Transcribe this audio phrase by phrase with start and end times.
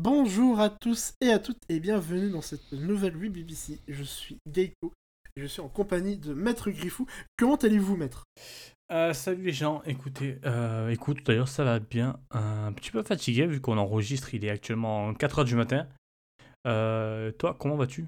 [0.00, 3.80] Bonjour à tous et à toutes et bienvenue dans cette nouvelle Wii BBC.
[3.88, 4.92] Je suis Geiko
[5.36, 7.06] et je suis en compagnie de Maître Griffou.
[7.36, 8.22] Comment allez-vous, Maître?
[8.92, 13.46] Euh, salut les gens, écoutez, euh, écoute, d'ailleurs ça va bien, un petit peu fatigué
[13.46, 15.86] vu qu'on enregistre, il est actuellement 4h du matin.
[16.66, 18.06] Euh, toi, comment vas-tu?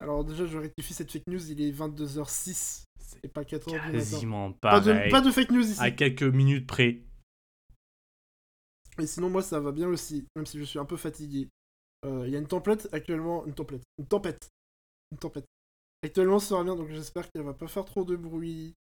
[0.00, 2.84] Alors déjà, je rectifie cette fake news, il est 22h06
[3.22, 3.92] et pas 4h du matin.
[3.92, 5.80] Quasiment Pas de, pas de fake news ici.
[5.80, 7.02] à quelques minutes près.
[9.00, 11.48] Et sinon, moi, ça va bien aussi, même si je suis un peu fatigué.
[12.06, 13.44] Euh, Il y a une tempête actuellement.
[13.46, 13.82] Une tempête.
[13.98, 14.48] Une tempête.
[15.12, 15.44] Une tempête.
[16.02, 18.74] Actuellement, ça va bien, donc j'espère qu'elle va pas faire trop de bruit.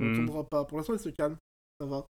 [0.00, 0.12] On Hmm.
[0.12, 0.64] n'entendra pas.
[0.64, 1.36] Pour l'instant, elle se calme.
[1.80, 2.06] Ça va.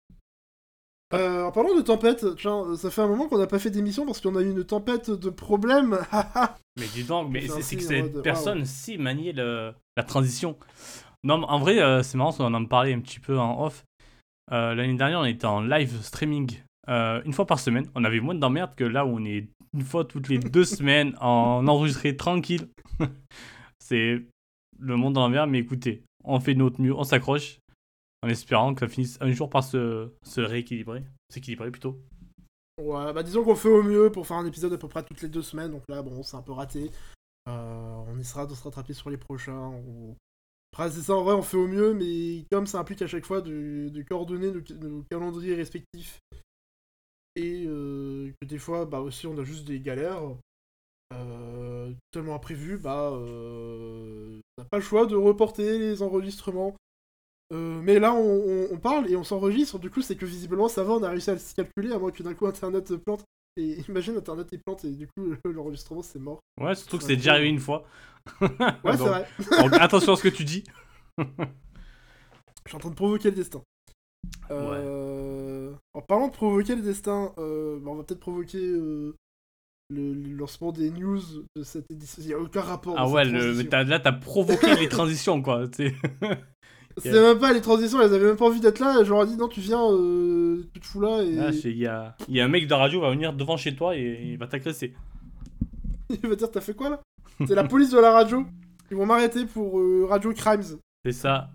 [1.15, 4.05] Euh, en parlant de tempête, tiens, ça fait un moment qu'on n'a pas fait d'émission
[4.05, 5.99] parce qu'on a eu une tempête de problèmes.
[6.77, 10.59] Mais dis donc, mais C'est que cette mode, personne si maniait le- la transition.
[11.25, 13.85] Non, mais en vrai, euh, c'est marrant, on en parlait un petit peu en off.
[14.53, 17.87] Euh, L'année dernière, on était en live streaming euh, une fois par semaine.
[17.95, 21.15] On avait moins d'emmerde que là où on est une fois toutes les deux semaines
[21.21, 22.69] en enregistré tranquille.
[23.79, 24.23] c'est
[24.79, 27.59] le monde en l'envers, mais écoutez, on fait notre mieux, on s'accroche
[28.23, 31.05] en espérant que ça finisse un jour par se, se rééquilibrer.
[31.33, 32.01] S'équilibrer plutôt.
[32.81, 35.23] ouais, bah disons qu'on fait au mieux pour faire un épisode à peu près toutes
[35.23, 35.71] les deux semaines.
[35.73, 36.91] Donc là, bon, c'est un peu raté.
[37.49, 39.69] Euh, on essaiera de se rattraper sur les prochains.
[39.69, 40.17] on-
[40.73, 43.25] Après, c'est ça, en vrai, on fait au mieux, mais comme ça implique à chaque
[43.27, 46.19] fois de, de coordonner nos, nos calendriers respectifs,
[47.39, 50.23] et euh, que des fois, bah aussi, on a juste des galères,
[51.15, 56.75] euh, tellement imprévues, bah, euh, on n'a pas le choix de reporter les enregistrements.
[57.51, 60.85] Mais là, on, on- on parle et on s'enregistre, du coup, c'est que visiblement, ça
[60.85, 63.25] va, on a réussi à le calculer, à moins que d'un coup, Internet plante.
[63.57, 66.41] Et imagine, Internet il plante, et du coup, l'enregistrement, c'est mort.
[66.61, 67.85] Ouais, surtout que Ouais, c'est déjà arrivé une fois.
[68.43, 69.27] Ouais, c'est vrai.
[69.63, 70.65] donc attention à ce que tu dis.
[71.17, 71.25] Je
[72.67, 73.63] suis en train de provoquer le destin.
[74.51, 74.98] Euh,
[75.99, 79.17] En parlant de provoquer le destin, euh, bah, on va peut-être provoquer euh,
[79.91, 81.19] le, le lancement des news
[81.57, 82.23] de cette édition.
[82.23, 82.95] Il n'y a aucun rapport.
[82.97, 85.65] Ah ouais, le, là t'as provoqué les transitions quoi.
[86.99, 89.03] C'est même pas les transitions, elles avaient même pas envie d'être là.
[89.03, 91.79] Je leur ai dit non, tu viens, euh, tu te fous là et c'est- il
[91.79, 94.21] y a, il y a un mec de radio va venir devant chez toi et
[94.25, 94.95] il va t'agresser.
[96.11, 97.01] il va dire t'as fait quoi là?
[97.47, 98.45] C'est la police de la radio.
[98.91, 100.79] Ils vont m'arrêter pour euh, Radio Crimes.
[101.05, 101.51] C'est ça.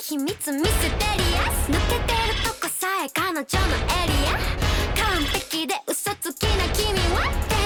[0.00, 4.38] 秘密ミステリアス抜けてるとこさえ彼女のエリア。
[4.96, 7.57] 完璧で嘘つきな君は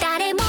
[0.00, 0.47] 誰も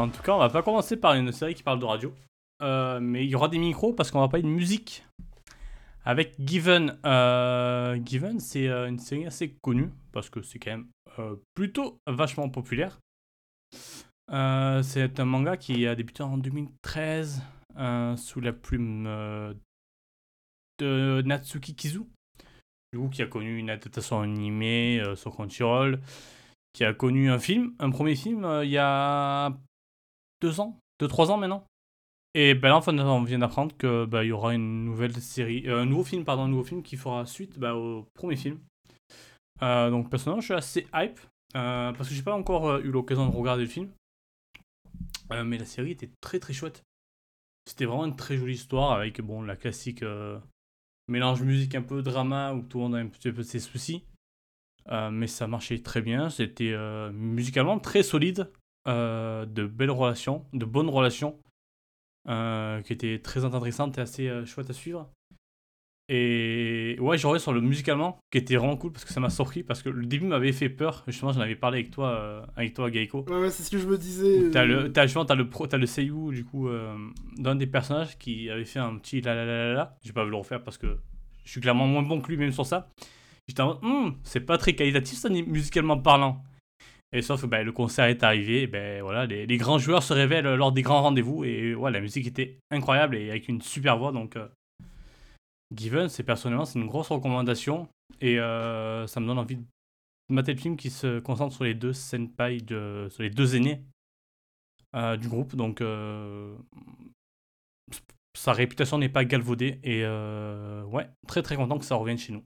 [0.00, 2.14] En tout cas, on va pas commencer par une série qui parle de radio.
[2.62, 5.04] Euh, mais il y aura des micros parce qu'on va parler de musique.
[6.04, 6.98] Avec Given.
[7.04, 10.88] Euh, Given, c'est euh, une série assez connue parce que c'est quand même
[11.54, 12.98] plutôt vachement populaire.
[14.30, 17.42] C'est un manga qui a débuté en 2013
[17.76, 19.04] euh, sous la plume
[20.78, 22.00] de Natsuki Kizu.
[22.92, 26.00] Du coup, qui a connu une adaptation animée sur Crunchyroll,
[26.72, 29.52] qui a connu un film, un premier film il y a
[30.40, 31.64] deux ans, deux, trois ans maintenant.
[32.34, 35.66] Et ben là, enfin, on vient d'apprendre que bah, il y aura une nouvelle série,
[35.66, 38.60] euh, un nouveau film, pardon, un nouveau film qui fera suite bah, au premier film.
[39.62, 41.18] Euh, donc personnellement, je suis assez hype
[41.56, 43.90] euh, parce que j'ai pas encore eu l'occasion de regarder le film,
[45.30, 46.84] mais la série était très très chouette.
[47.66, 50.04] C'était vraiment une très jolie histoire avec bon la classique
[51.08, 54.04] mélange musique un peu drama où tout le monde a un petit peu ses soucis.
[54.88, 56.74] Mais ça marchait très bien, c'était
[57.12, 58.50] musicalement très solide,
[58.88, 61.38] euh, de belles relations, de bonnes relations,
[62.28, 65.10] euh, qui étaient très intéressantes et assez euh, chouettes à suivre.
[66.12, 69.30] Et ouais, je reviens sur le musicalement, qui était vraiment cool parce que ça m'a
[69.30, 69.62] surpris.
[69.62, 71.04] Parce que le début m'avait fait peur.
[71.06, 73.24] Justement, j'en avais parlé avec toi, avec toi Gaiko.
[73.28, 74.50] Ouais, ouais, c'est ce que je me disais.
[74.50, 76.68] T'as le, t'as, justement, t'as le, pro, le seiyuu, du coup,
[77.36, 79.98] d'un des personnages qui avait fait un petit la la la la la.
[80.02, 80.98] J'ai pas voulu le refaire parce que
[81.44, 82.90] je suis clairement moins bon que lui, même sur ça.
[83.46, 86.42] J'étais en mode, Hmm, c'est pas très qualitatif, ça, musicalement parlant.
[87.12, 90.54] Et sauf que ben, le concert est arrivé, ben voilà, les, grands joueurs se révèlent
[90.54, 91.44] lors des grands rendez-vous.
[91.44, 94.12] Et ouais, la musique était incroyable et avec une super voix.
[94.12, 94.46] Donc, euh,
[95.74, 97.88] Given, c'est personnellement, c'est une grosse recommandation.
[98.20, 99.64] Et euh, ça me donne envie de
[100.28, 103.82] mater le film qui se concentre sur les deux senpai, de, sur les deux aînés
[104.94, 105.56] euh, du groupe.
[105.56, 106.56] Donc, euh,
[108.36, 109.80] sa réputation n'est pas galvaudée.
[109.82, 112.44] Et euh, ouais, très très content que ça revienne chez nous.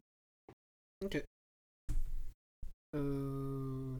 [2.94, 3.93] Euh...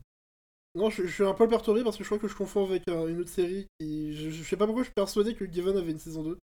[0.76, 2.82] Non, je, je suis un peu perturbé parce que je crois que je confonds avec
[2.88, 4.12] euh, une autre série qui.
[4.14, 6.38] Je, je sais pas pourquoi je suis persuadé que Given avait une saison 2.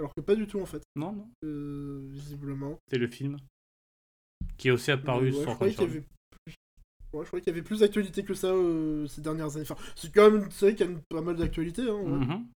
[0.00, 2.78] Alors que pas du tout en fait, Non, non, euh, visiblement.
[2.88, 3.36] c'est le film
[4.56, 6.54] qui est aussi apparu ouais, je croyais avait plus...
[7.12, 9.66] ouais, je croyais qu'il y avait plus d'actualité que ça euh, ces dernières années.
[9.68, 11.82] Enfin, c'est quand même une série qui a une- pas mal d'actualité.
[11.82, 12.26] Hein, ouais.
[12.26, 12.46] Mhm.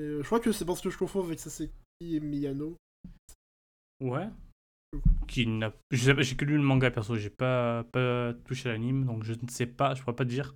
[0.00, 1.70] Euh, je crois que c'est parce que je confonds avec Saseki
[2.00, 2.76] et Miyano.
[4.00, 4.28] Ouais.
[5.26, 5.72] Qui n'a...
[5.90, 9.24] Je sais pas, j'ai que lu le manga perso, j'ai pas, pas touché l'anime, donc
[9.24, 10.54] je ne sais pas, je pourrais pas te dire.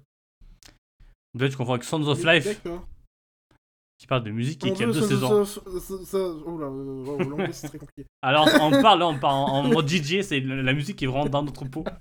[1.37, 2.63] Peut-être qu'on avec Sons of Life,
[3.99, 5.45] qui parle de musique et qui a deux saisons.
[8.23, 11.43] Alors on parle, on parle en, mode DJ, c'est la musique qui est vraiment dans
[11.43, 11.85] notre peau.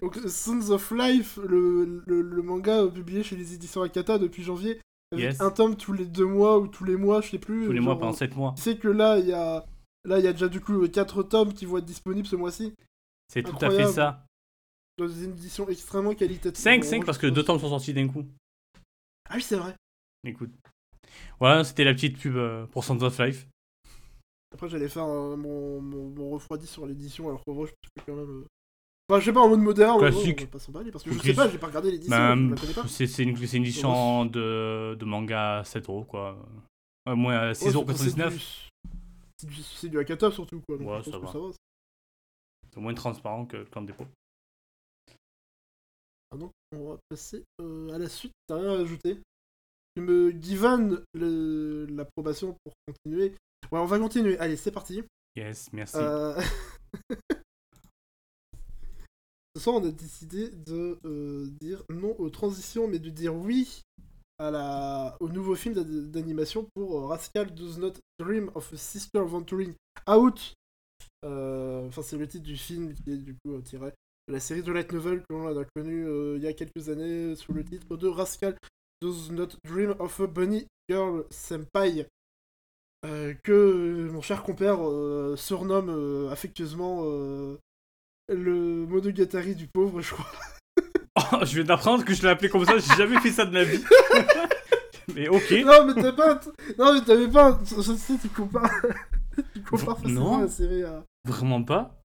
[0.00, 4.42] Donc, Sons of Life, le, le, le manga euh, publié chez les éditions Akata depuis
[4.42, 4.80] janvier,
[5.18, 5.40] Yes.
[5.40, 7.66] un tome tous les deux mois ou tous les mois, je sais plus.
[7.66, 8.54] Tous les genre, mois pendant 7 mois.
[8.56, 9.64] Tu sais que là, il y a,
[10.04, 12.72] là, il y a déjà du coup 4 tomes qui vont être disponibles ce mois-ci,
[13.28, 14.24] C'est tout à fait ça.
[14.98, 16.60] dans une édition extrêmement qualitative.
[16.62, 18.24] 5, Vraiment, 5 je parce que deux tomes sont sortis d'un coup.
[19.28, 19.74] Ah oui, c'est vrai.
[20.24, 20.50] Écoute.
[21.40, 23.46] Voilà, c'était la petite pub euh, pour Sons of Life.
[24.54, 28.04] Après, j'allais faire euh, mon, mon, mon refroidi sur l'édition, alors qu'en vrai, je pense
[28.06, 28.44] que quand même.
[29.12, 30.48] Enfin, je sais pas, en mode moderne, Classique.
[30.54, 32.56] on va pas parce que je sais pas, j'ai pas regardé l'édition, Bah, je la
[32.56, 32.88] connais pas.
[32.88, 36.38] c'est, une, une édition de, de manga à 7 euros quoi.
[37.08, 38.68] Euh, moins à Ouais, 6,99€.
[39.78, 40.78] c'est du- Akata surtout, quoi.
[40.78, 41.32] Donc Ouais, je pense ça que va.
[41.32, 41.50] ça va.
[42.72, 44.06] C'est moins transparent que le plan de dépôt.
[46.30, 48.32] Ah donc, on va passer euh, à la suite.
[48.46, 49.18] T'as rien à ajouter?
[49.94, 53.34] Tu me given l'approbation pour continuer.
[53.70, 54.38] Ouais, on va continuer.
[54.38, 55.02] Allez, c'est parti.
[55.36, 55.98] Yes, merci.
[55.98, 56.40] Euh,
[59.54, 63.82] Ce soir, on a décidé de euh, dire non aux transitions, mais de dire oui
[65.20, 65.74] au nouveau film
[66.10, 69.74] d'animation pour euh, Rascal Does Not Dream of a Sister Venturing
[70.08, 70.54] Out.
[71.24, 73.92] Euh, Enfin, c'est le titre du film qui est du coup tiré
[74.26, 76.06] de la série de light novel que l'on a connue
[76.36, 78.56] il y a quelques années sous le titre de Rascal
[79.00, 82.08] Does Not Dream of a Bunny Girl Senpai.
[83.02, 84.78] Que mon cher compère
[85.36, 87.04] surnomme affectueusement
[88.28, 90.26] le Monogatari du pauvre, je crois.
[91.34, 93.50] Oh, je viens d'apprendre que je l'ai appelé comme ça, j'ai jamais fait ça de
[93.52, 93.82] ma vie.
[95.14, 95.50] mais ok.
[95.62, 96.32] Non, mais t'as pas.
[96.34, 96.40] un-
[96.78, 97.50] Non, mais t'avais pas.
[97.50, 98.70] un- Je sais, tu compares.
[99.54, 99.94] tu compares Non.
[99.96, 101.04] facilement la série à.
[101.26, 102.00] Vraiment pas.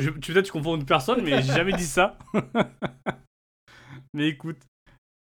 [0.00, 2.18] Je, tu peut-être tu confonds une personne, mais j'ai jamais dit ça.
[4.14, 4.62] mais écoute,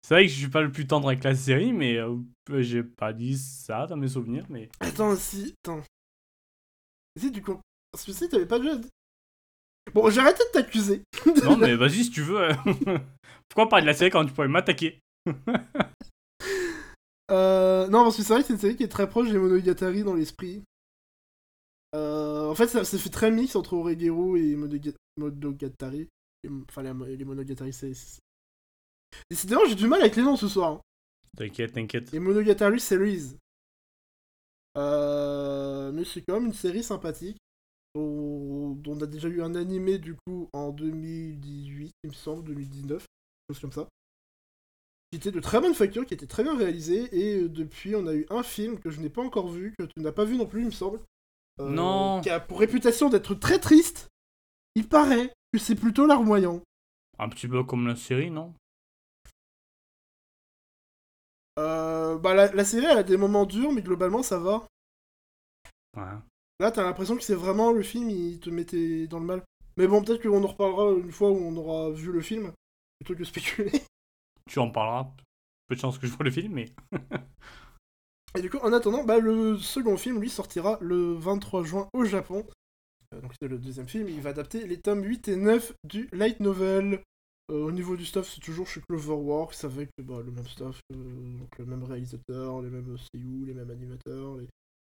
[0.02, 2.16] c'est vrai que je suis pas le plus tendre avec la série, mais euh,
[2.60, 4.46] j'ai pas dit ça dans mes souvenirs.
[4.50, 5.54] Mais Attends, si.
[5.64, 5.82] Attends.
[7.20, 7.62] Si tu compares.
[7.92, 8.78] Parce que si, t'avais pas déjà.
[8.78, 8.90] dit-
[9.94, 11.04] Bon, j'ai arrêté de t'accuser.
[11.44, 12.50] non, mais vas-y si tu veux.
[13.50, 15.00] Pourquoi parler de la série quand tu pourrais m'attaquer?
[17.32, 19.40] Euh, non, parce que c'est vrai que c'est une série qui est très proche des
[19.40, 20.62] Monogatari dans l'esprit.
[21.96, 26.08] Euh, en fait, ça, ça fait très mix entre Oregero et Monoga- Monogatari.
[26.70, 27.96] Enfin, les, les Monogatari, c'est.
[27.96, 28.20] c'est-
[29.32, 30.74] Décidément, j'ai du mal avec les noms ce soir.
[30.74, 30.82] hein.
[31.36, 32.14] T'inquiète, t'inquiète.
[32.14, 33.38] Et Monogatari Series.
[34.78, 37.38] Euh, mais c'est quand même une série sympathique.
[37.96, 42.44] Dont dont on a déjà eu un animé du coup en 2018, il me semble,
[42.44, 43.08] 2019, quelque
[43.56, 43.88] chose comme ça.
[45.12, 47.08] Qui était de très bonne facture, qui était très bien réalisé.
[47.18, 49.86] Et euh, depuis, on a eu un film que je n'ai pas encore vu, que
[49.86, 51.00] tu n'as pas vu non plus, il me semble.
[51.60, 52.22] Euh, Non.
[52.22, 54.10] Qui a pour réputation d'être très triste.
[54.76, 56.62] Il paraît que c'est plutôt larmoyant.
[57.18, 58.54] Un petit peu comme la série, non?
[61.58, 64.68] Euh, bah, la, la série, elle a des moments durs, mais globalement, ça va.
[65.96, 66.20] Ouais.
[66.60, 69.44] Là, t'as l'impression que c'est vraiment le film, il te mettait dans le mal.
[69.78, 72.52] Mais bon, peut-être qu'on en reparlera une fois où on aura vu le film,
[73.00, 73.72] plutôt que spéculer.
[74.50, 75.12] Tu en parleras.
[75.68, 76.72] Peu de chance que je vois le film, mais.
[78.38, 82.06] Et du coup, en attendant, bah, le second film, lui, sortira le 23 juin au
[82.06, 82.46] Japon.
[83.14, 86.10] Euh, donc c'est le deuxième film, il va adapter les tomes 8 et 9 du
[86.12, 87.02] light novel.
[87.52, 91.38] Euh, au niveau du staff, c'est toujours chez Cloverworks avec bah, le même staff, euh,
[91.40, 94.48] donc le même réalisateur, les mêmes CU, les mêmes animateurs, les-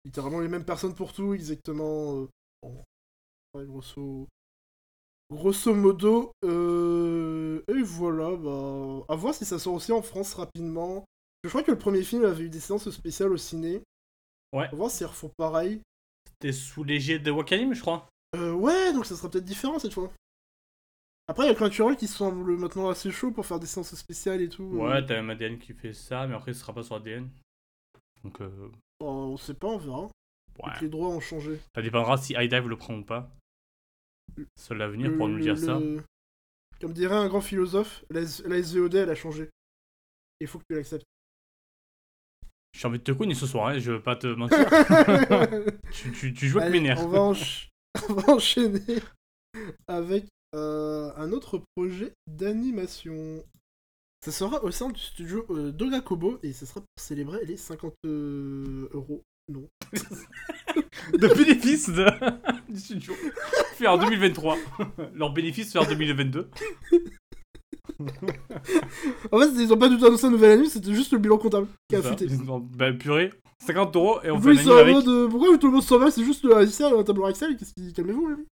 [0.05, 2.27] littéralement les mêmes personnes pour tout, exactement.
[2.63, 2.69] euh,
[3.53, 4.27] ouais, grosso...
[5.31, 6.31] grosso modo.
[6.43, 11.05] euh, Et voilà, bah, à voir si ça sort aussi en France rapidement.
[11.43, 13.81] Je crois que le premier film avait eu des séances spéciales au ciné.
[14.53, 14.67] Ouais.
[14.67, 15.81] On va voir s'ils refont pareil.
[16.27, 18.07] C'était sous l'égide de Wakanim, je crois.
[18.35, 20.11] Euh, ouais, donc ça sera peut-être différent cette fois.
[21.27, 24.41] Après, il y a Crunchyroll qui semble maintenant assez chaud pour faire des séances spéciales
[24.41, 24.63] et tout.
[24.63, 27.29] Ouais, t'as même ADN qui fait ça, mais après, ce sera pas sur ADN.
[28.23, 28.69] Donc, euh,
[29.01, 30.01] on sait pas, on verra.
[30.03, 30.09] ouais.
[30.71, 31.59] Donc, les droits ont changé.
[31.75, 33.29] Ça dépendra si iDive le prend ou pas.
[34.57, 35.79] Seul l'avenir pour nous le- dire ça.
[36.79, 39.49] Comme dirait un grand philosophe, la, la SVOD elle a changé.
[40.39, 41.05] Il faut que tu l'acceptes.
[42.73, 44.57] J'ai envie de te couiner ce soir, hein, je veux pas te mentir.
[45.91, 46.99] tu, tu, tu joues avec mes nerfs.
[47.03, 47.67] on, va ench-
[48.09, 48.81] on va enchaîner
[49.87, 53.43] avec euh, un autre projet d'animation.
[54.23, 57.91] Ça sera au sein du studio euh, Dogakobo et ce sera pour célébrer les 50
[58.05, 59.23] euh, euros.
[59.51, 59.67] Non.
[61.13, 62.05] de bénéfices de...
[62.71, 63.13] du studio.
[63.73, 64.57] Fait en 2023.
[65.15, 66.49] Leur bénéfice fait en 2022.
[69.31, 71.39] En fait, ils ont pas du tout annoncé un nouvel anime, c'était juste le bilan
[71.39, 73.31] comptable qui a ont- Bah, purée,
[73.65, 74.93] 50 euros et on En fait un avec.
[74.93, 76.11] mode, euh, pourquoi tout le monde s'en va?
[76.11, 77.91] C'est juste le Excel, un tableau Excel, qu'est-ce qui...
[77.91, 78.45] calmez-vous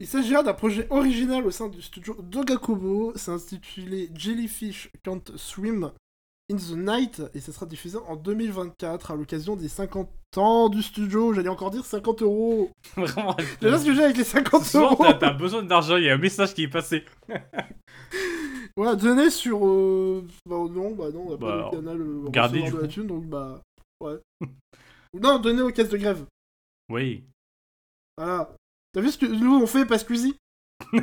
[0.00, 5.92] Il s'agira d'un projet original au sein du studio Dogakobo, c'est intitulé Jellyfish Can't Swim
[6.50, 10.82] in the Night, et ça sera diffusé en 2024 à l'occasion des 50 ans du
[10.82, 13.36] studio, j'allais encore dire 50 euros Vraiment.
[13.60, 16.10] Là ce que j'ai avec les 50 Ce soir, euros t'as- besoin d'argent, il y
[16.10, 17.04] a un message qui est passé.
[18.76, 19.66] Ouais, donné sur...
[19.66, 20.24] Euh...
[20.46, 22.88] Bah non, bah non, on a Bah, pas le canal euh, gardez, du de la
[22.88, 23.60] thune, donc bah...
[24.00, 24.18] Ouais.
[25.20, 26.24] non, donné aux caisses de grève.
[26.88, 27.24] Oui.
[28.16, 28.54] Voilà.
[28.92, 30.36] T'as vu ce que nous on fait, pas Squeezie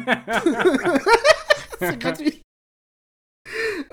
[1.79, 2.41] C'est gratuit.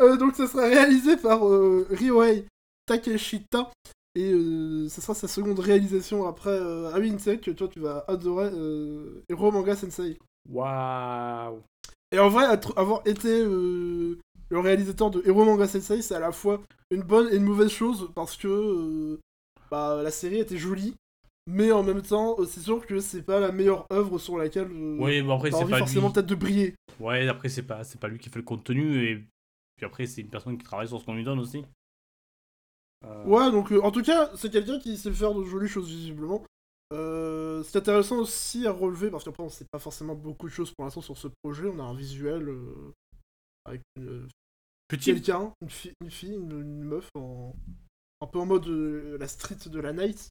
[0.01, 2.47] Euh, donc ça sera réalisé par euh, Ryohei
[2.87, 3.71] Takeshita.
[4.17, 7.81] Et euh, ça sera sa seconde réalisation après euh, Ah oui, Insect, que toi tu
[7.81, 10.19] vas adorer euh, Hero Manga Sensei.
[10.49, 11.61] Waouh.
[12.13, 12.45] Et en vrai,
[12.77, 14.19] avoir été euh,
[14.51, 17.71] le réalisateur de Hero Manga Sensei, c'est à la fois une bonne et une mauvaise
[17.71, 19.21] chose parce que euh,
[19.71, 20.95] bah, la série était jolie,
[21.47, 24.99] mais en même temps, c'est sûr que c'est pas la meilleure œuvre sur laquelle euh,
[25.31, 26.15] après t'as c'est pas forcément lui.
[26.15, 26.75] peut-être de briller.
[27.01, 29.17] Ouais, après c'est pas c'est pas lui qui fait le contenu et
[29.77, 31.65] puis après c'est une personne qui travaille sur ce qu'on lui donne aussi.
[33.05, 35.89] Euh, Ouais, donc euh, en tout cas, c'est quelqu'un qui sait faire de jolies choses
[35.89, 36.43] visiblement.
[36.93, 40.71] Euh, c'est intéressant aussi à relever parce qu'après on sait pas forcément beaucoup de choses
[40.73, 41.67] pour l'instant sur ce projet.
[41.67, 42.49] On a un visuel
[43.65, 44.29] avec une,
[45.01, 47.55] quelqu'un, une, fi- une fille, une, une meuf en
[48.21, 50.29] un peu en mode la street de la night.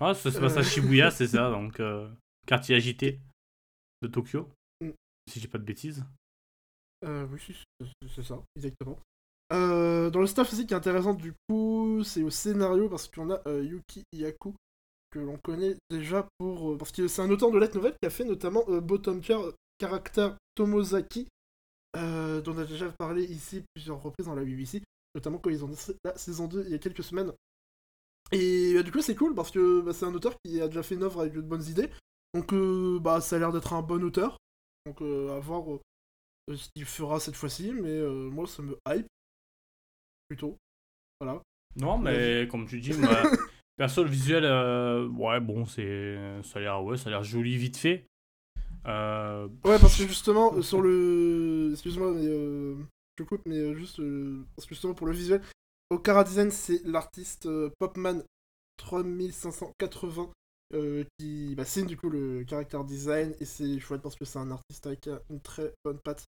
[0.00, 0.62] Ah, ça se passe à Euh.
[0.64, 2.08] Shibuya, c'est ça, donc euh,
[2.46, 3.20] quartier agité
[4.02, 4.48] de Tokyo.
[4.80, 4.90] Mm.
[5.30, 6.04] Si j'ai pas de bêtises.
[7.04, 7.40] Euh, oui,
[7.80, 8.98] c'est- c'est ça, exactement.
[9.52, 13.30] Euh, dans le staff aussi qui est intéressant du coup, c'est au scénario parce qu'on
[13.30, 14.54] a euh, Yuki Yaku
[15.10, 18.06] que l'on connaît déjà pour euh, parce que c'est un auteur de lettres nouvelles qui
[18.06, 19.42] a fait notamment euh, Bottom Car
[19.80, 21.28] Character Tomozaki
[21.96, 24.82] euh, dont on a déjà parlé ici plusieurs reprises dans la BBC,
[25.14, 27.32] notamment quand ils ont lancé la saison 2 il y a quelques semaines.
[28.32, 30.82] Et bah, du coup c'est cool parce que bah, c'est un auteur qui a déjà
[30.82, 31.90] fait une œuvre avec de bonnes idées,
[32.34, 34.36] donc euh, bah ça a l'air d'être un bon auteur.
[34.86, 35.80] Donc euh, à voir euh,
[36.50, 39.06] euh, ce qu'il fera cette fois-ci, mais euh, moi ça me hype
[40.28, 40.56] plutôt.
[41.20, 41.40] Voilà.
[41.76, 43.10] Non, mais comme tu dis, moi,
[43.76, 47.56] perso le visuel, euh, ouais bon c'est ça a l'air ouais ça a l'air joli
[47.56, 48.06] vite fait.
[48.86, 51.70] Euh, Ouais, parce que justement, euh, sur le.
[51.72, 52.26] Excuse-moi, mais.
[52.26, 52.74] Euh...
[53.18, 54.00] Je coupe, mais euh, juste.
[54.00, 55.40] euh, Parce que justement, pour le visuel,
[55.92, 58.22] Okara Design, c'est l'artiste euh, Popman
[58.78, 60.30] 3580
[60.74, 64.38] euh, qui bah, signe du coup le caractère design, et c'est chouette parce que c'est
[64.38, 66.24] un artiste avec une très bonne patte.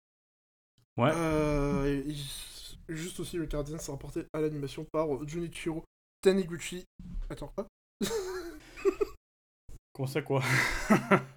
[0.98, 1.10] Ouais.
[1.14, 5.84] Euh, et- et juste aussi, le caractère design, c'est rapporté à l'animation par Junichiro
[6.22, 6.84] Taniguchi.
[7.30, 7.66] Attends, quoi?
[9.94, 10.42] Comment ça quoi?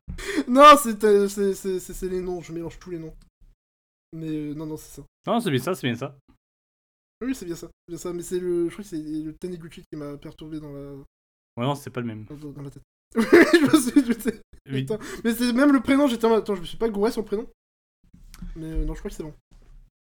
[0.48, 3.14] Non, c'est c'est- c'est- c'est- c'est les noms, je mélange tous les noms.
[4.14, 5.04] Mais euh, non, non, c'est ça.
[5.28, 6.18] Non, c'est bien ça, c'est bien ça.
[7.22, 9.34] Oui, c'est bien ça, c'est bien ça, mais c'est le, je crois que c'est le
[9.34, 10.92] Taniguchi qui m'a perturbé dans la,
[11.58, 12.26] Ouais, non, c'est pas le même.
[12.26, 12.84] dans, dans la tête.
[13.16, 14.32] Oui, je me suis.
[14.70, 14.82] Oui.
[14.82, 14.98] Putain.
[15.24, 17.26] Mais c'est même le prénom, j'étais en attends, je me suis pas gouré sur le
[17.26, 17.48] prénom.
[18.56, 19.34] Mais euh, non, je crois que c'est bon.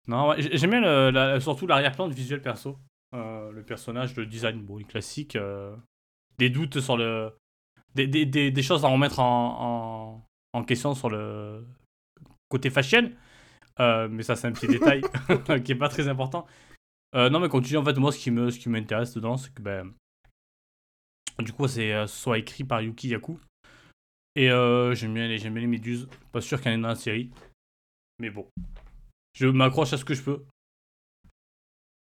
[0.07, 2.79] Non, ouais, j'ai- j'aime bien le- la- surtout l'arrière-plan du visuel perso.
[3.15, 5.37] Euh, le personnage, le design, bon, classique.
[5.37, 5.75] euh,
[6.39, 7.33] des doutes sur le.
[7.95, 10.23] Des, des, des, des choses à remettre en,
[10.55, 11.65] en, en question sur le
[12.49, 13.11] côté fashion.
[13.79, 15.03] Mais ça, c'est un petit détail
[15.65, 16.47] qui est pas très important.
[17.15, 17.79] Euh, non, mais continue.
[17.79, 19.93] En fait, moi, ce qui me, ce qui m'intéresse dedans, c'est que ben,
[21.39, 23.39] du coup, c'est euh, soit écrit par Yuki Yaku.
[24.35, 26.09] Et euh, j'aime bien, les- j'aime bien les méduses.
[26.33, 27.31] Pas sûr qu'il y en ait dans la série.
[28.19, 28.47] Mais bon.
[29.35, 30.45] Je m'accroche à ce que je peux.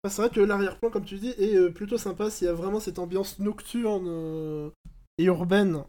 [0.05, 2.55] Ah, c'est vrai que l'arrière-plan, comme tu dis, est euh, plutôt sympa s'il y a
[2.55, 4.71] vraiment cette ambiance nocturne euh,
[5.19, 5.85] et urbaine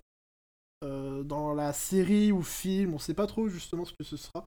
[0.83, 2.93] euh, dans la série ou film.
[2.95, 4.45] On sait pas trop justement ce que ce sera.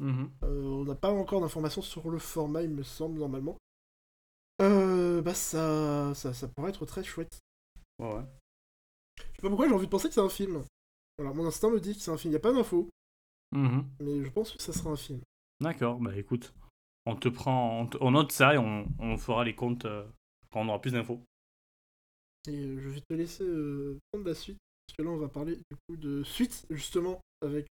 [0.00, 0.32] Mhm.
[0.44, 3.56] Euh, on n'a pas encore d'informations sur le format, il me semble, normalement.
[4.62, 7.38] Euh, bah ça, ça, ça pourrait être très chouette.
[7.98, 8.22] Ouais, ouais.
[9.18, 10.64] Je sais pas pourquoi j'ai envie de penser que c'est un film.
[11.18, 12.30] Voilà, mon instinct me dit que c'est un film.
[12.30, 12.88] Il n'y a pas d'infos,
[13.52, 13.84] Mhm.
[14.00, 15.20] mais je pense que ça sera un film.
[15.60, 16.54] D'accord, bah écoute.
[17.06, 17.80] On te prend.
[17.80, 20.06] On, te- on note ça et on, on fera les comptes euh,
[20.50, 21.20] quand on aura plus d'infos.
[22.48, 25.28] Et euh, je vais te laisser euh, prendre la suite, parce que là on va
[25.28, 27.66] parler du coup de suite, justement, avec...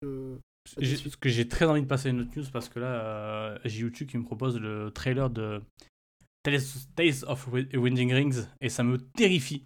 [0.77, 3.59] Parce que j'ai très envie de passer à une autre news parce que là, euh,
[3.65, 5.63] j'ai YouTube qui me propose le trailer de
[6.51, 6.61] Tales,
[6.97, 9.65] Tales of Wi- Winding Rings et ça me terrifie.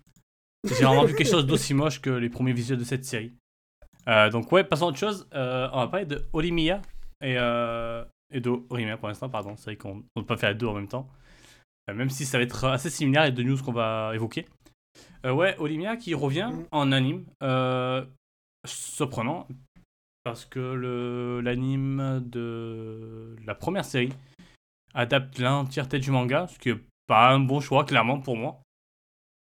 [0.65, 3.33] J'ai vraiment vu quelque chose d'aussi moche que les premiers visuels de cette série.
[4.09, 5.29] Euh, donc ouais, passons à autre chose.
[5.35, 6.81] Euh, on va parler de Olimia
[7.21, 9.57] et, euh, et de Orimia pour l'instant, pardon.
[9.57, 11.09] C'est vrai qu'on ne peut pas faire les deux en même temps.
[11.91, 14.47] Euh, même si ça va être assez similaire les deux news qu'on va évoquer.
[15.25, 16.65] Ouais, Olimia qui revient Mhm.
[16.73, 17.25] en anime.
[18.65, 19.49] Surprenant
[20.25, 24.13] parce que l'anime de la première série
[24.95, 28.61] adapte l'entièreté du manga, ce qui est pas un bon choix clairement pour moi.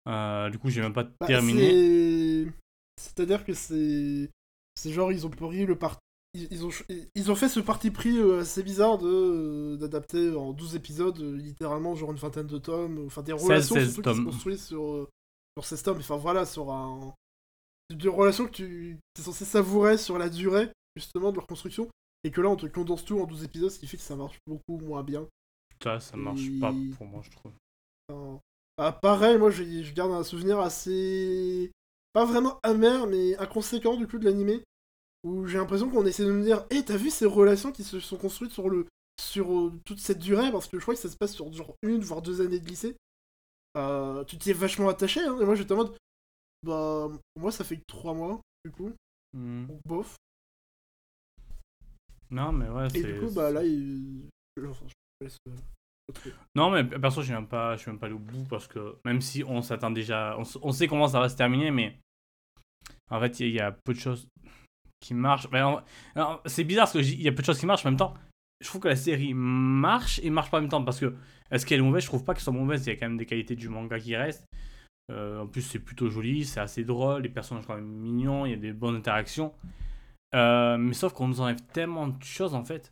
[0.07, 1.69] Euh, du coup, j'ai même pas Bah, terminé.
[1.71, 2.51] c'est-
[2.97, 4.29] C'est-à-dire que c'est...
[4.75, 5.99] C'est genre, ils ont pris le parti...
[6.35, 6.69] Ils ont,
[7.15, 11.17] ils ont fait ce parti pris euh, assez bizarre de euh, d'adapter en 12 épisodes,
[11.19, 14.65] littéralement, genre une vingtaine de tomes, enfin des 16, relations 16 surtout qui se construisent
[14.67, 15.07] sur,
[15.57, 17.13] sur 16 tomes, enfin voilà, sur un...
[17.91, 21.89] Des relations que tu es censé savourer sur la durée, justement, de leur construction,
[22.23, 24.15] et que là, on te condense tout en 12 épisodes, ce qui fait que ça
[24.15, 25.25] marche beaucoup moins bien.
[25.83, 27.51] Ça, ça marche Et- pas pour moi, je trouve.
[28.77, 31.71] Ah, pareil, moi je garde un souvenir assez.
[32.13, 34.63] Pas vraiment amer, mais inconséquent du coup de l'animé.
[35.23, 37.99] Où j'ai l'impression qu'on essaie de me dire Hé, t'as vu ces relations qui se
[37.99, 38.87] sont construites sur, le...
[39.21, 40.49] sur euh, toute cette durée?
[40.51, 42.65] Parce que je crois que ça se passe sur genre une, voire deux années de
[42.67, 42.95] lycée.
[43.77, 45.95] Euh, tu t'y es vachement attaché, hein, et moi j'étais en mode
[46.63, 48.91] Bah, moi ça fait que trois mois, du coup.
[49.33, 50.15] Donc bof.
[52.31, 53.13] Non, mais ouais, Et c'est.
[53.13, 54.29] du coup, bah là, il.
[54.67, 54.85] Enfin,
[56.55, 58.97] Non, mais perso, je suis même pas, suis même pas allé au bout parce que
[59.05, 61.99] même si on s'attend déjà, on, on sait comment ça va se terminer, mais
[63.11, 64.27] en fait, il y, a- peu de choses
[64.99, 65.47] qui marchent.
[66.45, 67.89] C'est bizarre parce que je dis, il y a peu de choses qui marchent, en
[67.91, 68.13] même temps,
[68.61, 71.15] je trouve que la série marche et marche pas en même temps parce que
[71.51, 72.03] est-ce qu'elle est mauvaise?
[72.03, 72.85] Je trouve pas qu'elle soit mauvaise.
[72.85, 74.45] Il y a quand même des qualités du manga qui restent.
[75.11, 78.45] Euh, en plus, c'est plutôt joli, c'est assez drôle, les personnages sont quand même mignons,
[78.45, 79.53] il y a des bonnes interactions.
[80.35, 82.91] Euh, mais sauf qu'on nous enlève tellement de choses en fait.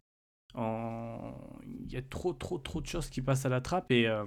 [1.88, 4.26] Il y a trop, trop, trop de choses qui passent à la trappe et euh,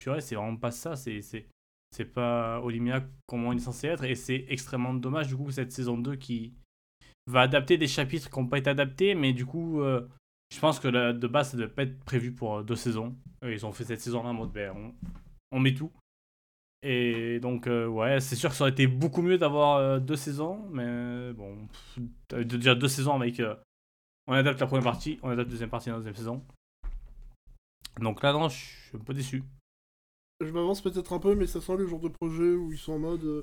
[0.00, 0.96] purée, c'est vraiment pas ça.
[0.96, 1.46] C'est, c'est,
[1.92, 5.70] c'est pas Olimia comment il est censé être et c'est extrêmement dommage du coup cette
[5.70, 6.52] saison 2 qui
[7.28, 10.08] va adapter des chapitres qui n'ont pas été adaptés, mais du coup, euh,
[10.52, 13.14] je pense que de base ça devait pas être prévu pour euh, deux saisons.
[13.42, 14.92] Ils ont fait cette saison-là en mode ben,
[15.52, 15.92] on, met tout.
[16.82, 21.32] Et donc, ouais, c'est sûr que ça aurait été beaucoup mieux d'avoir deux saisons, mais
[21.32, 21.68] bon,
[22.30, 23.40] déjà deux saisons avec.
[24.26, 26.44] on adapte la première partie, on adapte la deuxième partie dans la deuxième saison.
[28.00, 29.42] Donc là, non, je suis un peu déçu.
[30.40, 32.92] Je m'avance peut-être un peu, mais ça sent le genre de projet où ils sont
[32.94, 33.24] en mode.
[33.24, 33.42] euh,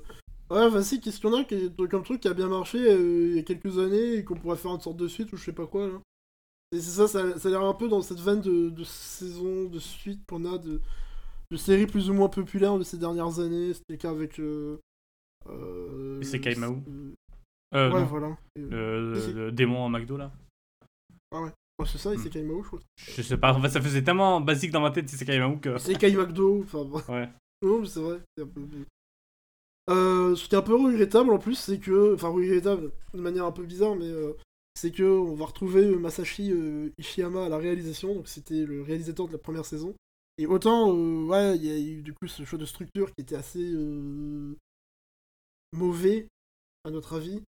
[0.50, 2.78] Ouais, vas-y, qu'est-ce qu'il y en a qui est- comme truc qui a bien marché
[2.78, 5.36] euh, il y a quelques années et qu'on pourrait faire une sorte de suite ou
[5.36, 6.00] je sais pas quoi là.
[6.72, 9.64] Et c'est ça, ça, ça a l'air un peu dans cette veine de, de saison,
[9.64, 10.80] de suite qu'on a de,
[11.50, 13.72] de séries plus ou moins populaires de ces dernières années.
[13.74, 14.38] C'était le cas avec.
[14.38, 14.78] Euh,
[15.48, 16.20] euh,
[16.88, 17.12] euh,
[17.74, 18.36] Euh, ouais, non, voilà.
[18.56, 20.30] Le, le démon à McDo là.
[21.32, 21.50] ouais,
[21.84, 22.14] c'est ça.
[22.14, 22.80] Isekai Mahou, je crois.
[23.16, 25.76] Je sais pas, en fait, ça faisait tellement basique dans ma tête, c'est Kaimaou que.
[25.76, 27.00] Isekai McDo, enfin bon.
[27.08, 27.28] Ouais.
[27.62, 28.20] Non, mais c'est vrai.
[28.36, 28.60] c'est un peu...
[29.90, 32.14] Euh, ce qui est un peu regrettable en plus, c'est que.
[32.14, 34.06] Enfin, regrettable de manière un peu bizarre, mais.
[34.08, 34.32] euh,
[34.76, 38.82] c'est que on va retrouver euh, Masashi euh, Ishiyama à la réalisation, donc c'était le
[38.82, 39.94] réalisateur de la première saison.
[40.36, 43.20] Et autant, euh, ouais, il y a eu du coup ce choix de structure qui
[43.22, 44.56] était assez euh,
[45.72, 46.26] mauvais,
[46.84, 47.40] à notre avis.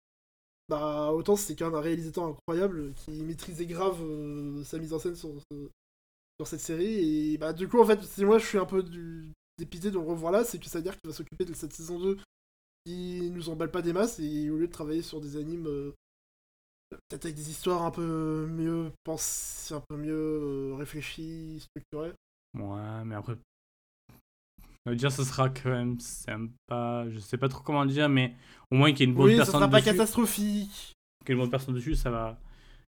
[0.69, 4.99] Bah, autant c'est quand même un réalisateur incroyable qui maîtrisait grave euh, sa mise en
[4.99, 5.69] scène sur, ce-
[6.39, 7.33] sur cette série.
[7.35, 8.85] Et bah, du coup, en fait, si moi je suis un peu
[9.59, 11.73] dépité de le revoir là, c'est que ça veut dire qu'il va s'occuper de cette
[11.73, 12.19] saison 2
[12.87, 15.93] qui nous emballe pas des masses et au lieu de travailler sur des animes euh,
[17.09, 22.13] peut-être avec des histoires un peu mieux pensées, un peu mieux euh, réfléchies, structurées.
[22.55, 23.37] Ouais, mais après.
[24.87, 27.05] On va dire, ce sera quand même sympa.
[27.11, 28.35] Je sais pas trop comment dire, mais
[28.71, 29.91] au moins qu'il y ait une bonne Oui, ça personne sera pas dessus.
[29.91, 30.93] catastrophique.
[31.25, 32.39] Qu'il y ait une bonne personne dessus, ça va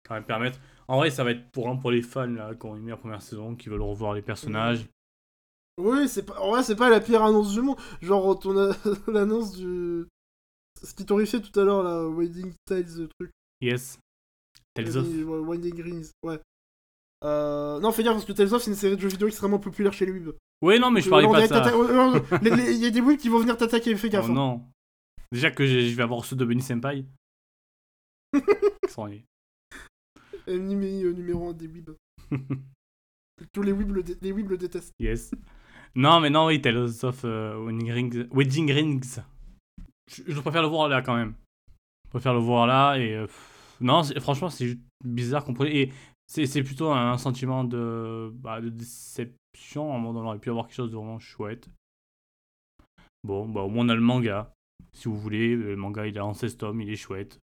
[0.08, 0.60] quand même permettre.
[0.88, 3.22] En vrai, ça va être pour, pour les fans là, qui ont aimé la première
[3.22, 4.86] saison, qui veulent revoir les personnages.
[5.80, 7.78] Oui, c'est pas, en vrai, c'est pas la pire annonce du monde.
[8.02, 8.76] Genre, ton a-
[9.12, 10.06] l'annonce du.
[10.84, 13.32] Ce qui t'horrifiait tout à l'heure, là, Winding Tales, le truc.
[13.62, 13.98] Yes.
[14.76, 15.08] Tales of.
[15.48, 16.40] Winding Rings, ouais.
[17.24, 19.58] Euh, non, fais gaffe parce que Tales of c'est une série de jeux vidéo extrêmement
[19.58, 20.36] populaire chez les weebs.
[20.62, 21.68] Oui, non, mais je parlais on pas de ça.
[21.68, 24.26] euh, les- les- Il y a des weebs qui vont venir t'attaquer, fais gaffe.
[24.28, 24.36] Oh hein.
[24.36, 24.66] non.
[25.32, 27.06] Déjà que je vais avoir ceux de Benny Senpai.
[30.48, 31.96] Ennemi euh, numéro 1 des weebs.
[33.54, 34.94] Tous les weebs le, dé- les weebs le détestent.
[35.00, 35.32] Yes.
[35.96, 38.28] Non, mais non, oui, Tales of euh, Wedding Rings.
[38.32, 39.20] Wedding Rings.
[40.12, 41.34] Je, je préfère le voir là quand même.
[42.06, 43.14] Je préfère le voir là et.
[43.14, 43.28] euh,
[43.80, 45.76] non, franchement, c'est bizarre qu'on pourrait.
[45.76, 45.94] Et
[46.26, 49.36] c'est c'est plutôt un sentiment de, bah, de déception.
[50.00, 51.70] Mode, on aurait pu avoir quelque chose de vraiment chouette.
[53.24, 54.54] Bon, bah, au moins on a le manga.
[54.94, 57.40] Si vous voulez, le manga il est en 16 tomes, il est chouette.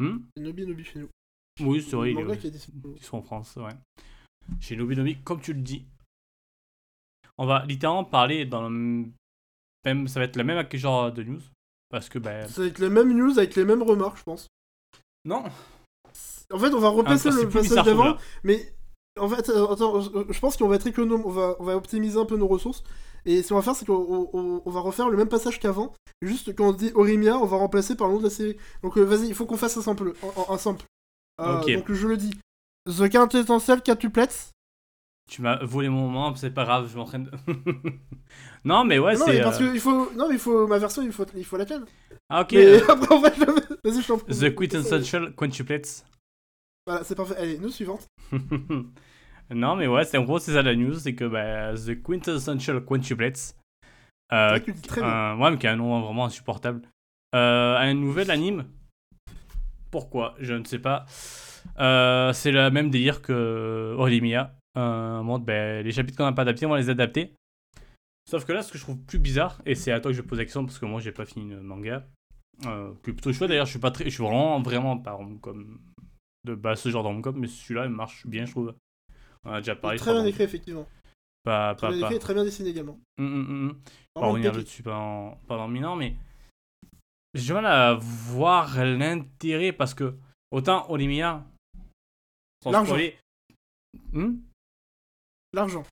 [0.00, 1.08] Hmm Nobi Nobi chez nous.
[1.60, 2.94] oui, c'est vrai, il est- manga qui est disponible.
[2.96, 3.74] ils sont en France, ouais.
[4.60, 5.84] Chez Nobi Nobi, comme tu le dis.
[7.38, 9.06] On va littéralement parler dans le
[9.84, 10.08] même.
[10.08, 11.40] Ça va être le même genre de news.
[11.88, 12.46] Parce que, ben.
[12.48, 14.48] C'est avec les mêmes news, avec les mêmes remarques, je pense.
[15.24, 15.44] Non
[16.50, 18.72] En fait, on va repasser Ah, le passage d'avant, mais
[19.18, 22.18] en fait, euh, attends, je pense qu'on va être économe, on va, on va optimiser
[22.18, 22.82] un peu nos ressources.
[23.26, 25.94] Et ce qu'on va faire, c'est qu'on on- va refaire le même passage qu'avant.
[26.20, 28.56] Juste quand on dit Orimia, on va remplacer par le nom de la série.
[28.82, 30.12] Donc euh, vas-y, il faut qu'on fasse un sample.
[30.48, 30.84] Un, un sample.
[31.40, 31.72] Euh, Ok.
[31.74, 32.32] Donc je le dis.
[32.86, 34.50] The Quintessential Quintuplets.
[35.30, 37.30] Tu m'as volé mon moment, c'est pas grave, je m'entraîne.
[38.64, 39.32] non, mais ouais, non, c'est.
[39.38, 41.84] mais parce faut, non, mais il faut ma version, il faut, il faut laquelle.
[42.28, 42.52] Ah, ok.
[42.52, 43.30] Mais après, on va
[43.84, 44.36] Vas-y, je t'en prie.
[44.36, 46.04] The Quintessential Quintuplets.
[46.86, 47.36] Voilà, c'est parfait.
[47.36, 48.06] Allez, nous suivante.
[49.50, 52.84] non, mais ouais, c'est en gros, c'est ça la news c'est que bah, The Quintessential
[52.84, 53.54] Quintuplets.
[54.32, 55.38] euh, que tu dis très bien.
[55.38, 56.82] ouais, mais qui a un nom vraiment insupportable.
[57.34, 58.66] Euh, un nouvel anime.
[59.90, 60.34] Pourquoi?
[60.38, 61.06] Je ne sais pas.
[61.78, 64.54] Euh, c'est le même délire que Olimia.
[64.76, 67.32] Un monde, ben, les chapitres qu'on n'a pas adaptés, on va les adapter.
[68.28, 70.22] Sauf que là, ce que je trouve plus bizarre, et c'est à toi que je
[70.22, 72.04] pose la question parce que moi j'ai pas fini le manga,
[72.66, 75.16] euh, qui est plutôt chouette d'ailleurs, je suis pas très, je suis vraiment, vraiment pas
[75.42, 75.78] comme
[76.44, 78.74] de bah, ce genre de mais celui-là il marche bien, je trouve.
[79.44, 79.98] On a déjà parlé.
[79.98, 80.86] très bien écrit, effectivement.
[81.42, 82.06] Pas, Très pas, bien pas.
[82.08, 82.98] écrit très bien dessiné également.
[83.18, 83.80] Hum, hum, hum.
[84.14, 86.14] On va revenir dessus pendant, pendant mille ans, mais
[87.34, 90.14] j'ai du mal à voir l'intérêt parce que
[90.50, 91.44] autant Olimia,
[92.64, 92.96] L'argent.
[94.12, 94.36] Hmm?
[95.52, 95.82] L'argent.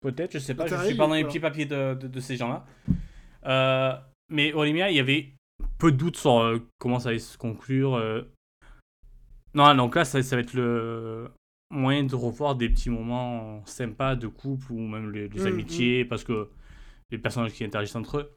[0.00, 2.36] Peut-être, je sais pas, je suis pas dans les petits papiers de, de, de ces
[2.36, 2.64] gens-là.
[3.44, 3.96] Euh,
[4.28, 5.32] mais Olimia, il y avait
[5.78, 7.94] peu de doutes sur euh, comment ça allait se conclure.
[7.94, 8.22] euh.
[9.54, 11.30] Non, donc là, ça, ça va être le
[11.70, 16.04] moyen de revoir des petits moments sympas de couple ou même les, les Mm, amitiés
[16.04, 16.50] parce que
[17.10, 18.32] les personnages qui interagissent entre eux.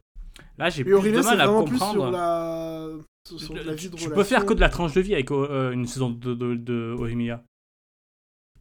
[0.58, 1.92] Là, j'ai plus de c'est mal à comprendre.
[1.92, 2.90] sur la...
[3.28, 5.32] sur sur la vie de tu peux faire que de la tranche de vie avec
[5.32, 6.96] euh, une saison de, de, de.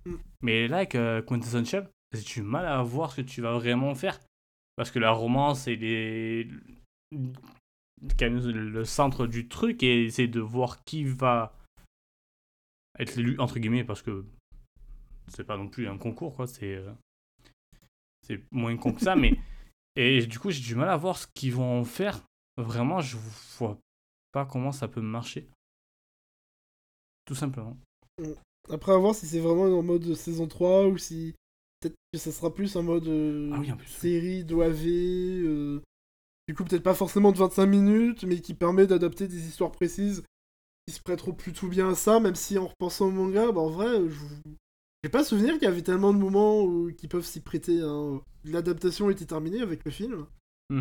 [0.05, 0.15] Mm.
[0.43, 3.95] Mais là, avec euh, Quintessential, j'ai du mal à voir ce que tu vas vraiment
[3.95, 4.21] faire.
[4.77, 6.49] Parce que la romance les.
[8.21, 11.53] même le centre du truc et c'est de voir qui va
[12.99, 14.25] être l'élu, entre guillemets, parce que
[15.29, 16.47] c'est pas non plus un concours, quoi.
[16.47, 16.75] C'est.
[16.77, 16.93] euh,
[18.23, 19.39] C'est moins con que ça, mais.
[19.97, 22.21] Et du coup, j'ai du mal à voir ce qu'ils vont en faire.
[22.57, 23.17] Vraiment, je
[23.59, 23.79] vois
[24.33, 25.49] pas comment ça peut marcher.
[27.25, 27.77] Tout simplement.
[28.71, 31.35] Après, à voir si c'est vraiment en mode saison 3 ou si
[31.81, 33.89] peut-être que ça sera plus en mode euh, Ah oui, en plus.
[33.89, 34.87] série d'OAV.
[34.87, 35.81] euh,
[36.49, 40.23] du coup, peut-être pas forcément de 25 minutes, mais qui permet d'adapter des histoires précises
[40.87, 43.71] qui se prêteront plutôt bien à ça, même si en repensant au manga, bah, en
[43.71, 44.21] vrai, je
[45.03, 47.81] j'ai pas souvenir qu'il y avait tellement de moments où- qui peuvent s'y prêter.
[47.83, 48.23] hein.
[48.45, 50.27] L'adaptation était terminée avec le film.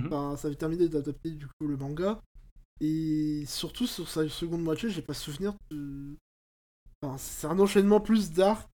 [0.08, 2.22] Enfin, ça avait terminé d'adapter du coup le manga.
[2.82, 6.16] Et surtout sur sa seconde moitié, j'ai pas souvenir de.
[7.02, 8.70] Enfin, c'est un enchaînement plus dark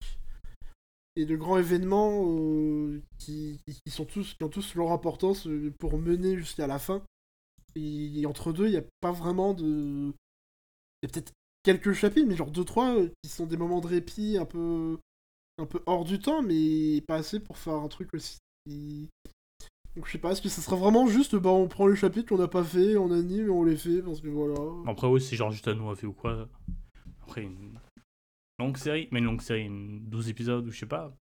[1.16, 5.72] et de grands événements euh, qui, qui- sont tous, qui ont tous leur importance euh,
[5.78, 7.02] pour mener jusqu'à la fin.
[7.76, 10.12] Et, entre deux, il n'y a pas vraiment de.
[11.02, 11.32] Il y a peut-être
[11.62, 14.98] quelques chapitres, mais genre deux trois euh, qui sont des moments de répit un peu
[15.58, 18.38] un peu hors du temps, mais pas assez pour faire un truc aussi.
[19.96, 22.28] Donc je sais pas, est-ce que ça sera vraiment juste, bah on prend les chapitres
[22.28, 24.54] qu'on n'a pas fait, on anime et on les fait, parce que voilà.
[24.86, 26.48] Après, oui, c'est genre juste à nous à fait ou quoi.
[27.22, 27.78] Après, une
[28.58, 31.12] longue série, mais une longue série, une 12 épisodes ou je sais pas.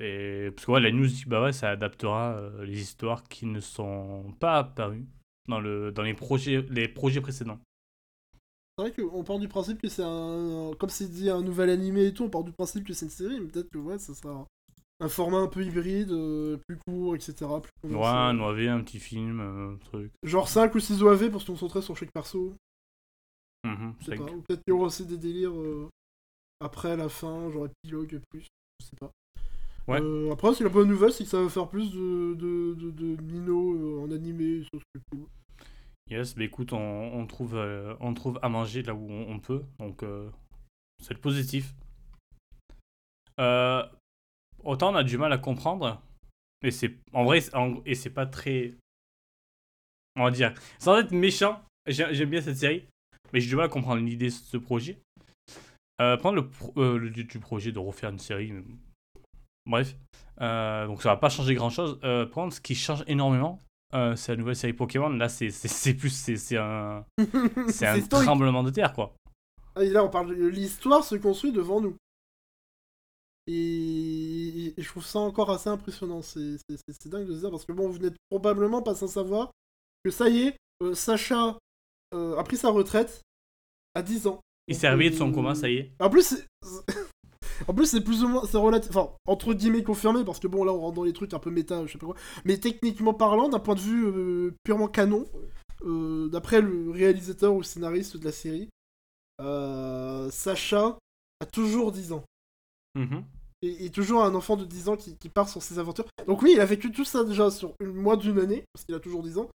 [0.00, 0.50] Et...
[0.54, 3.60] Parce que ouais, la news dit bah ouais, ça adaptera euh, les histoires qui ne
[3.60, 5.06] sont pas apparues
[5.48, 5.92] dans, le...
[5.92, 6.62] dans les, projets...
[6.70, 7.60] les projets précédents.
[8.84, 10.72] C'est vrai qu'on part du principe que c'est un.
[10.78, 13.10] Comme c'est dit un nouvel animé et tout, on part du principe que c'est une
[13.10, 14.46] série, mais peut-être que ouais, ça sera
[15.00, 17.34] un format un peu hybride, euh, plus court, etc.
[17.82, 17.94] Plus.
[17.94, 20.12] Ouais, un OAV, un petit film, un truc.
[20.24, 22.54] Genre 5 ou 6 OAV pour se concentrer sur chaque perso,
[23.64, 24.24] Mhm, je sais c'est- pas.
[24.32, 25.88] Ou peut-être qu'il y aura aussi des délires euh,
[26.60, 28.46] après la fin, genre épilogue plus,
[28.80, 29.10] je sais pas.
[29.88, 30.00] Ouais.
[30.00, 32.90] Euh, après, c'est la bonne nouvelle, c'est que ça va faire plus de, de, de,
[32.90, 35.26] de Nino euh, en animé, ça c'est cool.
[36.12, 40.02] Yes, bah écoute, on, trouve, euh, on trouve à manger là où on, peut, donc
[40.02, 40.28] euh,
[41.02, 41.72] c'est le positif.
[43.40, 43.82] Euh,
[44.62, 46.02] autant on a du mal à comprendre,
[46.62, 47.40] et c'est en vrai,
[47.86, 48.74] et c'est pas très,
[50.16, 52.84] on va dire, sans être méchant, j'ai- j'aime bien cette série,
[53.32, 55.00] mais j'ai du mal à comprendre l'idée de ce projet.
[55.96, 56.46] Prendre
[56.76, 58.52] le, du, projet de refaire une série,
[59.64, 59.96] bref,
[60.38, 61.98] donc ça va pas changer grand chose.
[62.30, 63.58] prendre ce qui change énormément,
[63.94, 65.10] euh, c'est la nouvelle série Pokémon.
[65.10, 67.04] Là, c'est plus, c'est un,
[67.68, 69.14] c'est un tremblement de terre, quoi.
[69.74, 71.96] Ah, et là, on parle de l'histoire se construit devant nous.
[73.46, 76.22] Et, et je trouve ça encore assez impressionnant.
[76.22, 76.58] C'est
[77.06, 79.50] dingue de se dire parce que bon, vous n'êtes probablement pas sans savoir
[80.04, 81.58] que ça y est, euh, Sacha
[82.14, 83.22] euh, a pris sa retraite
[83.94, 84.40] à 10 ans.
[84.68, 85.92] Il s'est réveillé de son euh, coma, ça y est.
[86.00, 86.36] En plus,
[87.68, 90.64] en plus, c'est plus ou moins, c'est relatif, enfin entre guillemets confirmé parce que bon
[90.64, 92.16] là on rentre dans les trucs un peu méta, je sais pas quoi.
[92.44, 95.26] Mais techniquement parlant, d'un point de vue euh, purement canon,
[95.84, 98.68] euh, d'après le réalisateur ou le scénariste de la série,
[99.40, 100.98] euh, Sacha
[101.40, 102.24] a toujours 10 ans.
[102.94, 103.24] Mhm.
[103.62, 106.06] Et, et toujours un enfant de 10 ans qui, qui part sur ses aventures.
[106.26, 108.94] Donc oui, il a vécu tout ça déjà sur une, moins d'une année, parce qu'il
[108.94, 109.48] a toujours 10 ans.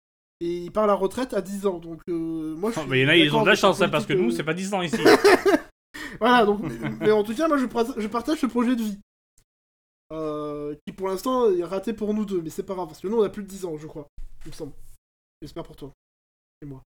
[0.41, 1.79] Et il part à la retraite à 10 ans.
[1.79, 3.89] Donc moi je Oh, mais il y en a, ils ont de la chance, hein,
[3.89, 4.97] parce que nous, c'est pas 10 ans ici.
[6.20, 6.62] Voilà, donc,
[7.00, 7.65] mais en tout cas, moi je,
[8.02, 9.00] je partage ce projet de vie.
[10.12, 13.08] Euh, qui pour l'instant est raté pour nous deux, mais c'est pas grave, parce que
[13.08, 14.08] nous on a plus de 10 ans, je crois,
[14.46, 14.74] il me semble.
[15.41, 15.91] J'espère pour toi.
[16.62, 16.82] Et moi.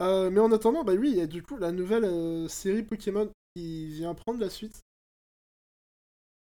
[0.00, 2.82] Euh, mais en attendant, bah oui, il y a du coup la nouvelle euh, série
[2.82, 4.80] Pokémon qui vient prendre la suite.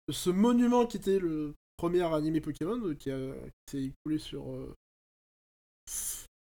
[0.09, 3.35] Ce monument qui était le premier animé Pokémon, qui, a-
[3.67, 4.45] qui s'est écoulé sur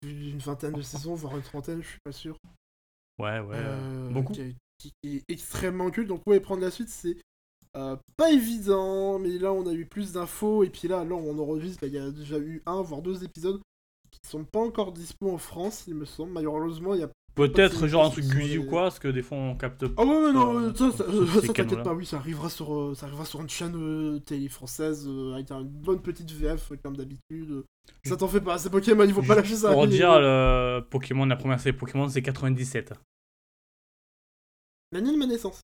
[0.03, 2.37] une vingtaine de saisons, voire une trentaine, je suis pas sûr.
[3.19, 3.57] Ouais, ouais.
[4.11, 4.33] Beaucoup.
[4.33, 6.07] Qui, qui est extrêmement culte.
[6.07, 7.17] Donc, ouais, prendre la suite, c'est
[7.75, 9.19] euh, pas évident.
[9.19, 10.63] Mais là, on a eu plus d'infos.
[10.63, 11.83] Et puis là, là, on enregistre.
[11.85, 13.59] Il y a déjà eu un, voire deux épisodes
[14.09, 16.31] qui sont pas encore dispo en France, il me semble.
[16.31, 17.09] Malheureusement, il y a.
[17.35, 20.03] Peut-être genre un truc Gulli les- ou quoi, parce que des fois on capte Ah
[20.03, 21.93] ouais, ouais, non, Euh, ça, t'inquiète pas.
[21.93, 25.67] Oui, ça arrivera sur, euh, ça arrivera sur une chaîne euh, télé française avec une
[25.67, 27.63] bonne petite VF, comme d'habitude.
[28.05, 29.71] Ça t'en fait pas, c'est Pokémon, il faut pas lâcher ça.
[29.71, 32.93] Pour Mais- dire, le Pokémon, la première série Pokémon, c'est 97.
[34.91, 35.61] L'année de ma naissance.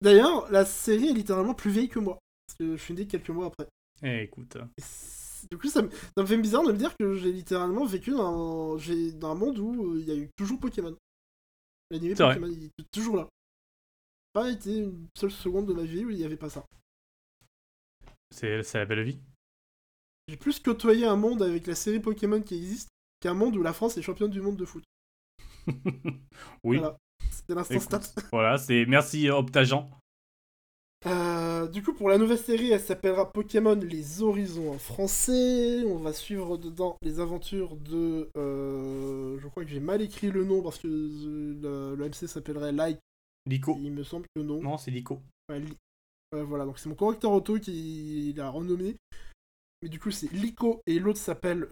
[0.00, 2.18] D'ailleurs, la série est littéralement plus vieille que moi.
[2.46, 3.66] Parce que je suis né quelques mois après.
[4.02, 4.56] Eh, écoute.
[5.50, 8.10] Du coup, ça me, ça me fait bizarre de me dire que j'ai littéralement vécu
[8.10, 10.96] dans un, j'ai- dans un monde où euh, il y a eu toujours Pokémon.
[11.90, 12.34] Vrai.
[12.34, 13.28] Pokémon, il est toujours là.
[14.32, 16.64] Pas été une seule seconde de ma vie où il n'y avait pas ça.
[18.30, 19.20] C'est c'est la belle vie.
[20.28, 22.88] J'ai plus côtoyé un monde avec la série Pokémon qui existe
[23.20, 24.84] qu'un monde où la France est championne du monde de foot.
[26.64, 26.78] oui.
[26.78, 26.98] Voilà.
[27.48, 28.00] L'instant stat.
[28.32, 29.88] Voilà, c'est merci euh, Optagent.
[31.06, 35.84] Euh, du coup, pour la nouvelle série, elle s'appellera Pokémon Les Horizons en français.
[35.84, 38.28] On va suivre dedans les aventures de.
[38.36, 42.72] euh, je crois que j'ai mal écrit le nom parce que le, le MC s'appellerait
[42.72, 42.98] Like.
[43.48, 43.76] Lico.
[43.80, 44.60] Il me semble que non.
[44.60, 45.20] Non, c'est Lico.
[45.48, 45.76] Ouais, Li-
[46.34, 48.96] ouais, voilà, donc c'est mon correcteur auto qui l'a renommé.
[49.82, 51.68] Mais du coup, c'est Lico et l'autre s'appelle.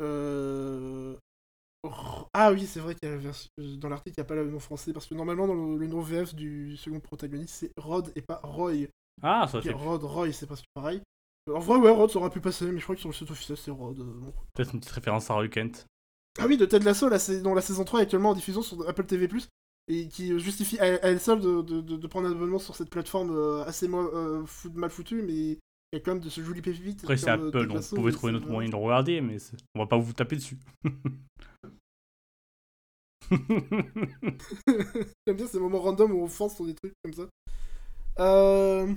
[1.85, 1.89] Euh,
[2.33, 4.35] Ah oui, c'est vrai qu'il y a la version- dans l'article, il n'y a pas
[4.35, 7.71] le nom français parce que normalement, dans le, le nom VF du second protagoniste, c'est
[7.77, 8.87] Rod et pas Roy.
[9.23, 11.01] Ah, ça c'est Rod, Roy, c'est presque pareil.
[11.49, 13.15] Euh, En vrai, ouais, Rod, ça aurait pu passer, mais je crois que sur le
[13.15, 13.99] site officiel, c'est Rod.
[14.01, 14.33] euh, bon.
[14.55, 15.87] peut-être une petite référence à Roy Kent.
[16.41, 18.89] Ah oui, de Ted Lasso, la dont la saison 3 est actuellement en diffusion sur
[18.89, 19.29] Apple TV+,
[19.87, 22.91] et qui justifie à, elle seule de, de- de- de prendre un abonnement sur cette
[22.91, 24.45] plateforme euh, assez mo- euh,
[24.75, 25.59] mal foutue, mais
[25.95, 27.05] il y a quand même de ce joli pépite.
[27.05, 29.37] Après, c'est euh, Apple, donc vous pouvez trouver notre moyen de regarder, mais
[29.77, 30.59] on va pas vous taper dessus.
[33.31, 37.29] J'aime bien ces moments random où on fonce sur des trucs comme ça.
[38.19, 38.93] Euh...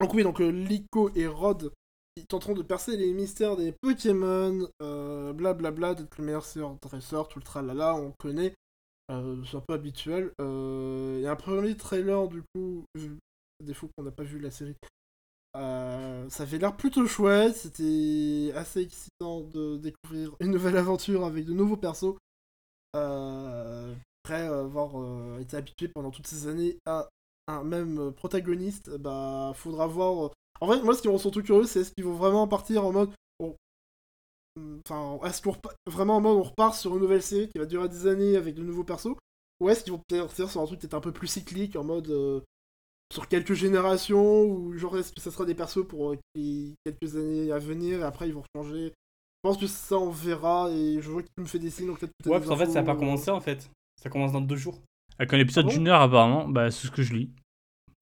[0.00, 1.72] Donc oui, donc euh, Lico et Rod
[2.16, 6.44] ils tenteront de percer les mystères des Pokémon, euh, blablabla, d'être le meilleur
[6.82, 8.54] dresseur, tout le tralala, on connaît.
[9.10, 10.32] Euh, c'est un peu habituel.
[10.40, 13.16] Euh, Il y a un premier trailer, du coup, vu-
[13.64, 14.76] défaut qu'on n'a pas vu la série.
[15.56, 21.44] Euh, ça avait l'air plutôt chouette, c'était assez excitant de découvrir une nouvelle aventure avec
[21.44, 22.14] de nouveaux persos.
[22.96, 27.08] Euh, après avoir euh, été habitué pendant toutes ces années à
[27.48, 30.30] un même protagoniste, bah faudra voir.
[30.60, 32.84] En vrai, moi ce qui me rend surtout curieux, c'est est-ce qu'ils vont vraiment partir
[32.86, 33.10] en mode.
[34.86, 37.66] Enfin, est-ce qu'on repa- vraiment en mode on repart sur une nouvelle série qui va
[37.66, 39.16] durer des années avec de nouveaux persos
[39.60, 41.84] Ou est-ce qu'ils vont peut-être partir sur un truc peut-être un peu plus cyclique en
[41.84, 42.10] mode.
[43.12, 47.16] Sur quelques générations ou genre est-ce que ça sera des persos pour euh, les quelques
[47.16, 48.86] années à venir et après ils vont changer?
[49.44, 51.98] Je pense que ça on verra et je vois qu'il me fait des signes donc
[51.98, 53.70] peut-être Ouais, parce qu'en fait, ça n'a pas infos, euh, commencé en fait.
[54.00, 54.80] Ça commence dans deux jours.
[55.18, 55.74] Avec un épisode Ah bon?
[55.76, 57.30] d'une heure apparemment, bah c'est ce que je lis.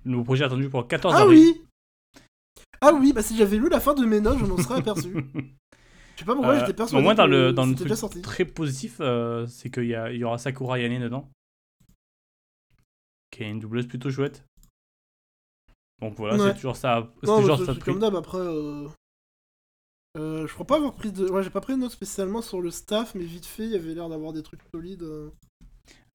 [0.04, 1.38] Le nouveau projet attendu pour le 14 Ah avril.
[1.38, 1.62] oui
[2.80, 5.12] Ah oui, bah si j'avais lu la fin de mes notes, je m'en serais aperçu.
[6.16, 7.96] Je sais pas pourquoi Euh, j'étais persuadé au moins dans que le, dans le truc
[7.96, 8.20] sorti.
[8.20, 11.30] très positif, euh, c'est qu'il y, a- il y aura Sakura Yane dedans.
[13.30, 14.44] Qui est une doubleuse plutôt chouette.
[16.00, 16.48] Donc voilà, Ouais.
[16.50, 17.12] c'est toujours ça.
[17.22, 18.38] C'est c'est- ça comme d'hab, après.
[18.38, 18.88] Euh...
[20.16, 21.28] euh, je crois pas avoir pris de.
[21.30, 23.76] Ouais, j'ai pas pris de notes spécialement sur le staff, mais vite fait, il y
[23.76, 25.02] avait l'air d'avoir des trucs solides.
[25.02, 25.30] euh.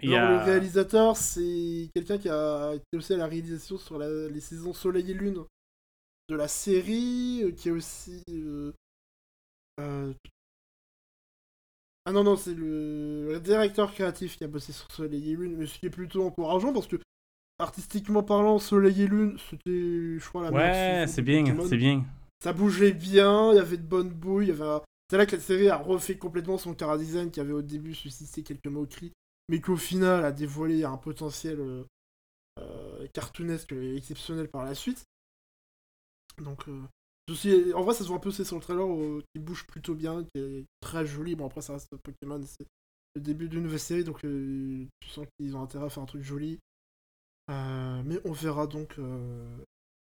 [0.02, 4.28] Y a- le réalisateur, c'est quelqu'un qui a été aussi à la réalisation sur la-
[4.28, 5.44] les saisons Soleil et Lune
[6.30, 8.24] de la série, qui est aussi.
[8.30, 8.74] euh,
[9.80, 10.14] euh,
[12.06, 13.28] Ah non, non, c'est le...
[13.34, 16.24] le directeur créatif qui a bossé sur Soleil et Lune, mais ce qui est plutôt
[16.24, 16.98] encourageant parce que,
[17.60, 20.66] artistiquement parlant, Soleil et Lune, c'était, je crois, la meilleure
[21.00, 21.96] Ouais, c'est bien, c'est bien.
[22.44, 25.26] Ça bougeait bien, il y avait de bonnes bouilles, il y avait un- C'est là
[25.28, 28.66] que la série a refait complètement son chara design qui avait au début suscité quelques
[28.68, 29.12] moqueries,
[29.50, 31.84] mais qu'au final a dévoilé un potentiel euh,
[32.60, 35.04] euh, cartoonesque et exceptionnel par la suite.
[36.42, 36.82] Donc, euh,
[37.30, 38.86] ceci- en vrai, ça se voit un peu c'est sur le trailer
[39.34, 41.36] qui bouge plutôt bien, qui est très joli.
[41.36, 42.68] Bon, après, ça reste Pokémon, c'est
[43.16, 46.08] le début d'une nouvelle série, donc euh, tu sens qu'ils ont intérêt à faire un
[46.08, 46.60] truc joli.
[47.52, 49.58] Euh, mais on verra donc euh,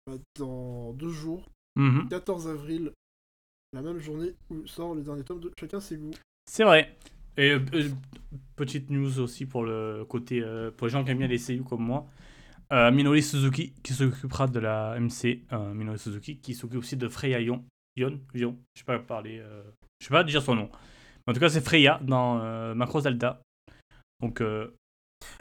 [0.07, 1.43] bah, dans deux jours,
[1.77, 2.07] Mhm.
[2.09, 2.91] 14 avril,
[3.73, 6.13] la même journée où sort le dernier tome de Chacun ses goûts.
[6.45, 6.95] C'est vrai.
[7.37, 7.59] Et euh,
[8.55, 10.41] petite news aussi pour le côté
[10.77, 12.07] pour les gens qui aiment bien les seiyuu comme moi.
[12.71, 17.63] Minori Suzuki qui s'occupera de la MC, Minori Suzuki qui s'occupe aussi de Freya Yon.
[17.97, 19.43] Yon, Yon, je sais pas parler,
[19.99, 20.69] je sais pas dire son nom.
[21.27, 23.41] Mais en tout cas, c'est Freya dans Macross Delta.
[24.21, 24.41] Donc,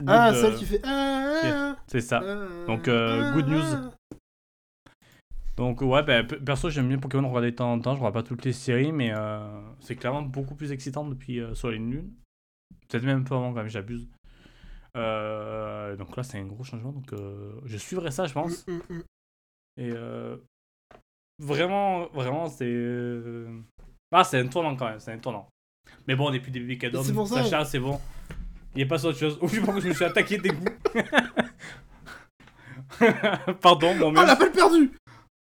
[0.06, 0.80] Ah, good, celle euh, qui fait.
[0.84, 2.22] Ah, c'est ça.
[2.24, 3.62] ah, Donc, euh, good news.
[3.74, 3.90] ah.
[5.56, 8.14] Donc ouais, bah, pe- perso j'aime bien Pokémon regarder de temps en temps, je regarde
[8.14, 11.84] pas toutes les séries, mais euh, c'est clairement beaucoup plus excitant depuis euh, Soleil et
[11.84, 12.10] Lune.
[12.88, 14.08] Peut-être même un peu avant quand même, j'abuse.
[14.96, 18.66] Euh, donc là c'est un gros changement, donc euh, je suivrai ça je pense.
[18.66, 19.02] Mm, mm, mm.
[19.76, 20.36] Et euh,
[21.38, 23.46] vraiment, vraiment c'est...
[24.10, 25.48] Ah c'est un tournant quand même, c'est un tournant.
[26.08, 27.44] Mais bon on est plus des bébés cadeaux, c'est pour ça.
[27.44, 28.00] Sacha c'est bon.
[28.74, 29.38] Il est pas sur autre chose.
[29.42, 30.64] Je pense que je me suis attaqué des goûts.
[33.60, 34.26] Pardon, mon Ah, mec.
[34.28, 34.90] l'appel perdu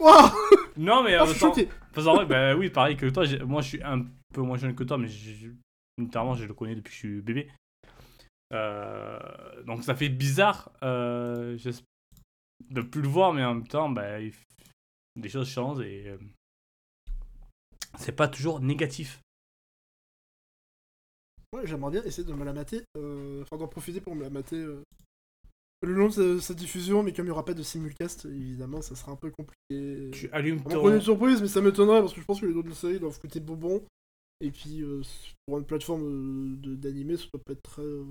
[0.00, 0.30] Waouh
[0.76, 3.68] Non mais Ah, je suis temps, choqué vrai, bah oui, pareil que toi, moi je
[3.68, 5.08] suis un peu moins jeune que toi, mais
[5.98, 7.50] littéralement je le connais depuis que je suis bébé.
[8.52, 9.18] Euh,
[9.64, 11.56] donc ça fait bizarre euh,
[12.70, 14.32] de plus le voir, mais en même temps, bah, il
[15.16, 16.18] des choses changent et euh,
[17.98, 19.20] c'est pas toujours négatif.
[21.52, 24.30] Ouais, j'aimerais bien essayer de me la mater, euh, enfin d'en profiter pour me la
[24.30, 24.82] mater euh,
[25.82, 28.80] le long de sa, sa diffusion, mais comme il n'y aura pas de simulcast, évidemment,
[28.82, 30.10] ça sera un peu compliqué.
[30.12, 30.94] Tu allumes On ton...
[30.94, 33.40] une surprise, mais ça m'étonnerait parce que je pense que les autres séries doivent coûter
[33.40, 33.82] bonbon.
[34.40, 35.02] Et puis, euh,
[35.46, 37.82] pour une plateforme euh, de- d'animé, ça doit pas être très.
[37.82, 38.04] euh,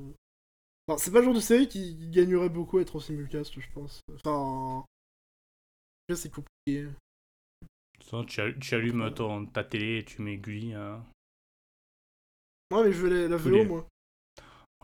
[0.88, 3.68] Enfin, c'est pas le genre de série qui gagnerait beaucoup à être en simulcast, je
[3.74, 4.02] pense.
[4.14, 4.86] Enfin.
[6.10, 6.88] Là, c'est compliqué.
[8.28, 10.74] Tu, allu- tu allumes ton, ta télé et tu mets Gulli.
[10.74, 11.06] Hein.
[12.72, 13.88] Ouais, mais je veux la, VO, moi.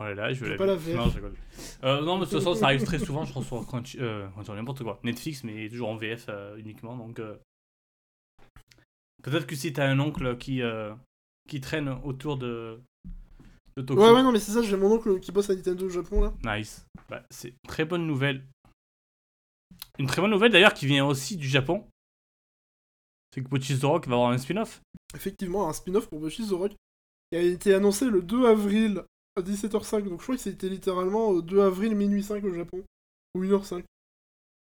[0.00, 0.92] Oh là là, je veux la pas la vue.
[0.92, 0.96] VF.
[0.96, 1.34] Non, je rigole.
[1.82, 4.52] Euh, non, mais de toute façon, ça arrive très souvent, je sur Crunchy- euh, Crunchy,
[4.52, 5.00] n'importe quoi.
[5.02, 6.96] Netflix, mais toujours en VF euh, uniquement.
[6.96, 7.36] Donc, euh,
[9.22, 10.60] peut-être que si t'as un oncle qui,
[11.48, 12.80] qui traîne autour de,
[13.76, 15.86] de Tokyo, Ouais, ouais, non, mais c'est ça, j'ai mon oncle qui bosse à Nintendo
[15.86, 16.56] au Japon, là.
[16.58, 16.84] nice.
[17.08, 18.44] Bah, c'est une très bonne nouvelle.
[19.98, 21.84] Une très bonne nouvelle d'ailleurs qui vient aussi du Japon.
[23.34, 24.80] C'est que Bocchi Rock va avoir un spin-off.
[25.14, 26.72] Effectivement, un spin-off pour Bushi the Rock
[27.30, 29.04] qui a été annoncé le 2 avril
[29.36, 30.02] à 17h05.
[30.08, 32.82] Donc je crois que c'était littéralement euh, 2 avril minuit 5 au Japon.
[33.34, 33.84] Ou 1h05.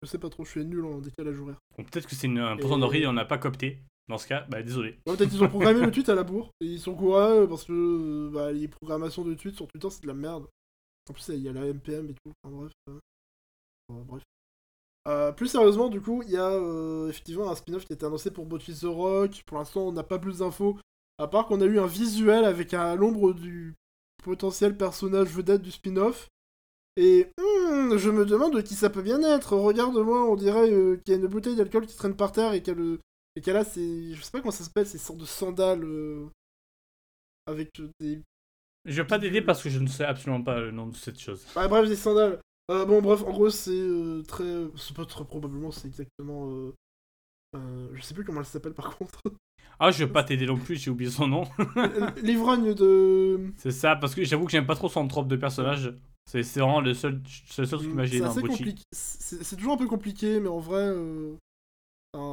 [0.01, 1.57] Je sais pas trop, je suis nul en décalage horaire.
[1.77, 3.79] Donc, peut-être que c'est une- un pourcent d'oreille et on n'a pas coopté.
[4.09, 4.97] Dans ce cas, bah désolé.
[5.07, 6.51] Ouais, Peut-être qu'ils ont programmé le tweet à la bourre.
[6.59, 10.01] Et ils sont courageux parce que euh, bah, les programmations de tweets sur Twitter c'est
[10.03, 10.45] de la merde.
[11.09, 12.31] En plus, il y a la MPM et tout.
[12.43, 12.71] Enfin, bref.
[12.89, 12.99] euh,
[13.91, 14.21] euh, bref.
[15.07, 18.05] Euh, plus sérieusement, du coup, il y a euh, effectivement un spin-off qui a été
[18.05, 19.41] annoncé pour Bocchi the Rock.
[19.45, 20.77] Pour l'instant, on n'a pas plus d'infos.
[21.23, 23.75] À part qu'on a eu un visuel avec à l'ombre du
[24.25, 26.27] potentiel personnage vedette du spin-off.
[26.97, 29.55] Et hmm, je me demande de qui ça peut bien être.
[29.55, 32.61] Regarde-moi, on dirait euh, qu'il y a une bouteille d'alcool qui traîne par terre et
[32.61, 32.99] qu'elle euh,
[33.37, 34.13] et qu'elle a ces.
[34.13, 35.85] Je sais pas comment ça s'appelle, ces sortes de sandales.
[35.85, 36.27] euh,
[37.47, 37.69] avec
[38.01, 38.21] des.
[38.83, 41.19] Je vais pas t'aider parce que je ne sais absolument pas le nom de cette
[41.19, 41.45] chose.
[41.55, 42.41] Bah, bref, des sandales.
[42.67, 43.87] Bon, bref, en gros, c'est
[44.27, 44.65] très.
[44.75, 46.73] C'est pas très probablement, c'est exactement.
[47.55, 49.19] Euh, euh, je sais plus comment elle s'appelle par contre.
[49.79, 51.43] Ah, je vais pas t'aider non plus, j'ai oublié son nom.
[52.21, 53.51] L'ivrogne de.
[53.57, 55.93] C'est ça, parce que j'avoue que j'aime pas trop son trope de personnage.
[56.25, 58.75] C'est vraiment le seul, seul truc C'est gêné dans Bocchi.
[58.91, 60.83] C'est toujours un peu compliqué, mais en vrai.
[60.85, 61.35] euh,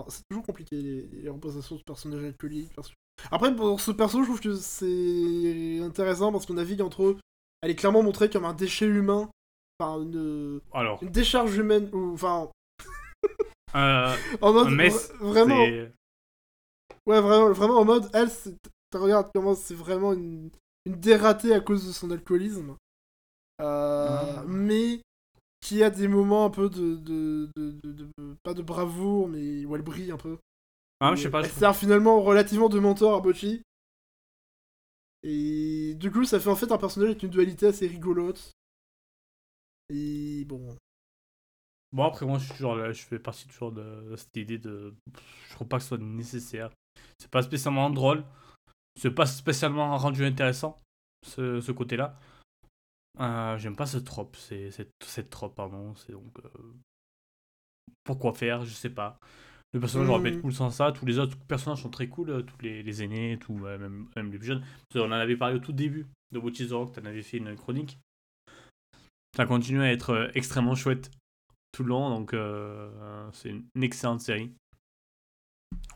[0.09, 2.73] c'est toujours compliqué les, les représentations de personnages alcooliques.
[2.77, 2.95] parce que-
[3.31, 7.19] Après, pour ce perso, je trouve que c'est intéressant parce qu'on navigue entre eux.
[7.63, 9.29] Elle est clairement montrée comme un déchet humain.
[9.81, 11.89] Enfin, une, Alors, une décharge humaine.
[11.93, 12.51] Ou, enfin,
[13.75, 14.69] euh, en mode.
[15.21, 15.65] Vraiment.
[17.07, 18.31] Ouais, vraiment, vraiment en mode, elle,
[18.95, 20.51] regardes comment c'est vraiment une,
[20.87, 22.77] une dératée à cause de son alcoolisme.
[23.61, 24.45] Euh, Ah.
[24.47, 25.03] Mais
[25.61, 28.09] qui a des moments un peu de, de, de,
[28.43, 30.39] pas de bravoure, mais où elle brille un peu.
[31.01, 31.43] Ah, je sais pas.
[31.43, 33.63] Elle sert finalement relativement de mentor à Bochi.
[35.23, 38.53] Et du coup, ça fait en fait un personnage avec une dualité assez rigolote.
[39.91, 40.77] Et bon.
[41.93, 44.95] Bon, après, moi, je suis toujours là, je fais partie toujours de cette idée de.
[45.49, 46.71] Je trouve pas que ce soit nécessaire.
[47.19, 48.25] C'est pas spécialement drôle.
[48.97, 50.77] C'est pas spécialement rendu intéressant,
[51.27, 52.19] ce, ce côté-là.
[53.19, 54.37] Euh, J'aime pas ce trope.
[54.37, 55.95] C'est cette trope, pardon.
[55.97, 56.39] C'est donc.
[56.45, 56.75] euh,
[58.05, 58.65] Pourquoi faire?
[58.65, 59.19] Je sais pas.
[59.73, 60.43] Le personnage aurait pu être Mhm.
[60.43, 60.93] cool sans ça.
[60.93, 62.31] Tous les autres personnages sont très cool.
[62.31, 64.65] euh, Tous les, les aînés, tout, ouais, même, même les plus jeunes.
[64.93, 66.93] Qu'on en avait parlé au tout début de Watch Rock.
[66.93, 67.99] T'en avais fait une chronique.
[69.37, 71.11] Ça continue à être extrêmement chouette
[71.73, 74.53] tout le long, donc euh, c'est une excellente série.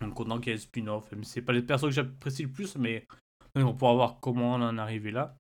[0.01, 2.77] On est content qu'il y ait spin-off, c'est pas les persos que j'apprécie le plus,
[2.77, 3.07] mais
[3.57, 5.37] on pouvoir voir comment on en est arrivé là.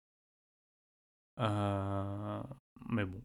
[1.41, 2.43] Euh,
[2.89, 3.20] mais bon.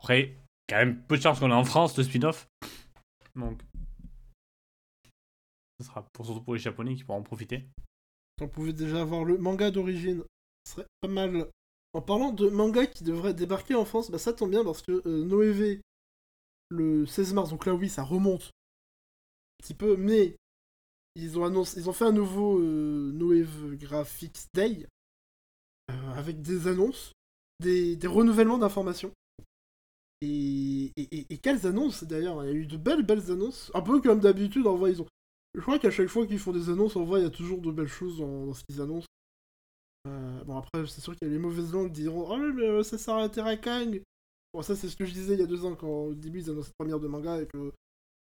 [0.00, 0.36] Après,
[0.68, 2.46] quand même peu de chance qu'on est en France, le spin-off.
[3.34, 3.62] Donc,
[5.80, 7.66] ce sera pour, surtout pour les Japonais qui pourront en profiter.
[8.40, 10.22] On pouvait déjà avoir le manga d'origine.
[10.64, 11.48] Ce serait pas mal.
[11.92, 15.02] En parlant de manga qui devrait débarquer en France, bah ça tombe bien parce que
[15.06, 15.80] euh, Noévé,
[16.74, 20.36] le 16 mars, donc là oui, ça remonte un petit peu, mais
[21.16, 24.86] ils ont, annoncé, ils ont fait un nouveau euh, Graphics Day
[25.90, 27.12] euh, avec des annonces,
[27.60, 29.12] des, renouvellements d'informations.
[30.20, 30.90] Et,
[31.42, 33.70] quelles annonces d'ailleurs Il y a eu de belles, belles annonces.
[33.74, 35.06] Un peu comme d'habitude, en vrai, ils ont.
[35.54, 37.60] Je crois qu'à chaque fois qu'ils font des annonces, en vrai, il y a toujours
[37.60, 38.80] de belles choses dans, dans ce qu'ils.
[38.80, 42.66] Euh, bon, après, c'est sûr qu'il y a les mauvaises langues qui diront Oh, mais
[42.66, 44.02] euh, ça s'arrête à Kang
[44.54, 46.38] Bon, ça, c'est ce que je disais il y a deux ans quand au début
[46.40, 47.72] ils annonçaient la première de manga et que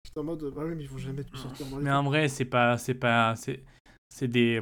[0.03, 2.03] j'étais en mode Bah oui, mais il faut jamais tout sortir dans les Mais en
[2.03, 2.77] vrai, c'est pas.
[2.79, 3.35] C'est pas.
[3.35, 3.63] C'est
[4.09, 4.61] c'est des.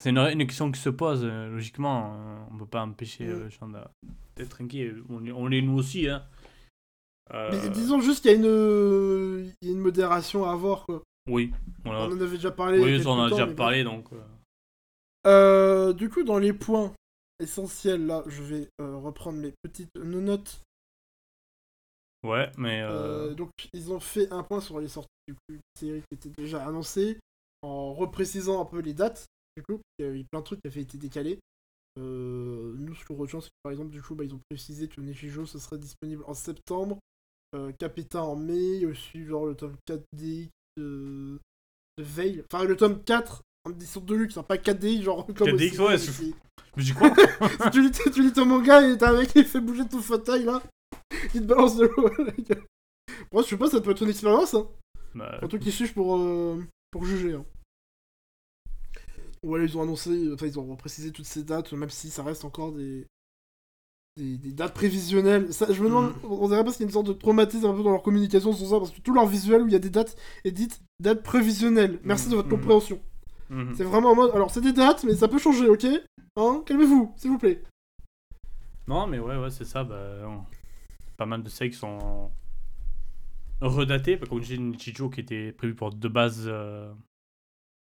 [0.00, 2.14] C'est une, une question qui se pose, euh, logiquement.
[2.16, 3.44] euh, on peut pas empêcher euh, Mm.
[3.44, 3.68] les gens
[4.36, 5.02] d'être tranquilles.
[5.10, 6.24] On, est- on l'est nous aussi, hein.
[7.32, 10.84] Euh, Mais disons juste qu'il y a une, euh, y a une modération à avoir,
[10.84, 11.02] quoi.
[11.30, 11.52] Oui,
[11.84, 12.00] voilà.
[12.00, 12.80] On en avait déjà parlé.
[12.80, 14.06] oui, on en a déjà parlé, donc.
[14.12, 14.20] euh,
[15.26, 16.92] Euh, du coup, dans les points
[17.40, 20.60] essentiels, là, je vais euh, reprendre mes petites notes.
[22.22, 22.80] Ouais, mais.
[22.80, 26.02] euh, Euh, donc, ils ont fait un point sur les sorties du coup, une série
[26.10, 27.18] qui était déjà annoncée,
[27.62, 29.26] en reprécisant un peu les dates.
[29.56, 31.38] Du coup, il y avait plein de trucs qui avaient été décalés.
[31.96, 35.00] Nous, ce qu'on retient, c'est que par exemple, du coup, bah, ils ont précisé que
[35.00, 36.98] Nefijo, ce serait disponible en septembre,
[37.78, 41.38] Capita en mai, aussi genre le tome 4D de,
[41.98, 42.44] de Veil.
[42.52, 45.84] Enfin, le tome 4 en édition de luxe, hein, pas 4D, genre comme 4DX, cinéma,
[45.84, 46.24] ouais, mais c'est-
[46.76, 47.10] me dis quoi
[47.64, 50.00] si tu lis, tu lis ton manga et t'as un mec qui fait bouger ton
[50.00, 50.62] fauteuil là,
[51.34, 52.64] il te balance de l'eau à la gueule.
[53.32, 54.68] Moi je sais pas, ça peut être une expérience, hein.
[55.14, 57.34] Bah, Un truc qui suffit pour, euh, pour juger.
[57.34, 57.44] Hein.
[59.42, 62.44] Voilà, ils ont annoncé, enfin ils ont précisé toutes ces dates, même si ça reste
[62.44, 63.06] encore des,
[64.16, 65.52] des, des dates prévisionnelles.
[65.52, 66.26] Ça, je me demande, Mm.
[66.30, 68.52] on dirait pas s'il y a une sorte de traumatisme un peu dans leur communication
[68.52, 70.80] sur ça, parce que tout leur visuel où il y a des dates est dites
[70.98, 72.00] dates prévisionnelles.
[72.04, 72.60] Merci Mm, de votre mm.
[73.50, 73.74] Mhm.
[73.74, 75.86] C'est vraiment en mode, alors c'est des dates, mais ça peut changer, ok?
[76.36, 76.62] Hein?
[76.66, 77.62] Calmez-vous, s'il vous plaît.
[78.86, 79.84] Non, mais ouais, ouais, c'est ça.
[79.84, 79.96] Bah,
[81.16, 82.30] Pas mal de séries qui sont
[83.60, 84.18] redatées.
[84.18, 86.92] Comme j'ai une Nichijou qui était prévue pour de base euh,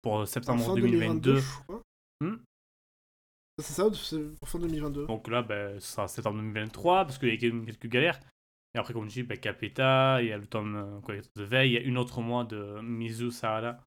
[0.01, 1.37] pour septembre Fin 2022.
[1.37, 1.81] je crois.
[2.21, 2.35] Hmm?
[3.59, 5.05] C'est ça, c'est pour fin 2022.
[5.07, 8.19] Donc là, ben, ce sera septembre 2023 parce qu'il y a quelques quelques galères.
[8.73, 11.43] Et après, comme je dis, ben, Capeta, il y a le tome euh, quoi, de
[11.43, 13.77] veille, il y a une autre mois de Mizu Sahara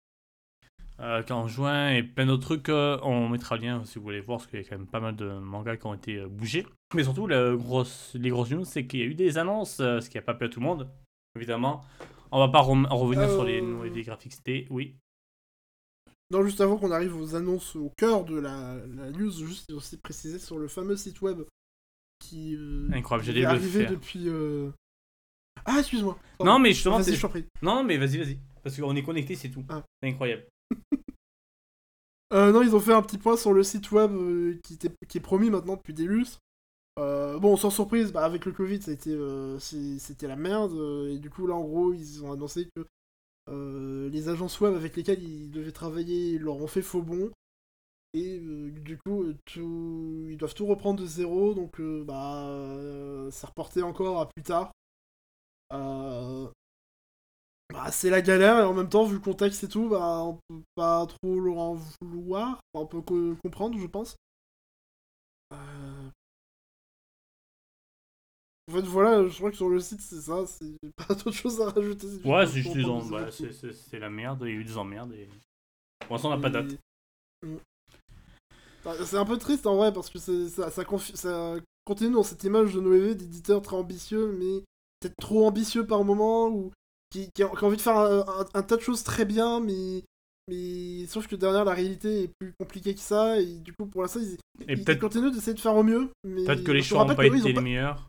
[1.02, 2.68] euh, juin et plein d'autres trucs.
[2.68, 4.86] euh, on mettra le lien si vous voulez voir parce qu'il y a quand même
[4.86, 6.66] pas mal de mangas qui ont été euh, bougés.
[6.94, 10.00] Mais surtout, la grosse, les grosses news, c'est qu'il y a eu des annonces, euh,
[10.00, 10.88] ce qui n'a pas plu à tout le monde,
[11.36, 11.82] évidemment.
[12.30, 14.34] On va pas rem- revenir sur les, les graphiques
[14.70, 14.96] oui.
[16.30, 19.98] Non, juste avant qu'on arrive aux annonces au cœur de la, la news, juste aussi
[19.98, 21.42] préciser sur le fameux site web
[22.18, 22.56] qui
[22.92, 23.90] Incroyable, qui est arrivé faire.
[23.90, 24.28] depuis.
[25.64, 26.18] Ah, excuse-moi.
[26.42, 27.44] Non, mais justement, Vas-y, je t'en prie.
[27.60, 28.38] non, mais vas-y, vas-y.
[28.62, 29.64] Parce qu'on est connecté, c'est tout.
[29.68, 29.82] Ah.
[30.02, 30.44] C'est incroyable.
[32.32, 35.20] Euh, non, ils ont fait un petit point sur le site web euh, qui, est
[35.20, 36.38] promis maintenant depuis des lustres.
[36.98, 40.72] Euh, bon, sans surprise, bah, avec le Covid, euh, c'était la merde.
[40.72, 42.86] euh, et du coup, là, en gros, ils ont annoncé que
[44.10, 47.30] les agences web avec lesquelles ils devaient travailler leur ont fait faux bon.
[48.14, 49.24] Et du coup,
[49.56, 51.54] ils doivent tout reprendre de zéro.
[51.54, 52.48] Donc, bah,
[53.30, 54.72] c'est encore à plus tard.
[57.72, 60.34] Bah, c'est la galère et en même temps, vu le contexte et tout, bah, on
[60.48, 62.60] peut pas trop leur en vouloir.
[62.74, 64.16] Enfin, on peut co- comprendre, je pense.
[65.52, 66.08] Euh,
[68.68, 70.46] En fait, voilà, je crois que sur le site, c'est ça.
[70.46, 72.06] C'est pas d'autre chose à rajouter.
[72.08, 74.76] c'est Ouais, c'est juste des prendre bah, c'est- la merde, il y a eu des
[74.78, 75.28] emmerdes et.
[76.06, 76.72] Pour l'instant, on n'a pas de date.
[76.72, 76.78] Et-
[77.46, 77.56] Mm.
[78.84, 82.22] Bah, C'est un peu triste en vrai parce que ça, ça, confi- ça continue dans
[82.22, 84.62] cette image de Noévé d'éditeur très ambitieux, mais
[85.00, 86.70] peut-être trop ambitieux par moment, ou
[87.12, 89.24] qui, qui a, qui a envie de faire un, un- un tas de choses très
[89.24, 90.02] bien, mais,
[90.48, 94.02] mais sauf que derrière la réalité est plus compliquée que ça, et du coup pour
[94.02, 94.38] l'instant ils,
[94.68, 96.10] Et ils continuent d'essayer de faire au mieux.
[96.24, 98.08] peut-être que les choix n'ont pas été les meilleurs.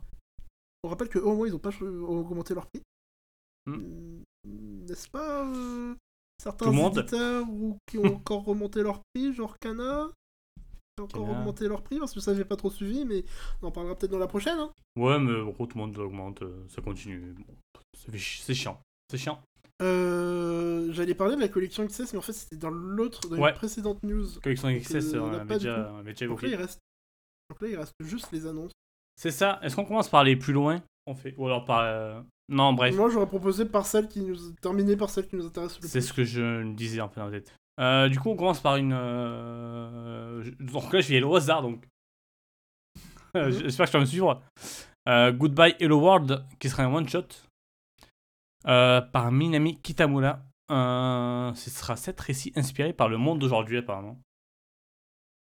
[0.84, 2.82] On rappelle que au moins ils ont pas ch- augmenté leur prix.
[3.66, 4.22] Hmm.
[4.46, 5.96] Mm, N'est-ce pas euh,
[6.42, 6.98] certains monde.
[6.98, 10.10] éditeurs ou qui ont encore remonté leur prix, genre Kana
[10.98, 11.40] qui ont encore Kana.
[11.40, 13.24] augmenté leur prix parce que ça j'ai pas trop suivi, mais
[13.62, 14.60] on en parlera peut-être dans la prochaine.
[14.60, 14.72] Hein.
[14.98, 17.34] Ouais, mais gros, tout le monde augmente, euh, ça continue.
[17.38, 17.56] Bon,
[18.38, 18.80] c'est chiant.
[19.10, 19.40] C'est chiant.
[19.82, 23.50] Euh, J'allais parler de la collection XS, mais en fait c'était dans l'autre, dans Ouais.
[23.50, 24.26] une précédente news.
[24.42, 26.56] Collection XS, euh, on on a avait pas du déjà, déjà Donc là il évoqué.
[26.56, 26.80] reste,
[27.50, 28.72] donc là il reste juste les annonces.
[29.16, 29.60] C'est ça.
[29.62, 30.82] Est-ce qu'on commence par les plus loin?
[31.06, 31.34] On fait.
[31.38, 31.82] Ou alors par.
[31.82, 32.96] euh, Non, bref.
[32.96, 36.00] Moi j'aurais proposé par celle qui nous terminer par celle qui nous intéresse le C'est
[36.00, 36.08] plus.
[36.08, 37.54] ce que je me disais en fait dans la tête.
[37.80, 38.94] Euh, du coup, on commence par une.
[38.94, 40.44] Euh...
[40.60, 41.84] Donc là, je vais aller au hasard donc.
[43.36, 43.52] Euh, Mhm.
[43.64, 44.42] J'espère que tu vas me suivre.
[45.10, 47.26] Euh, Goodbye Hello World, qui sera un one shot.
[48.66, 50.42] Euh, par Minami Kitamura.
[50.72, 54.20] Euh, ce sera sept récits inspirés par le monde d'aujourd'hui, apparemment.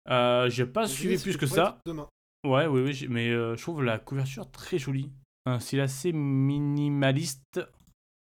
[0.09, 1.79] Euh, j'ai pas suivi plus que ça.
[1.85, 2.07] Demain.
[2.45, 5.11] Ouais, oui, oui, mais euh, je trouve la couverture très jolie.
[5.45, 7.59] Un style assez minimaliste.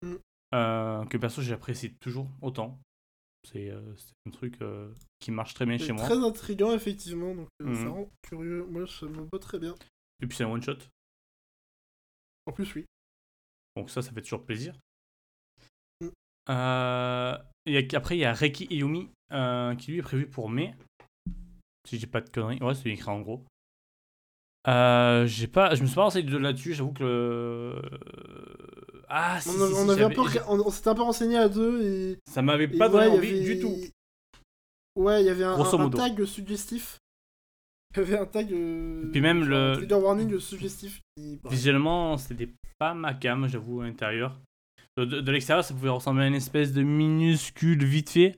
[0.02, 0.16] Mm.
[0.52, 2.80] que perso j'apprécie toujours autant.
[3.44, 4.58] C'est c'est un truc
[5.20, 6.06] qui marche très bien C'est chez moi.
[6.06, 7.88] très intriguant effectivement, donc ça Mhm.
[7.90, 8.66] rend curieux.
[8.66, 9.76] Moi ça me va très bien.
[10.22, 10.78] Et puis c'est un one shot.
[12.48, 12.86] En plus oui.
[13.76, 14.74] Donc ça, ça fait toujours plaisir.
[16.02, 16.08] Mm.
[16.50, 17.38] Euh,
[17.94, 20.74] après, il y a Reiki Iyumi euh, qui lui est prévu pour mai.
[21.88, 22.62] Si dis pas de conneries.
[22.62, 23.46] Ouais, c'est écrit en gros.
[24.68, 26.74] Euh, j'ai pas, je me suis pas renseigné de là-dessus.
[26.74, 27.82] J'avoue que le...
[29.08, 30.96] ah si, on, si, a- si, on avait un peu, rega- on, on s'était un
[30.96, 33.76] peu renseigné à deux et, ça m'avait pas ouais, donné y envie avait- du tout.
[34.96, 36.98] Ouais, il y avait un, un- tag suggestif.
[37.96, 38.54] Il y avait un tag.
[38.54, 41.02] euh, Et puis même le- un trigger warning suggestif.
[41.18, 44.38] Qui, bah, Visuellement, c'était pas ma cam, j'avoue, à l'intérieur.
[44.98, 48.38] De, de- de l'extérieur, ça pouvait ressembler à une espèce de minuscule vite fait.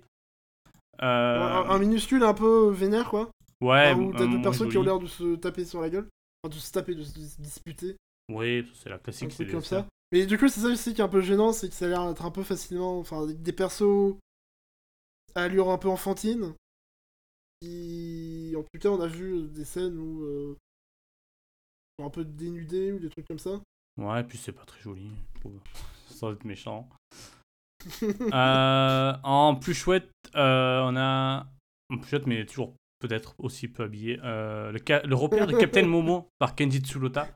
[1.02, 1.06] Euh,
[1.40, 3.32] un, un minuscule un peu vénère quoi.
[3.62, 6.08] ouais, Enfin, où t'as deux personnes qui ont l'air de se taper sur la gueule.
[6.44, 7.96] Enfin, de se taper, de se, disputer.
[8.30, 9.32] Oui, c'est la classique.
[9.32, 9.88] c'est comme ça.
[10.12, 11.88] Mais du coup, c'est ça aussi qui est un peu gênant, c'est que ça a
[11.90, 13.00] l'air d'être un peu facilement.
[13.00, 14.16] Enfin, des- des persos
[15.36, 16.54] à allure un peu enfantine.
[17.62, 18.21] Qui,
[18.62, 20.24] en tout cas, on a vu des scènes où.
[20.24, 20.58] euh,
[22.04, 23.62] un peu dénudés ou des trucs comme ça.
[23.98, 25.12] Ouais, puis c'est pas très joli.
[26.08, 26.90] Sans être méchant.
[28.34, 31.48] Euh, en plus chouette, euh, on a.
[31.92, 34.20] En plus chouette, mais toujours peut-être aussi peu habillé.
[34.24, 37.28] euh, le, ca- le repère de Captain Momo par Kenji Tsurota.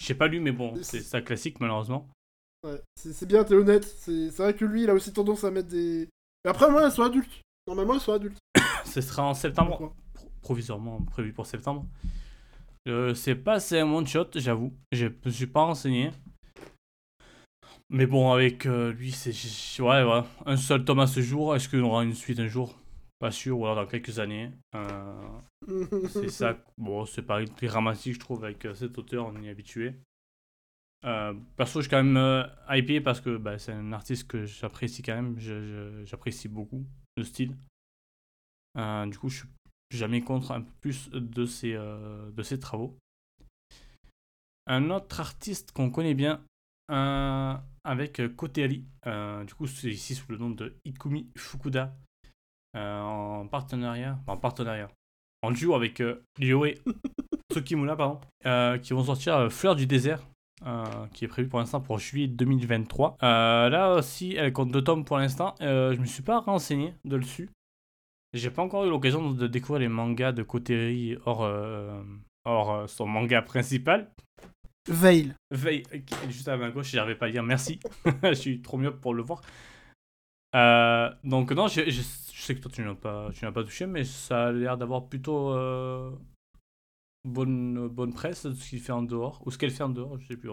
[0.00, 2.08] J'ai pas lu, mais bon, c'est ça classique malheureusement.
[2.66, 3.84] Ouais, c'est bien, t'es honnête.
[3.84, 6.08] C'est vrai que lui, il a aussi tendance à mettre des.
[6.44, 7.40] Mais après, moi, elles sont adultes.
[7.66, 8.38] Normalement, elles sont adultes.
[8.84, 9.94] Ce sera en septembre.
[10.44, 11.86] Provisoirement prévu pour septembre.
[12.86, 14.72] Euh, c'est pas c'est un one shot, j'avoue.
[14.92, 16.10] Je me suis pas renseigné.
[17.90, 19.30] Mais bon, avec euh, lui, c'est.
[19.82, 20.22] Ouais, ouais.
[20.46, 21.54] Un seul tome à ce jour.
[21.54, 22.78] Est-ce qu'il y aura une suite un jour?
[23.18, 24.50] Pas sûr, ou alors dans quelques années.
[24.74, 25.28] Euh,
[26.08, 26.58] c'est ça.
[26.78, 29.94] Bon, c'est pas dramatique, je trouve, avec euh, cet auteur, on est habitué.
[31.56, 35.14] Perso, je suis quand même hypé parce que bah, c'est un artiste que j'apprécie quand
[35.14, 35.38] même.
[36.06, 36.84] J'apprécie beaucoup
[37.18, 37.54] le style.
[38.74, 39.48] Du coup, je suis
[39.96, 42.96] jamais contre un peu plus de ses, euh, de ses travaux.
[44.66, 46.40] Un autre artiste qu'on connaît bien
[46.90, 51.94] euh, avec euh, Koteari, euh, du coup c'est ici sous le nom de Ikumi Fukuda,
[52.74, 54.90] en partenariat, en partenariat,
[55.42, 56.02] en duo avec
[56.38, 56.74] Ryoe
[57.52, 58.20] Tsukimura, pardon,
[58.80, 60.26] qui vont sortir Fleur du désert,
[60.66, 63.18] euh, qui est prévu pour l'instant pour juillet 2023.
[63.22, 65.54] Euh, là aussi, elle compte deux tomes pour l'instant.
[65.60, 67.50] Euh, je me suis pas renseigné de dessus.
[68.34, 72.02] J'ai pas encore eu l'occasion de découvrir les mangas de Koteari hors, euh,
[72.44, 74.10] hors euh, son manga principal.
[75.50, 75.84] Veil.
[75.92, 77.80] Est juste à ma gauche, j'arrivais pas à lire, merci.
[78.22, 79.40] je suis trop mieux pour le voir.
[80.54, 83.64] Euh, donc non, je, je- je sais que toi tu n'as pas, tu n'as pas
[83.64, 86.10] touché, mais ça a l'air d'avoir plutôt euh,
[87.24, 90.18] bonne, bonne presse de ce qu'il fait en dehors, ou ce qu'elle fait en dehors,
[90.18, 90.50] je sais plus.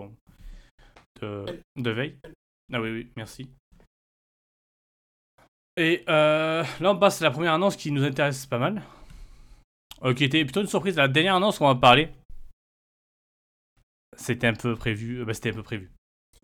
[1.22, 1.46] De,
[1.78, 2.20] de veille.
[2.74, 3.50] Ah oui, oui, merci.
[5.78, 8.82] Et euh, là on passe à la première annonce qui nous intéresse pas mal.
[10.04, 10.96] Euh, qui était plutôt une surprise.
[10.98, 12.10] La dernière annonce qu'on va parler,
[14.18, 15.22] c'était un peu prévu.
[15.22, 15.92] euh, Bah, c'était un peu prévu.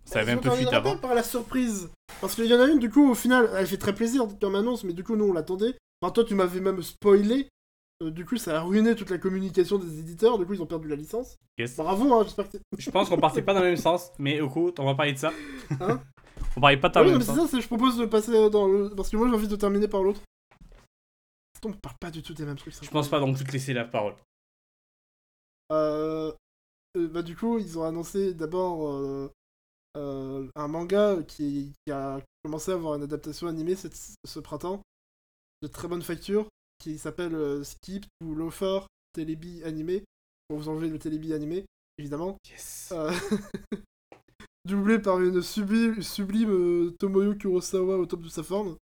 [0.06, 0.96] Ça avait un peu fuite avant.
[0.96, 1.90] pas par la surprise.
[2.22, 4.56] Parce qu'il y en a une, du coup, au final, elle fait très plaisir comme
[4.56, 5.76] annonce, mais du coup, nous, on l'attendait.
[6.02, 7.50] Enfin, toi, tu m'avais même spoilé.
[8.04, 10.38] Euh, du coup, ça a ruiné toute la communication des éditeurs.
[10.38, 11.36] Du coup, ils ont perdu la licence.
[11.58, 11.76] Yes.
[11.76, 14.40] Bravo, hein, j'espère que t'es- Je pense qu'on partait pas dans le même sens, mais
[14.40, 15.34] au coup, on va parler de ça.
[15.82, 16.00] Hein?
[16.58, 18.90] On parlait pas le oui, mais c'est ça, je propose de passer dans le.
[18.96, 20.22] Parce que moi, j'ai envie de terminer par l'autre.
[21.64, 22.74] On parle pas du tout des mêmes trucs.
[22.84, 24.16] Je pense pas donc te laisser la parole.
[25.72, 26.32] Euh,
[26.96, 29.32] euh, bah, du coup, ils ont annoncé d'abord euh,
[29.98, 34.82] euh, un manga qui, qui a commencé à avoir une adaptation animée cette- ce printemps,
[35.62, 36.48] de très bonne facture,
[36.80, 38.82] qui s'appelle Skip to Loafer
[39.14, 40.04] Télébi animé,
[40.48, 41.66] pour vous enlever le Télébi animé,
[41.98, 42.38] évidemment.
[42.50, 42.94] Yes.
[44.68, 48.76] Doublé par une sublime, sublime euh, Tomoyo Kurosawa au top de sa forme.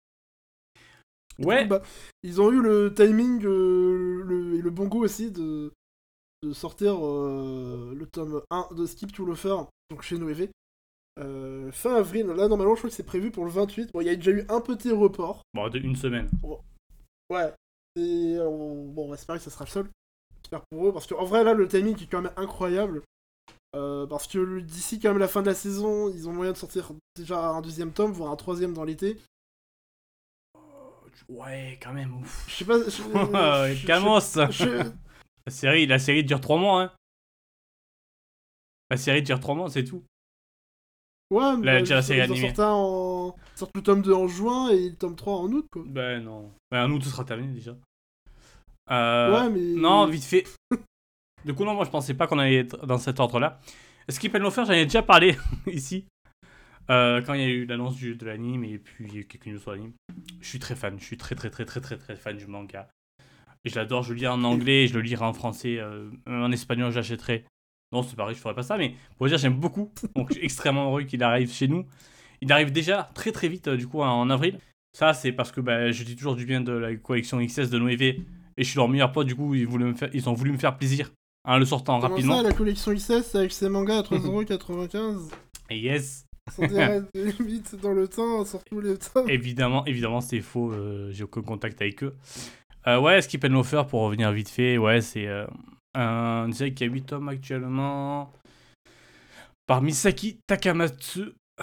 [1.39, 1.83] Ouais, Bah,
[2.23, 5.73] ils ont eu le timing euh, le, et le bon goût aussi de,
[6.43, 9.57] de sortir euh, le tome 1 de Skip to Loafer,
[9.91, 10.51] donc chez Noévé.
[11.19, 13.91] Euh, fin avril, là normalement je crois que c'est prévu pour le 28.
[13.93, 15.43] Bon, il y a déjà eu un petit report.
[15.53, 16.31] bon, de une semaine.
[17.31, 17.53] Ouais.
[17.97, 18.87] Et on...
[18.87, 19.89] bon, on va espérer que ça sera le seul.
[20.43, 23.03] J'espère pour eux, parce qu'en vrai là le timing est quand même incroyable.
[23.75, 26.57] Euh, parce que d'ici quand même la fin de la saison, ils ont moyen de
[26.59, 29.19] sortir déjà un deuxième tome, voire un troisième dans l'été.
[31.29, 32.15] Ouais, quand même.
[32.17, 32.45] ouf.
[32.49, 32.79] Je sais pas.
[32.85, 33.03] je-
[34.51, 34.91] je-
[35.47, 36.93] La série, la série dure 3 mois, hein.
[38.91, 40.05] La série dure 3 mois, c'est tout.
[41.31, 42.61] Ouais, mais déjà, la série ils en animée.
[42.61, 43.35] en...
[43.55, 45.83] ils sortent le tome 2 en juin et le tome 3 en août, quoi.
[45.87, 46.53] Ben non.
[46.71, 47.75] Ben nous, tout sera terminé déjà.
[48.91, 49.81] Euh, ouais, mais...
[49.81, 50.45] Non, vite fait.
[51.45, 53.61] Du coup, non, moi je pensais pas qu'on allait être dans cet ordre-là.
[54.09, 55.37] Skip and Loafer, j'en ai déjà parlé
[55.67, 56.07] ici.
[56.91, 59.25] Euh, quand il y a eu l'annonce de l'anime et puis il y a eu
[59.25, 59.93] quelques news sur l'anime.
[60.41, 62.89] Je suis très fan, je suis très très très très très très fan du manga.
[63.65, 66.51] Et je l'adore, je le lis en anglais, je le lirai en français, euh, en
[66.51, 67.45] espagnol j'achèterai.
[67.93, 69.93] Non, c'est pareil, je ferai pas ça, mais pour dire, j'aime beaucoup.
[70.17, 71.87] Donc je suis extrêmement heureux qu'il arrive chez nous.
[72.41, 74.59] Il arrive déjà très très vite, euh, du coup, en avril.
[74.93, 77.79] Ça, c'est parce que bah, je dis toujours du bien de la collection XS de
[77.79, 78.23] Noévé.
[78.57, 80.59] Et je suis leur meilleur pote, du coup, ils, me faire, ils ont voulu me
[80.59, 81.11] faire plaisir
[81.45, 82.37] en le sortant Comment rapidement.
[82.37, 85.31] ça, la collection XS avec ses mangas à 3,95€
[85.71, 89.29] Et yes, Sans dire de limite dans le temps, sur tous les tomes.
[89.29, 90.73] évidemment, évidemment, c'est faux.
[90.73, 92.15] euh, J'ai aucun contact avec eux.
[92.87, 95.47] Euh, ouais, Skip and Loafer, pour revenir vite fait, ouais, c'est euh,
[95.95, 98.33] un une série qui a 8 tomes actuellement.
[99.67, 101.33] Par Misaki Takamatsu.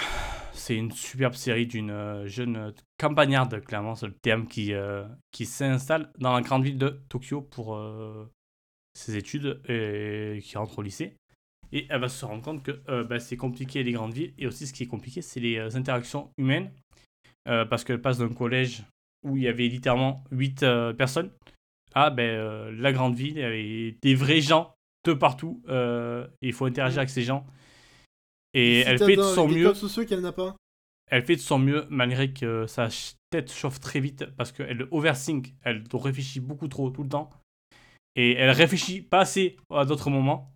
[0.53, 5.45] C'est une superbe série d'une euh, jeune campagnarde, clairement, c'est le terme, qui, euh, qui
[5.45, 7.79] s'installe dans la grande ville de Tokyo pour
[8.99, 11.15] ses études et qui rentre au lycée.
[11.71, 14.33] Et elle va se rendre compte que euh, bah, c'est compliqué les grandes villes.
[14.37, 16.71] Et aussi, ce qui est compliqué, c'est les euh, interactions humaines.
[17.47, 18.83] Euh, parce qu'elle passe d'un collège
[19.23, 20.65] où il y avait littéralement 8
[20.97, 21.31] personnes
[21.93, 23.37] à ben, euh, la grande ville.
[23.37, 24.73] Il y avait des vrais gens
[25.05, 25.61] de partout.
[25.69, 27.45] euh, et il faut interagir avec ces gens.
[28.53, 29.65] Et Si elle fait de son mieux.
[29.65, 30.55] codes sociaux qu'elle n'a pas.
[31.11, 32.89] Elle fait de son mieux malgré que sa
[33.31, 37.29] tête chauffe très vite parce qu'elle overthink, elle réfléchit beaucoup trop tout le temps.
[38.15, 40.51] Et elle réfléchit pas assez à d'autres moments.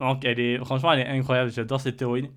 [0.00, 2.30] Donc elle est, franchement, elle est incroyable, j'adore cette héroïne.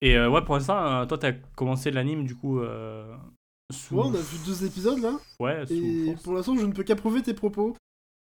[0.00, 2.60] Et euh, ouais, pour l'instant, euh, toi t'as commencé l'anime du coup.
[2.60, 3.16] euh,
[3.72, 3.96] sous...
[3.96, 5.18] Ouais, on a vu deux épisodes là.
[5.40, 6.22] Ouais, sous Et force.
[6.22, 7.76] pour l'instant, je ne peux qu'approuver tes propos.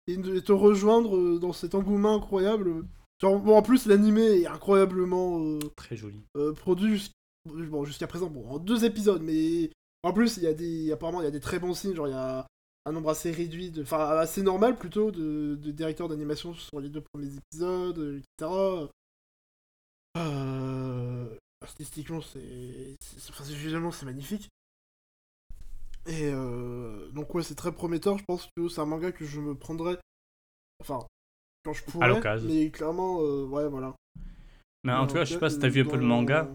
[0.07, 2.84] Et te rejoindre euh, dans cet engouement incroyable.
[3.20, 6.22] Genre, bon, en plus, l'animé est incroyablement euh, Très joli.
[6.36, 7.11] euh, produit
[7.44, 8.30] bon, jusqu'à présent.
[8.30, 9.68] Bon, en deux épisodes, mais
[10.03, 10.90] en plus, il y a des.
[10.92, 11.94] Apparemment, il y a des très bons signes.
[11.94, 12.46] Genre, il y a
[12.89, 13.82] un nombre assez réduit, de...
[13.82, 18.89] enfin, assez normal plutôt, de, de directeurs d'animation sur les deux premiers épisodes, euh, etc.
[20.16, 21.36] Euh...
[21.61, 22.97] Artistiquement, c'est.
[23.30, 24.49] Enfin, visuellement, c'est magnifique.
[26.07, 28.16] Et euh, donc ouais, c'est très prometteur.
[28.16, 29.99] Je pense que c'est un manga que je me prendrais,
[30.80, 31.01] enfin,
[31.64, 32.09] quand je pourrais.
[32.09, 32.49] l'occasion.
[32.49, 33.95] Mais clairement, euh, ouais, voilà.
[34.84, 36.49] Mais en tout cas, je sais pas si t'as vu un peu le manga.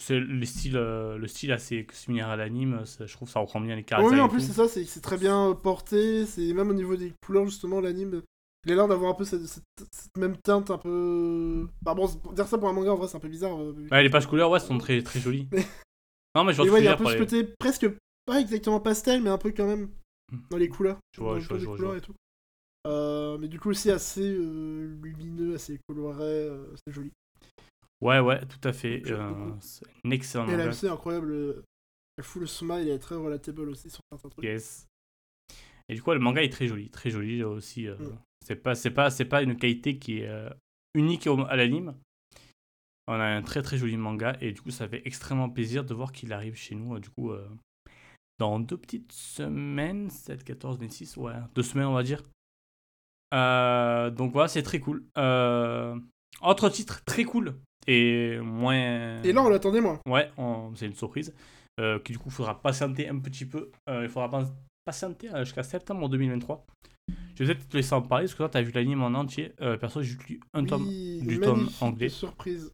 [0.00, 2.82] Dans- C'est le style, euh, le style assez similaire à l'anime.
[2.98, 4.12] Je trouve que ça reprend bien les caractères.
[4.12, 6.26] oui, en plus c'est ça, c'est très bien porté.
[6.26, 8.22] C'est même au niveau des couleurs justement, l'anime,
[8.66, 11.66] il a l'air d'avoir un peu cette, cette- cette même teinte un peu.
[11.82, 13.58] Bah bon, dire ça pour un manga en vrai, c'est un peu bizarre.
[13.60, 15.48] euh, Ouais, les pages couleurs, ouais, sont très, très jolies.
[16.36, 17.86] Non, mais je vois ce ouais, il y tu a un peu ce côté presque
[18.24, 19.88] pas exactement pastel, mais un peu quand même
[20.32, 20.38] Hmm.
[20.48, 20.98] dans les couleurs.
[21.16, 21.98] Je vois, je vois, je vois, je couleurs vois.
[21.98, 22.14] et tout.
[22.86, 27.10] Euh, mais du coup aussi assez euh, lumineux, assez coloré, euh, c'est joli.
[28.00, 29.02] Ouais, ouais, tout à fait.
[29.10, 31.32] Euh, c'est un excellent Et la est incroyable.
[31.32, 31.62] euh,
[32.16, 34.44] Elle fout le smile, elle est très relatable aussi sur certains trucs.
[34.44, 34.86] Yes.
[35.88, 37.88] Et du coup, le manga est très joli, très joli aussi.
[37.88, 38.18] euh, Mm.
[38.46, 40.48] C'est pas, c'est pas, c'est pas une qualité qui est euh,
[40.94, 41.94] unique à l'anime.
[43.06, 45.92] On a un très très joli manga et du coup, ça fait extrêmement plaisir de
[45.92, 46.94] voir qu'il arrive chez nous.
[46.94, 47.46] euh, du coup, euh,
[48.38, 52.22] dans deux petites semaines, 7, 14, 26, ouais, deux semaines on va dire.
[53.34, 55.04] Euh, donc voilà, c'est très cool.
[55.18, 55.98] Euh,
[56.42, 57.54] autre titre très cool
[57.86, 59.22] et moins.
[59.22, 60.00] Et là, on l'attendait moins.
[60.06, 61.34] Ouais, on- c'est une surprise.
[61.78, 63.70] Euh, qui du coup, faudra patienter un petit peu.
[63.88, 64.44] Euh, il faudra
[64.84, 66.66] patienter euh, jusqu'à septembre 2023.
[67.36, 69.52] Je vais peut-être te laisser en parler parce que toi, t'as vu l'anime en entier.
[69.62, 70.86] Euh, perso, j'ai lu un tome.
[70.86, 72.08] Du tome anglais.
[72.10, 72.70] surprise.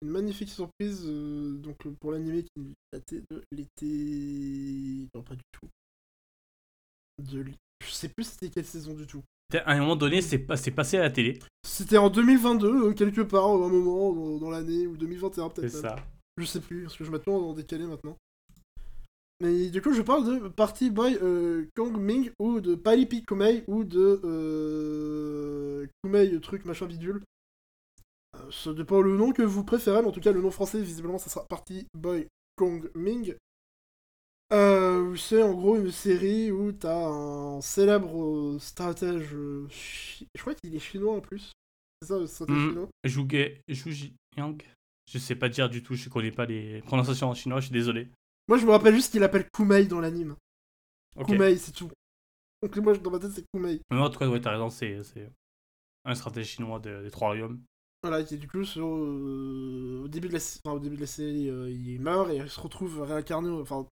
[0.00, 5.08] Une magnifique surprise euh, donc pour l'animé qui datait de l'été.
[5.12, 5.66] Non, pas du tout.
[7.18, 7.44] De
[7.84, 9.24] Je sais plus c'était quelle saison du tout.
[9.54, 11.38] À un moment donné, c'est pas- c'est passé à la télé.
[11.66, 15.54] C'était en 2022, euh, quelque part, à un moment dans, dans l'année, ou 2021 C'est
[15.62, 15.72] peut-être.
[15.72, 15.82] même.
[15.82, 15.96] ça.
[16.36, 18.16] Je sais plus, parce que je m'attends en décalé maintenant.
[19.40, 23.64] Mais du coup, je parle de Party Boy euh, Kong Ming, ou de Palipi Kumei,
[23.68, 27.22] ou de euh, Kumei truc machin bidule.
[28.36, 30.80] Euh, ça dépend le nom que vous préférez, mais en tout cas, le nom français,
[30.82, 32.26] visiblement, ça sera Party Boy
[32.56, 33.34] Kong Ming.
[34.52, 39.34] Euh, c'est en gros une série où t'as un célèbre euh, stratège.
[39.34, 41.52] euh, Je crois qu'il est chinois en plus.
[42.00, 42.68] C'est ça, le stratège Mhm.
[42.70, 42.88] chinois?
[43.06, 44.62] Zhuge, Zhu Yang?
[45.10, 47.72] Je sais pas dire du tout, je connais pas les prononciations en chinois, je suis
[47.72, 48.08] désolé.
[48.46, 50.36] Moi, je me rappelle juste qu'il appelle Kumei dans l'anime.
[51.26, 51.90] Kumei, c'est tout.
[52.62, 53.80] Donc moi, dans ma tête, c'est Kumei.
[53.90, 54.98] Mais en tout cas, ouais, t'as raison, c'est
[56.04, 57.60] un stratège chinois de- des trois royaumes.
[58.02, 61.06] Voilà, qui du coup, sur, euh, au, début de la, enfin, au début de la
[61.06, 63.50] série, euh, il meurt et il se retrouve réincarné.
[63.50, 63.86] Enfin,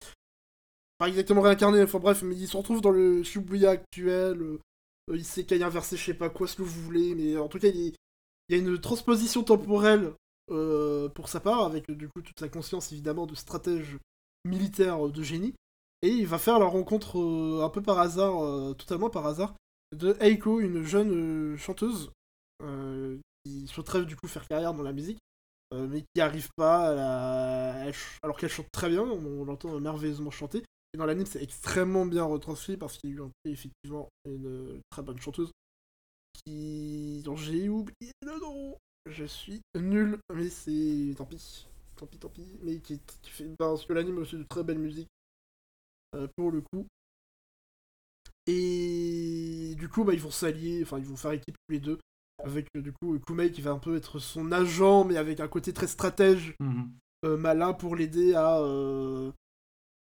[0.98, 4.40] pas exactement réincarné, enfin bref, mais il se retrouve dans le Shibuya actuel.
[4.40, 4.60] euh,
[5.10, 7.48] euh, il y a inversé, je sais pas quoi, ce que vous voulez, mais en
[7.48, 7.94] tout cas, il,
[8.48, 10.12] il y a une transposition temporelle
[10.50, 13.98] euh, pour sa part, avec du coup toute sa conscience évidemment de stratège
[14.44, 15.54] militaire euh, de génie.
[16.02, 17.18] Et il va faire la rencontre
[17.62, 19.54] un peu par hasard, totalement par hasard,
[19.96, 22.10] de Eiko, une jeune chanteuse
[23.44, 25.18] qui souhaiterait du coup faire carrière dans la musique,
[25.74, 27.92] mais qui arrive pas, à la-
[28.22, 30.62] alors qu'elle chante très bien, on l'entend merveilleusement chanter.
[30.96, 34.80] Et dans l'anime, c'est extrêmement bien retranscrit parce qu'il y a eu effectivement une euh,
[34.88, 35.52] très bonne chanteuse
[36.32, 38.78] qui dont j'ai oublié le nom.
[39.04, 41.66] Je suis nul, mais c'est tant pis,
[41.96, 44.64] tant pis, tant pis, mais qui, qui fait parce que l'anime a aussi de très
[44.64, 45.08] belle musique
[46.14, 46.86] euh, pour le coup.
[48.46, 51.98] Et du coup, bah, ils vont s'allier, enfin, ils vont faire équipe tous les deux,
[52.42, 55.48] avec euh, du coup Kumei qui va un peu être son agent, mais avec un
[55.48, 56.90] côté très stratège, Mhm.
[57.26, 59.30] euh, malin pour l'aider à, euh,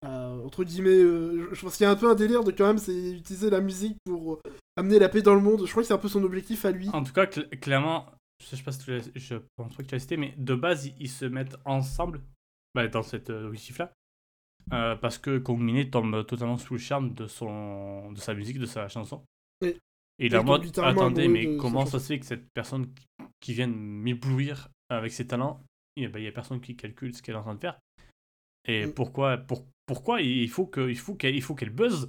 [0.04, 2.66] à, entre guillemets, euh, je- pense qu'il y a un peu un délire de quand
[2.66, 4.40] même, c'est utiliser la musique pour euh,
[4.76, 5.64] amener la paix dans le monde.
[5.66, 6.88] Je crois que c'est un peu son objectif à lui.
[6.90, 8.06] En tout cas, cl- clairement,
[8.42, 10.54] je sais pas si tu l'as- je pense pas que tu as cité, mais de
[10.54, 12.20] base, ils, ils se mettent ensemble
[12.74, 13.92] bah, dans cet euh, objectif-là.
[14.72, 18.58] Euh, parce que Kong Miné tombe totalement sous le charme de, son, de sa musique,
[18.58, 19.22] de sa chanson.
[19.62, 19.76] Oui.
[20.18, 23.04] Et il est en mode, attendez, mais comment ça se fait que cette personne qui,
[23.40, 25.60] qui vient m'éblouir avec ses talents,
[25.96, 27.78] il n'y a personne qui calcule ce qu'elle est en train de faire
[28.66, 28.92] Et Mm.
[28.94, 32.06] pourquoi, pour, pourquoi il faut que- il faut qu'elle il faut qu'elle buzz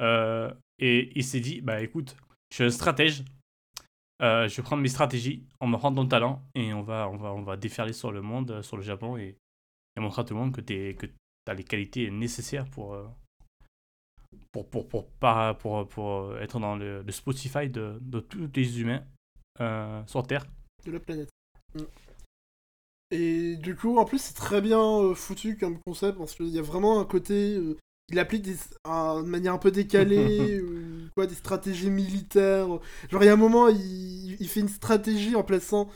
[0.00, 2.16] Euh, Et il s'est dit, bah écoute,
[2.50, 3.22] je suis un stratège,
[4.22, 7.16] euh, je vais prendre mes stratégies, on me rend ton talent et on va, on
[7.16, 9.36] va, on va déferler sur le monde, euh, sur le Japon et,
[9.96, 10.96] et montrer à tout le monde que tu
[11.46, 12.96] as les qualités nécessaires pour,
[14.50, 15.06] pour, pour, pour,
[15.60, 19.04] pour, pour être dans le, le Spotify de, de tous les humains
[19.60, 20.44] euh, sur Terre.
[20.84, 21.30] de la planète.
[21.74, 21.82] Mm.
[23.10, 26.58] Et du coup, en plus, c'est très bien euh, foutu comme concept parce qu'il y
[26.58, 27.56] a vraiment un côté.
[27.56, 27.76] euh,
[28.10, 32.68] il applique des, un- de manière un peu décalée, ou quoi, des stratégies militaires.
[33.10, 35.90] Genre, il y a un moment, il, il fait une stratégie en plaçant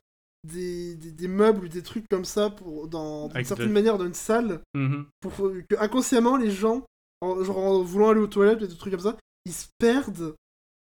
[0.45, 4.07] des, des, des meubles ou des trucs comme ça pour, dans, d'une certaine manière dans
[4.07, 5.07] une salle Mhm.
[5.21, 6.85] pour que inconsciemment les gens,
[7.21, 10.35] en, genre en voulant aller aux toilettes et des trucs comme ça, ils se perdent.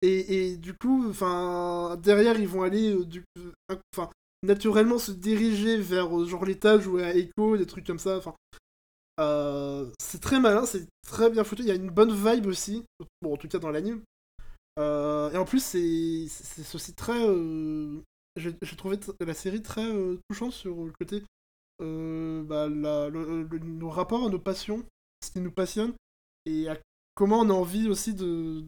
[0.01, 3.23] Et, et du coup, enfin, derrière, ils vont aller, euh, du,
[3.95, 4.09] enfin,
[4.45, 8.17] naturellement se diriger vers euh, genre l'étage où est Echo, des trucs comme ça.
[8.17, 8.35] Enfin,
[9.19, 11.63] euh, c'est très malin, c'est très bien foutu.
[11.63, 12.85] Il y a une bonne vibe aussi,
[13.21, 14.01] bon, en tout cas dans l'anime.
[14.77, 17.19] Euh, et en plus, c'est aussi très.
[18.37, 19.89] J'ai trouvé la série très
[20.29, 21.23] touchante sur le côté.
[21.79, 24.83] bah, nos rapports à nos passions,
[25.23, 25.93] ce qui nous passionne,
[26.45, 26.77] et à
[27.15, 28.65] comment on a envie aussi de,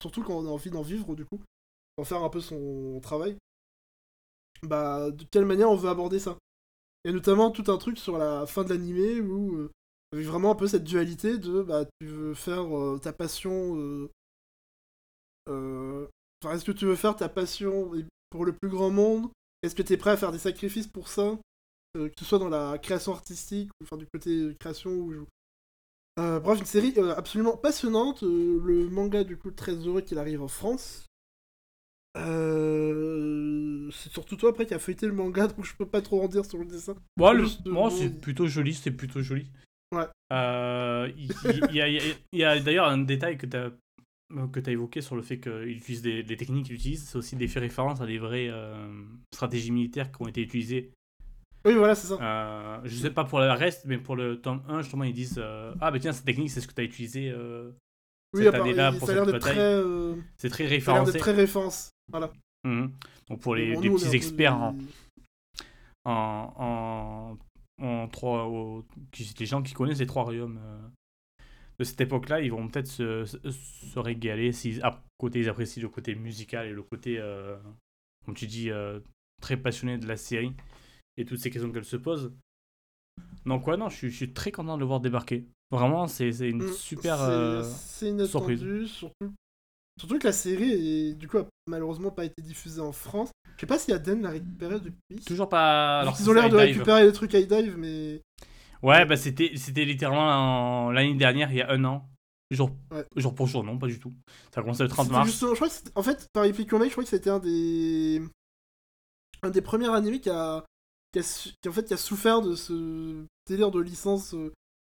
[0.00, 1.40] Surtout quand on a envie d'en vivre, du coup,
[1.98, 3.36] d'en faire un peu son travail.
[4.66, 6.36] Bah, de quelle manière on veut aborder ça.
[7.04, 9.56] Il y a notamment tout un truc sur la fin de l'animé où.
[9.56, 9.70] euh,
[10.12, 13.76] avec vraiment un peu cette dualité de bah tu veux faire euh, ta passion
[15.48, 16.06] euh,
[16.50, 17.92] est-ce que tu veux faire ta passion
[18.30, 19.30] pour le plus grand monde?
[19.62, 21.38] Est-ce que tu es prêt à faire des sacrifices pour ça?
[21.94, 25.26] Que ce soit dans la création artistique ou enfin du côté création ou
[26.18, 28.22] Euh, bref une série absolument passionnante.
[28.22, 31.06] Le manga du coup très heureux qu'il arrive en France
[32.18, 36.22] Euh, c'est surtout toi après qui a feuilleté le manga donc je peux pas trop
[36.22, 36.94] en dire sur le dessin
[37.34, 39.50] le- de moi, c'est plutôt joli, c'est plutôt joli.
[39.94, 40.04] Ouais.
[40.32, 41.30] Euh, Il
[41.70, 43.70] il y, a, il y a- il y a d'ailleurs un détail que tu as,
[44.52, 47.04] que as évoqué sur le fait qu'il utilise des, des techniques qu'il utilise.
[47.06, 48.88] C'est aussi des faits référence à des vraies euh,
[49.34, 50.90] stratégies militaires qui ont été utilisées.
[51.66, 54.62] oui voilà c'est ça Euh, je sais pas pour le reste, mais pour le tome
[54.68, 56.84] 1, justement, ils disent euh, Ah, ben tiens, cette technique, c'est ce que tu as
[56.84, 57.70] utilisé euh,
[58.34, 59.54] oui cette année-là pour bataille.
[59.54, 61.12] très euh, C'est très ça a l'air référencé.
[61.12, 62.32] d'être très référence voilà
[62.64, 62.92] Mhm.
[63.28, 64.84] Donc pour les, nous, petits experts des-
[66.04, 67.38] en, en,
[67.78, 68.48] en, en trois,
[69.38, 70.88] les gens qui connaissent les trois royaumes euh,
[71.78, 75.82] de cette époque-là, ils vont peut-être se, se, se régaler si à côté ils apprécient
[75.82, 77.56] le côté musical et le côté, euh,
[78.24, 79.00] comme tu dis, euh,
[79.40, 80.52] très passionné de la série
[81.16, 82.32] et toutes ces questions qu'elle se pose.
[83.44, 85.46] Donc ouais, non, je suis, je suis très content de le voir débarquer.
[85.72, 87.16] Vraiment, c'est une Mm, super...
[87.18, 88.86] c'est assez inattendu, surprise.
[88.86, 89.34] surtout.
[89.98, 93.30] Surtout que la série, est, du coup, a malheureusement pas été diffusée en France.
[93.56, 95.24] Je sais pas si Aden l'a récupérée depuis.
[95.24, 96.00] Toujours pas...
[96.00, 98.20] Alors ils ont l'air de récupérer les trucs high dive, mais.
[98.82, 102.08] Ouais, bah c'était c'était littéralement en- l'année dernière, il y a un an.
[102.50, 103.06] Jour, Ouais.
[103.16, 104.12] jour pour jour, non, pas du tout.
[104.52, 105.40] Ça a commencé le 30 C'était mars.
[105.40, 108.20] je crois que en fait, par Epic je crois que c'était un des.
[109.42, 110.64] Un des premiers animés qui a.
[111.12, 114.50] Qui, a su- qui, en fait, qui a souffert de ce délire de licence euh,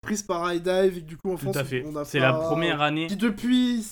[0.02, 1.84] prise par High Dive et que du coup en Tout France à fait.
[2.04, 3.06] C'est pas- la première année.
[3.06, 3.82] Qui depuis,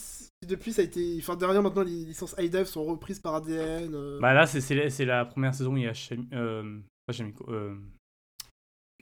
[0.48, 1.16] depuis ça a été.
[1.20, 3.94] Enfin derrière maintenant les licences Dive sont reprises par ADN.
[3.94, 4.88] euh, Bah là, c'est- c'est la-
[5.18, 7.76] la première saison où il y a Shami- euh, pas Shamiko, euh,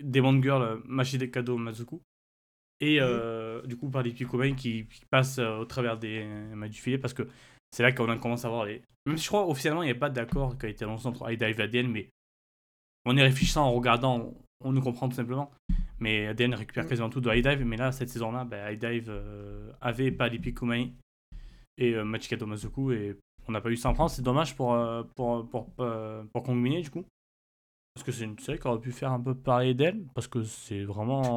[0.00, 2.00] Demon Girl, euh, Machide Kado Mazuku.
[2.80, 6.24] Et euh, du coup, par les Picomain qui, qui passent au travers des
[6.54, 7.26] mailles du filet parce que
[7.72, 8.82] c'est là qu'on a commencé à voir les.
[9.06, 11.28] Même si je crois officiellement il n'y a pas d'accord qui a été lancé entre
[11.30, 12.08] High Dive et ADN, mais
[13.04, 15.50] en y réfléchissant, en regardant, on, nous comprend tout simplement.
[15.98, 16.88] Mais ADN récupère Mm.
[16.88, 20.28] quasiment tout de High Dive, mais là, cette saison-là, bah, High Dive euh, avait pas
[20.28, 20.88] les Picomain
[21.78, 23.16] et euh, Machikado Mazuku et
[23.48, 24.16] on n'a pas eu ça en France.
[24.16, 27.04] C'est dommage pour, euh, pour, pour, euh, pour combiner du coup.
[27.94, 30.44] Parce que c'est une série qui aurait pu faire un peu parler d'elle, parce que
[30.44, 31.36] c'est vraiment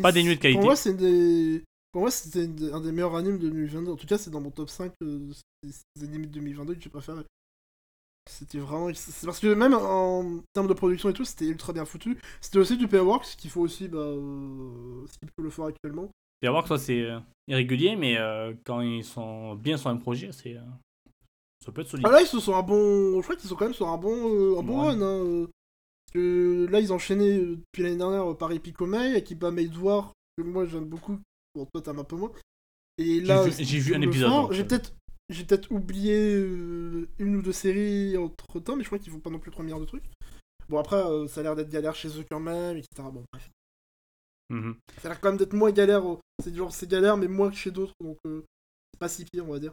[0.00, 0.52] pas dénué de qualité.
[0.52, 1.64] Pour moi, c'est des.
[1.90, 3.90] Pour moi, c'était un des meilleurs animes de 2022.
[3.90, 5.32] En tout cas, c'est dans mon top 5 euh,
[5.64, 7.22] des animés de 2022 que j'ai préféré.
[8.30, 8.94] C'était vraiment.
[8.94, 12.16] C'est parce que même en termes de production et tout, c'était ultra bien foutu.
[12.40, 13.88] C'était aussi du Payworks, qu'il faut aussi.
[13.88, 16.08] Bah, euh, ce qu'ils peuvent le faire actuellement.
[16.46, 17.18] À voir que soit c'est euh,
[17.48, 20.60] irrégulier, mais euh, quand ils sont bien sur un projet, c'est euh,
[21.64, 22.06] ça peut être solide.
[22.08, 23.16] Ah là, ils sont sur un bon.
[23.18, 24.88] Je crois qu'ils sont quand même sur un bon, euh, un bon Ouais.
[24.88, 25.00] run.
[25.02, 25.46] Hein.
[26.16, 26.68] euh.
[26.68, 30.84] Là, ils enchaînaient depuis l'année dernière euh, par Epicomei, Akiba Made War, que moi j'aime
[30.86, 31.18] beaucoup.
[31.54, 32.32] Bon, toi, t'aimes un peu moins.
[32.98, 34.92] Et là, j'ai vu un épisode, J'ai peut-être.
[35.30, 39.20] J'ai peut-être oublié euh, une ou deux séries entre temps, mais je crois qu'ils font
[39.20, 40.04] pas non plus 3 milliards de trucs.
[40.68, 43.08] Bon, après, euh, ça a l'air d'être galère chez eux quand même, etc.
[43.10, 43.48] Bon, bref.
[44.50, 44.76] Mhm.
[45.00, 46.06] Ça a l'air quand même d'être moins galère.
[46.08, 48.44] euh, C'est genre, c'est galère, mais moins que chez d'autres, donc euh,
[48.92, 49.72] c'est pas si pire, on va dire.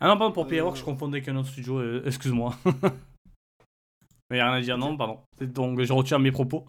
[0.00, 2.54] Ah non, pardon, pour Euh, Playwork, je confondais avec un autre studio, euh, excuse-moi.
[4.30, 5.20] mais rien à dire, non, pardon.
[5.40, 6.66] Donc je retire mes propos.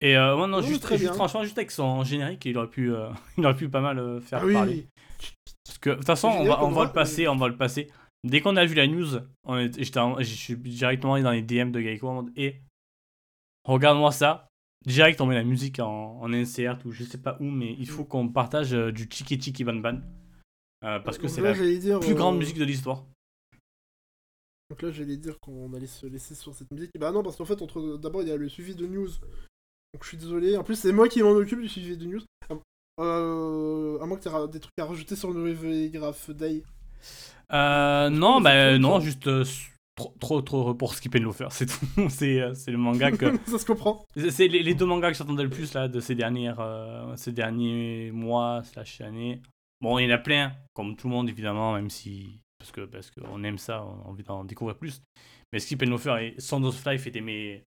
[0.00, 1.14] Et euh, moi, non, Non, juste, très juste, bien.
[1.14, 4.20] franchement, juste avec son générique, il aurait pu, euh, il aurait pu pas mal euh,
[4.20, 4.86] faire Ah oui, parler.
[5.64, 7.90] Parce que de toute façon, on va, on le passer, on va le passer.
[8.22, 11.42] Dès qu'on a vu la news, on est- j'étais je suis directement allé dans les
[11.42, 12.60] DM de Geico en mode Et
[13.64, 14.48] regarde-moi ça.
[14.86, 17.88] Direct, on met la musique en, en insert ou je sais pas où, mais il
[17.88, 20.00] faut qu'on partage euh, du Chiki Chiki Ban Ban.
[20.84, 23.04] Euh, parce que c'est la dire, plus grande euh, musique de l'histoire.
[24.68, 26.90] Donc là, j'allais dire qu'on allait se laisser sur cette musique.
[26.98, 29.08] Bah non, parce qu'en fait, entre d'abord, il y a le suivi de news.
[29.08, 30.56] Donc je suis désolé.
[30.56, 32.20] En plus, c'est moi qui m'en occupe du suivi de news.
[33.00, 36.62] Euh, à moins que tu aies des trucs à rajouter sur le Graph Day.
[37.52, 39.28] Euh, non, bah non, juste
[39.94, 41.86] trop, trop, trop pour skipper le faire, c'est tout.
[42.08, 43.36] c'est euh, c'est le manga que.
[43.46, 44.04] ça se comprend.
[44.16, 47.32] c'est les, les deux mangas que j'attendais le plus là de ces dernières, euh, ces
[47.32, 49.40] derniers mois slash années.
[49.80, 52.82] Bon, il y en a plein, comme tout le monde évidemment, même si parce que
[52.82, 55.02] parce qu'on aime ça, on a envie d'en découvrir plus.
[55.52, 57.62] Mais Skip and Loafer et Sound of Life étaient mes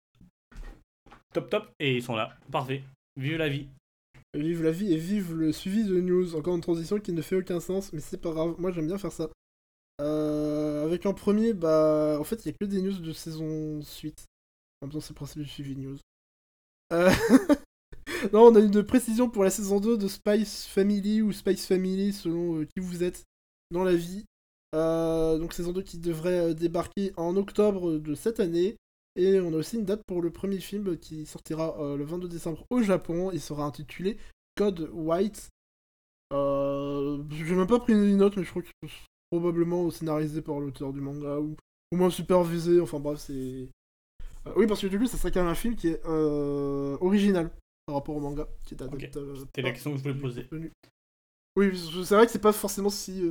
[1.33, 2.83] top top et ils sont là, parfait.
[3.17, 3.67] Vive la vie.
[4.35, 6.35] Vive la vie et vive le suivi de news.
[6.35, 8.55] Encore une transition qui ne fait aucun sens, mais c'est pas grave.
[8.57, 9.29] Moi, j'aime bien faire ça.
[10.01, 13.81] Euh, avec en premier, bah, en fait, il y a que des news de saison
[13.81, 14.25] suite.
[14.81, 15.97] En même temps, c'est le principe du suivi news.
[16.91, 17.09] Euh,
[18.33, 22.13] non, on a une précision pour la saison 2 de Spice Family ou Spice Family
[22.13, 23.23] selon euh, qui vous êtes
[23.71, 24.25] dans la vie.
[24.73, 28.77] Donc saison 2 qui devrait débarquer en octobre de cette année.
[29.15, 32.65] Et on a aussi une date pour le premier film qui sortira le 22 décembre
[32.71, 33.29] au Japon.
[33.31, 34.17] Il sera intitulé
[34.55, 35.49] Code White.
[36.33, 38.69] Euh, J'ai même pas pris une note, mais je crois que
[39.39, 41.55] probablement scénarisé par l'auteur du manga ou
[41.91, 42.79] au moins supervisé.
[42.79, 43.33] Enfin bref, c'est.
[44.45, 46.97] Euh, oui, parce que du coup, ça serait quand même un film qui est euh,
[47.01, 47.49] original
[47.85, 49.09] par rapport au manga, qui est adapté.
[49.17, 50.47] euh, C'était la question que je voulais poser.
[51.55, 51.71] Oui,
[52.05, 53.21] c'est vrai que c'est pas forcément si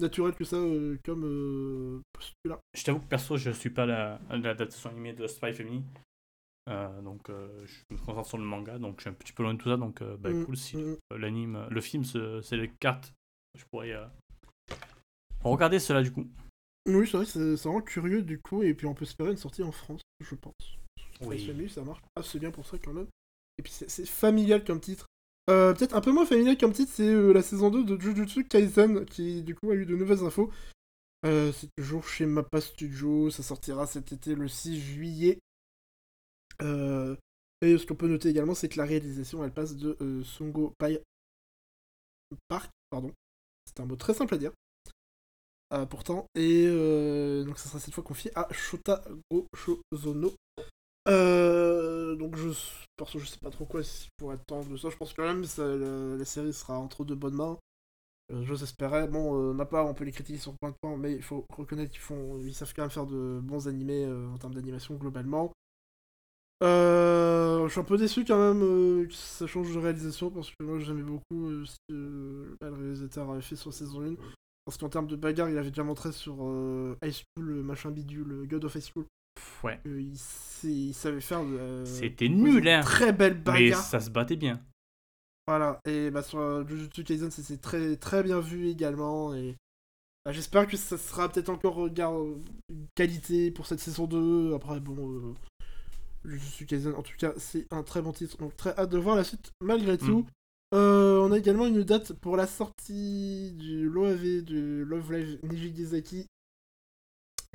[0.00, 0.56] naturel que ça
[1.04, 2.58] comme celui-là.
[2.76, 5.82] Je t'avoue que perso, je suis pas la l'adaptation animée de Spy Family.
[7.02, 9.58] Donc je me concentre sur le manga, donc je suis un petit peu loin de
[9.58, 10.96] tout ça, donc bah, Mm, cool si mm.
[11.16, 13.12] l'anime, le film, se- c'est les cartes.
[13.56, 13.92] Je pourrais
[15.52, 16.26] regarder cela du coup.
[16.86, 19.62] Oui, c'est vrai c'est vraiment curieux du coup, et puis on peut espérer une sortie
[19.62, 20.54] en France, je pense.
[21.22, 21.68] Oui.
[21.68, 23.06] Ça marche assez bien pour ça quand même.
[23.58, 25.06] Et puis c'est familial comme titre.
[25.50, 28.44] Euh, Peut-être un peu moins familial comme titre, c'est euh, la saison 2 de Jujutsu
[28.44, 30.50] Kaisen qui du coup a eu de nouvelles infos.
[31.24, 35.38] Euh, c'est toujours chez Mappa Studio, ça sortira cet été le 6 juillet.
[36.60, 41.02] Et ce qu'on peut noter également, c'est que la réalisation elle passe de Songo Pai
[42.48, 43.12] Park, pardon.
[43.66, 44.52] C'est un mot très simple à dire.
[45.72, 49.02] Euh, pourtant, et euh, donc ça sera cette fois confié à Shota
[49.32, 50.34] Goshozono.
[51.08, 54.90] Euh, donc je, que je sais pas trop quoi s'il pourrait attendre de ça.
[54.90, 57.58] Je pense quand même ça- la, série sera entre de bonnes mains.
[58.32, 59.08] Euh, J'ose espérer.
[59.08, 61.90] Bon, n'a pas, on peut les critiquer sur point de point, mais il faut reconnaître
[61.90, 65.52] qu'ils font, ils savent quand même faire de bons animés en termes d'animation globalement.
[66.62, 70.78] Je suis un peu déçu quand même que ça change de réalisation parce que moi
[70.78, 74.14] j'aimais beaucoup ce que le réalisateur avait fait sur saison 1.
[74.64, 77.90] Parce qu'en termes de bagarre, il avait déjà montré sur euh, High School, le machin
[77.90, 79.04] bidule, le God of High School.
[79.62, 79.80] Ouais.
[79.84, 82.80] il, savait faire de, euh, C'était nul, hein.
[82.82, 83.40] Très belle Mais
[83.70, 83.82] bagarre.
[83.82, 84.60] ça se battait bien.
[85.46, 89.34] Voilà, et bah, sur euh, Jujutsu Kaisen, c'est- très, très bien vu également.
[89.34, 89.56] Et
[90.24, 92.14] bah, j'espère que ça sera peut-être encore regard
[92.70, 94.54] une qualité pour cette saison 2.
[94.54, 95.34] Après, bon, euh,
[96.24, 98.38] Jujutsu Kaisen, en tout cas, c'est un très bon titre.
[98.38, 100.20] Donc, très hâte de voir la suite malgré tout.
[100.20, 100.26] Mm.
[100.74, 106.26] Euh, on a également une date pour la sortie du l'OAV de Love Live Nijigizaki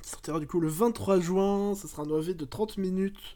[0.02, 1.76] qui sortira du coup le 23 juin.
[1.76, 3.36] Ce sera un OAV de 30 minutes.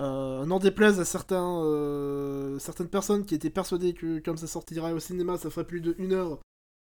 [0.00, 4.92] Euh, N'en déplaise à certains, euh, certaines personnes qui étaient persuadées que comme ça sortira
[4.92, 6.40] au cinéma, ça ferait plus de 1 heure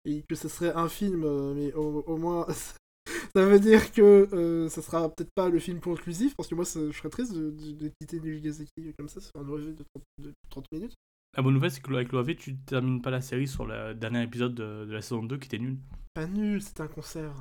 [0.04, 2.46] et que ce serait un film, euh, mais au, moins
[3.34, 6.92] ça veut dire que ça sera peut-être pas le film conclusif parce que moi je
[6.92, 10.66] serais triste de, de, quitter Nijigazaki comme ça sur un OAV de 30, de 30
[10.72, 10.94] minutes.
[11.36, 14.22] La bonne nouvelle, c'est que avec l'OAV, tu termines pas la série sur le dernier
[14.22, 15.78] épisode de, de la saison 2 qui était nul.
[16.14, 17.34] Pas nul, c'était un concert.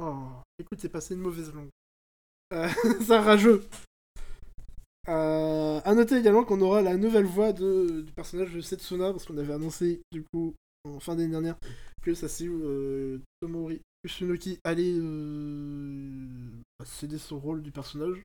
[0.00, 0.28] Oh,
[0.58, 1.68] écoute, c'est passé une mauvaise langue.
[2.52, 2.68] Euh,
[3.00, 3.68] c'est un rageux.
[5.08, 9.24] Euh, à noter également qu'on aura la nouvelle voix de, du personnage de Setsuna, parce
[9.24, 11.56] qu'on avait annoncé, du coup, en fin d'année dernière,
[12.02, 16.28] que Sasu euh, Tomori Kusunoki allait euh,
[16.78, 18.22] bah, céder son rôle du personnage.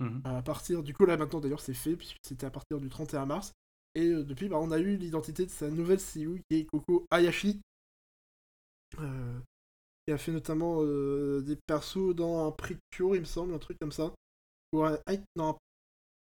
[0.00, 0.22] Mhm.
[0.24, 3.26] À partir, du coup, là maintenant d'ailleurs, c'est fait, puisque c'était à partir du 31
[3.26, 3.52] mars.
[3.94, 7.06] Et euh, depuis, bah, on a eu l'identité de sa nouvelle CEO, qui est Koko
[7.10, 7.60] Hayashi.
[8.98, 9.38] Euh,
[10.06, 13.78] qui a fait notamment euh, des persos dans un Precure, il me semble, un truc
[13.80, 14.12] comme ça.
[14.72, 15.56] Ou un Ai- non,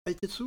[0.07, 0.45] un Aiketsu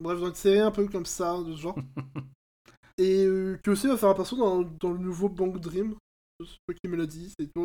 [0.00, 1.78] Bref, dans une série un peu comme ça, de ce genre.
[2.98, 3.26] Et
[3.62, 5.94] qui aussi va faire un perso dans, dans le nouveau Bank Dream.
[6.40, 7.64] C'est toi qui me l'a dit, c'est toi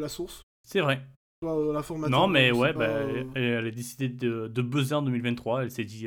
[0.00, 1.06] la source, C'est vrai.
[1.40, 2.20] toi euh, l'informateur.
[2.20, 5.64] Non, mais ouais, bah, elle, elle a décidé de, de buzzer en 2023.
[5.64, 6.06] Elle s'est dit,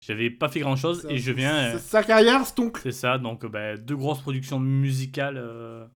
[0.00, 1.56] j'avais pas fait grand chose ça- et je viens.
[1.56, 2.78] euh, c'est Sa carrière, c'est donc.
[2.82, 5.36] C'est ça, donc bah, deux grosses productions musicales.
[5.38, 5.86] euh,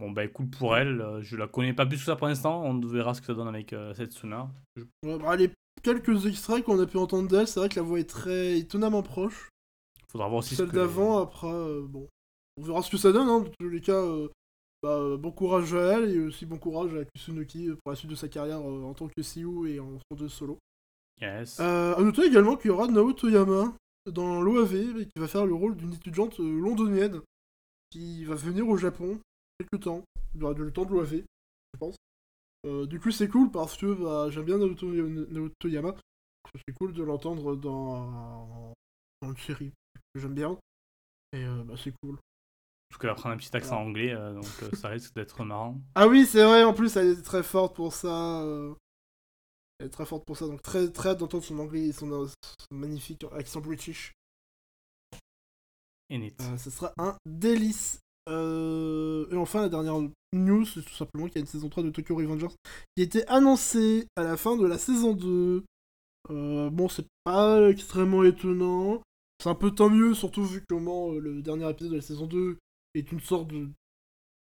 [0.00, 1.00] Bon, bah cool pour elle.
[1.00, 2.62] euh, Je la connais pas plus que ça pour l'instant.
[2.64, 4.50] On verra ce que ça donne avec euh, Setsuna.
[4.76, 5.50] Je- Ouais, bah, les
[5.82, 9.02] quelques extraits qu'on a pu entendre d'elle, c'est vrai que la voix est très étonnamment
[9.04, 9.48] proche.
[10.10, 12.08] Faudra voir aussi ce Celle que- d'avant, après, euh, bon.
[12.56, 13.40] On verra ce que ça donne, hein.
[13.40, 14.28] Dans tous les cas, euh,
[14.82, 17.96] bah, euh, bon courage à elle et aussi bon courage à Kusunoki euh, pour la
[17.96, 20.58] suite de sa carrière euh, en tant que CEO et en son de solo.
[21.24, 21.58] Yes.
[21.60, 23.72] Euh, à noter également qu'il y aura Naoto Yama
[24.12, 27.22] dans l'OAV qui va faire le rôle d'une étudiante euh, londonienne
[27.90, 29.18] qui va venir au Japon
[29.58, 30.02] quelque temps.
[30.34, 31.96] Il y aura le temps de l'OAV, je pense.
[32.66, 35.94] Euh, du coup, c'est cool parce que bah, j'aime bien Naoto, Naoto Yama.
[36.66, 38.74] C'est cool de l'entendre dans,
[39.22, 39.72] dans une série
[40.14, 40.58] que j'aime bien.
[41.32, 42.18] Et euh, bah, c'est cool.
[42.88, 44.44] Parce qu'elle va prendre un petit accent anglais, euh, donc
[44.74, 45.80] ça risque d'être marrant.
[45.94, 48.44] Ah oui, c'est vrai, en plus, elle est très forte pour ça.
[49.84, 52.10] Elle est très forte pour ça, donc très, très hâte d'entendre son anglais et son,
[52.10, 54.14] euh, son magnifique accent british.
[56.08, 56.32] Et net.
[56.40, 58.00] Euh, ce sera un délice.
[58.30, 60.00] Euh, Et enfin, la dernière
[60.32, 62.48] news, c'est tout simplement qu'il y a une saison 3 de Tokyo Revengers
[62.96, 65.62] qui a été annoncée à la fin de la saison 2.
[66.30, 69.02] Euh, bon, c'est pas extrêmement étonnant.
[69.38, 72.56] C'est un peu tant mieux, surtout vu comment le dernier épisode de la saison 2
[72.94, 73.68] est une sorte de,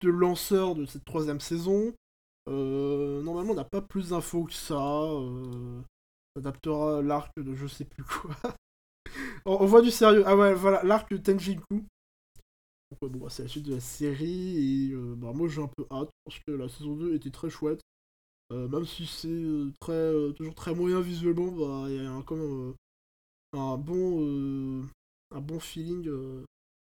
[0.03, 1.95] de lanceur de cette troisième saison.
[2.49, 4.75] Euh, normalement, on n'a pas plus d'infos que ça.
[4.75, 5.81] Euh,
[6.35, 8.35] ça adaptera l'arc de je sais plus quoi.
[9.45, 10.23] on, on voit du sérieux.
[10.25, 11.63] Ah ouais, voilà, l'arc de Tenjinku.
[13.01, 14.89] Donc, bon, bah, c'est la suite de la série.
[14.89, 17.49] Et euh, bah, moi, j'ai un peu hâte parce que la saison 2 était très
[17.49, 17.81] chouette.
[18.51, 22.73] Même si c'est très, toujours très moyen visuellement, bah, il y a un, quand même
[23.53, 24.83] un, bon,
[25.33, 26.09] un bon feeling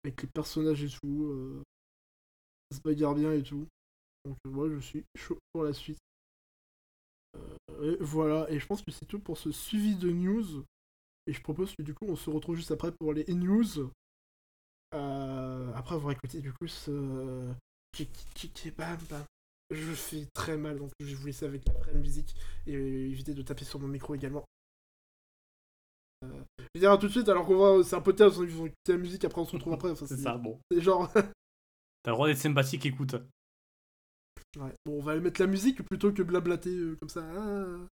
[0.06, 1.62] avec les personnages et tout.
[2.72, 3.68] ça se bagarre bien et tout.
[4.28, 6.00] Donc, moi, je suis chaud pour la suite.
[7.38, 10.66] Euh, et voilà, et je pense que c'est tout pour ce suivi de news.
[11.28, 13.90] Et je propose que du coup, on se retrouve juste après pour les news.
[14.94, 16.92] Euh, après avoir écouté du coup ce.
[18.78, 19.24] Bam, bam.
[19.72, 23.34] Je fais très mal, donc je vais vous laisser avec la vraie musique et éviter
[23.34, 24.46] de taper sur mon micro également.
[26.24, 27.84] Euh, je vais dire à tout de suite, alors qu'on va.
[27.84, 29.92] C'est un peu tard, ils vont écouter la musique, après on se retrouve après.
[29.92, 30.60] Enfin, C'est ça, bon.
[30.70, 31.12] C'est genre.
[31.14, 33.16] T'as le droit d'être sympathique, écoute.
[34.58, 34.74] Ouais.
[34.86, 37.24] Bon, on va mettre la musique plutôt que blablater euh, comme ça.
[37.24, 37.88] Ah.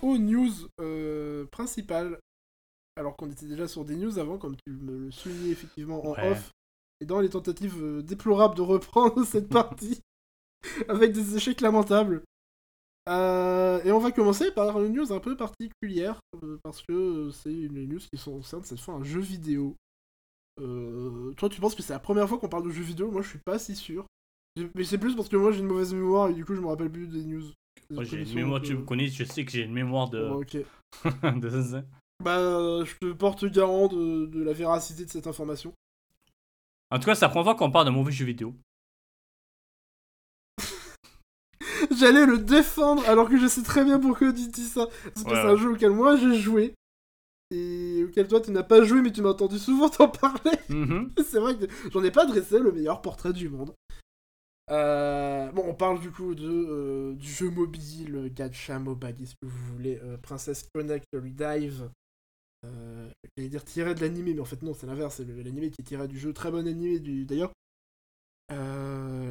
[0.00, 2.18] Passe aux news euh, principales.
[2.98, 6.12] Alors qu'on était déjà sur des news avant, comme tu me le soulignais effectivement en
[6.14, 6.30] Ouais.
[6.30, 6.50] off.
[7.00, 10.00] Et dans les tentatives euh, déplorables de reprendre cette partie.
[10.88, 12.22] avec des échecs lamentables.
[13.08, 16.20] Euh, et on va commencer par une news un peu particulière.
[16.42, 19.76] euh, parce que c'est une news qui concerne cette fois un jeu vidéo.
[20.60, 23.10] Euh, toi, tu penses que c'est la première fois qu'on parle de jeux vidéo?
[23.10, 24.06] Moi, je suis pas si sûr.
[24.74, 26.66] Mais c'est plus parce que moi j'ai une mauvaise mémoire et du coup je me
[26.66, 27.44] rappelle plus des news.
[27.90, 30.20] Moi, j'ai une mémoire, tu me connais, je sais que j'ai une mémoire de.
[30.20, 30.56] ok.
[31.40, 31.82] de.
[32.22, 35.72] Bah, je te porte garant de, de la véracité de cette information.
[36.90, 38.54] En tout cas, c'est la première fois qu'on parle d'un mauvais jeu vidéo.
[41.98, 44.86] J'allais le défendre alors que je sais très bien pourquoi tu dis ça.
[45.14, 46.74] Parce que Ouais, c'est un jeu auquel moi j'ai joué.
[47.52, 50.58] Et auquel toi tu n'as pas joué mais tu m'as entendu souvent t'en parler.
[50.68, 51.10] Mhm.
[51.24, 53.72] c'est vrai que j'en ai pas dressé le meilleur portrait du monde.
[54.70, 59.46] Euh, bon, on parle du coup de, euh, du jeu mobile, gacha, MOBA, qu'est-ce que
[59.46, 61.88] vous voulez, euh, Princess Connect Redive.
[62.64, 65.82] Euh, J'allais dire tiré de l'animé, mais en fait non, c'est l'inverse, c'est l'animé qui
[65.82, 67.52] est tiré du jeu, très bon animé d'ailleurs.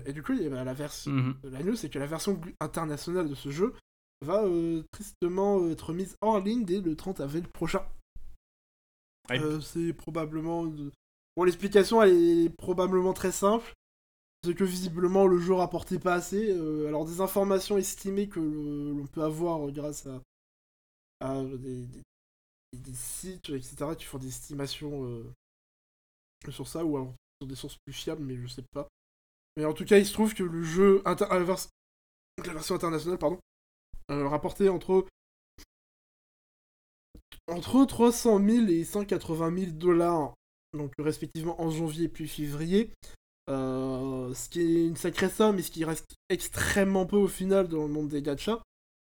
[0.07, 1.11] Et du coup, il y a la version.
[1.11, 1.35] Mhm.
[1.45, 3.73] La news, c'est que la version internationale de ce jeu
[4.21, 4.43] va
[4.91, 7.83] tristement être mise hors ligne dès le 30 avril prochain.
[9.61, 10.65] C'est probablement.
[11.35, 13.73] Bon, l'explication, elle est probablement très simple.
[14.45, 16.51] C'est que visiblement, le jeu rapportait pas assez.
[16.51, 20.07] Euh, alors, des informations estimées que l'on peut avoir euh, grâce
[21.19, 21.87] à, des,
[22.93, 25.23] sites, etc., qui font des estimations euh,
[26.49, 28.87] sur ça, ou alors sur des sources plus fiables, mais je sais pas.
[29.57, 31.01] Mais en tout cas, il se trouve que le jeu.
[31.05, 33.39] inter- la, la version internationale, pardon,
[34.09, 35.07] rapportait entre.
[37.47, 40.35] Entre 300 000 et 180 000 dollars,
[40.73, 42.91] donc respectivement en janvier puis février.
[43.49, 47.67] Euh, ce qui est une sacrée somme, mais ce qui reste extrêmement peu au final
[47.67, 48.61] dans le monde des gachas.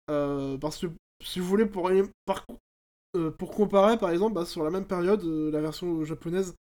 [0.09, 0.87] Euh, parce que,
[1.23, 5.61] si vous voulez, pour, euh, pour comparer, par exemple, bah, sur la même période, la
[5.61, 6.55] version japonaise,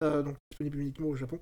[0.00, 1.40] donc disponible uniquement au Japon,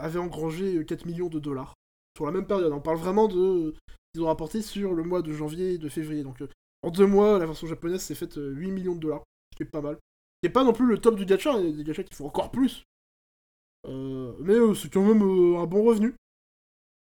[0.00, 1.74] avait engrangé euh, 4 millions de dollars.
[2.16, 2.72] Sur la même période.
[2.72, 3.74] On parle vraiment de.
[4.14, 6.22] Ils ont rapporté sur le mois de janvier et de février.
[6.22, 6.42] Donc,
[6.82, 9.24] en deux mois, la version japonaise s'est faite euh, 8 millions de dollars.
[9.52, 9.98] Ce qui est pas mal.
[10.42, 11.52] Ce qui pas non plus le top du gacha.
[11.52, 12.84] hein, Il y a des gachas qui font encore plus.
[13.86, 16.14] Euh, mais euh, c'est quand même euh, un bon revenu.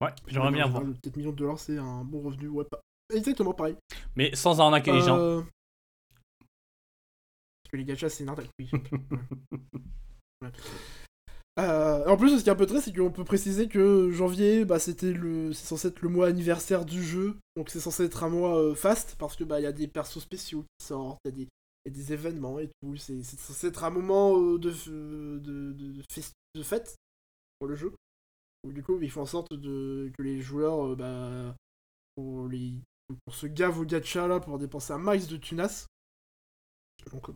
[0.02, 0.82] Ouais, j'aimerais bien En voir.
[0.82, 2.48] général, 4 millions de dollars, c'est un bon revenu.
[2.48, 2.80] Ouais, pas...
[3.14, 3.76] Exactement pareil.
[4.16, 5.18] Mais sans arnaquer les gens.
[7.64, 8.70] Parce que les gachas, c'est une arnaque, oui.
[10.42, 10.52] Ouais.
[11.60, 14.66] Euh, en plus, ce qui est un peu triste, c'est qu'on peut préciser que janvier,
[14.66, 18.24] bah, c'était le, c'est censé être le mois anniversaire du jeu, donc c'est censé être
[18.24, 21.30] un mois euh, fast parce que bah y a des persos spéciaux qui sortent, il
[21.30, 21.48] y, a des-
[21.86, 22.98] il y a des événements et tout.
[22.98, 26.96] C'est, c'est censé être un moment euh, de, de, de, de, fest- de fête
[27.60, 27.94] pour le jeu.
[28.64, 31.56] Donc, du coup, ils font en sorte de, que les joueurs, euh, bah,
[32.16, 32.74] pour les,
[33.30, 35.88] se gave au gacha là pour dépenser un max de tunas.
[37.12, 37.30] Donc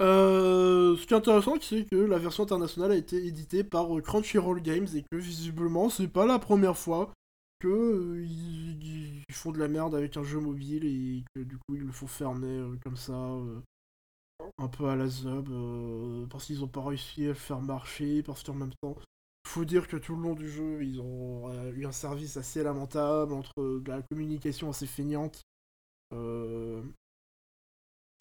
[0.00, 4.00] euh, ce qui est intéressant, c'est que la version internationale a été éditée par euh,
[4.00, 7.12] Crunchyroll Games et que visiblement c'est pas la première fois
[7.58, 11.82] que ils, font de la merde avec un jeu mobile et que du coup ils
[11.82, 13.36] le font fermer comme ça,
[14.58, 18.22] un peu à la zub, euh, parce qu'ils ont pas réussi à le faire marcher,
[18.22, 18.96] parce qu'en même temps,
[19.46, 22.62] faut dire que tout le long du jeu ils ont euh, eu un service assez
[22.62, 25.42] lamentable entre euh, de la communication assez feignante.
[26.12, 26.82] euh,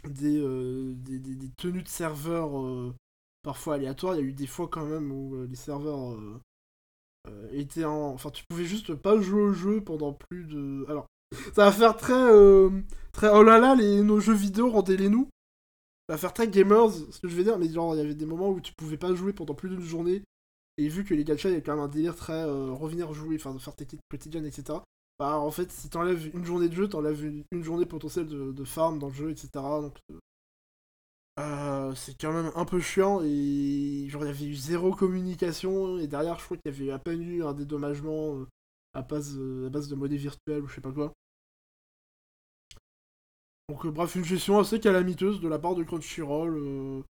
[0.07, 2.93] des, euh, des, tenues de serveurs euh,
[3.43, 4.15] parfois aléatoires.
[4.15, 6.39] Il y a eu des fois quand même où euh, les serveurs euh,
[7.27, 8.13] euh, étaient en...
[8.13, 10.85] Enfin, tu pouvais juste pas jouer au jeu pendant plus de...
[10.87, 11.07] Alors,
[11.53, 12.13] ça va faire très...
[12.13, 12.69] euh,
[13.11, 13.29] très...
[13.29, 14.01] Oh là là, les...
[14.01, 15.27] nos jeux vidéo, rendez-les nous.
[16.09, 18.25] Va faire très gamers, ce que je veux dire, mais genre, il y avait des
[18.25, 20.23] moments où tu pouvais pas jouer pendant plus d'une journée.
[20.77, 23.13] Et vu que les gachas, il y a quand même un délire très euh, revenir
[23.13, 24.79] jouer, enfin faire tes quêtes quotidiennes, etc.
[25.19, 28.51] Bah en fait, si t'enlèves une journée de jeu, t'enlèves une, une journée potentielle de,
[28.53, 29.49] de farm dans le jeu, etc.
[29.81, 30.19] Donc euh,
[31.39, 35.97] euh, c'est quand même un peu chiant et genre il y avait eu zéro communication
[35.97, 38.47] et derrière je crois qu'il y avait à peine eu un dédommagement euh,
[38.93, 41.13] à base, à base de monnaie virtuelle ou je sais pas quoi.
[43.69, 47.01] Donc euh, bref, une gestion assez calamiteuse de la part de Crunchyroll euh,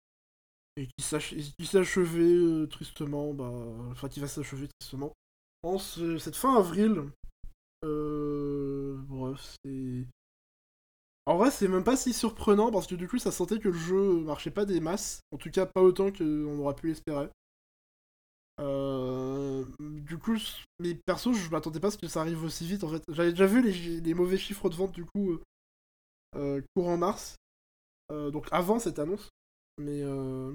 [0.76, 3.52] et qui s'ach- qui s'est achevée euh, tristement, bah,
[3.92, 5.12] enfin qui va s'achever tristement
[5.62, 7.04] en ce- cette fin avril.
[9.08, 10.06] Bref, c'est.
[11.26, 13.78] En vrai, c'est même pas si surprenant parce que du coup, ça sentait que le
[13.78, 15.20] jeu marchait pas des masses.
[15.30, 17.28] En tout cas, pas autant qu'on aurait pu l'espérer.
[18.58, 20.36] Du coup,
[20.80, 23.02] mais perso, je m'attendais pas à ce que ça arrive aussi vite en fait.
[23.08, 25.38] J'avais déjà vu les, mauvais chiffres de vente du coup
[26.74, 27.36] courant mars.
[28.10, 29.28] Euh, donc avant cette annonce.
[29.80, 30.52] Mais euh,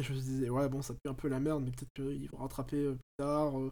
[0.00, 2.38] je me disais, ouais, bon, ça pue un peu la merde, mais peut-être qu'ils vont
[2.38, 3.58] rattraper euh, plus tard.
[3.58, 3.70] euh.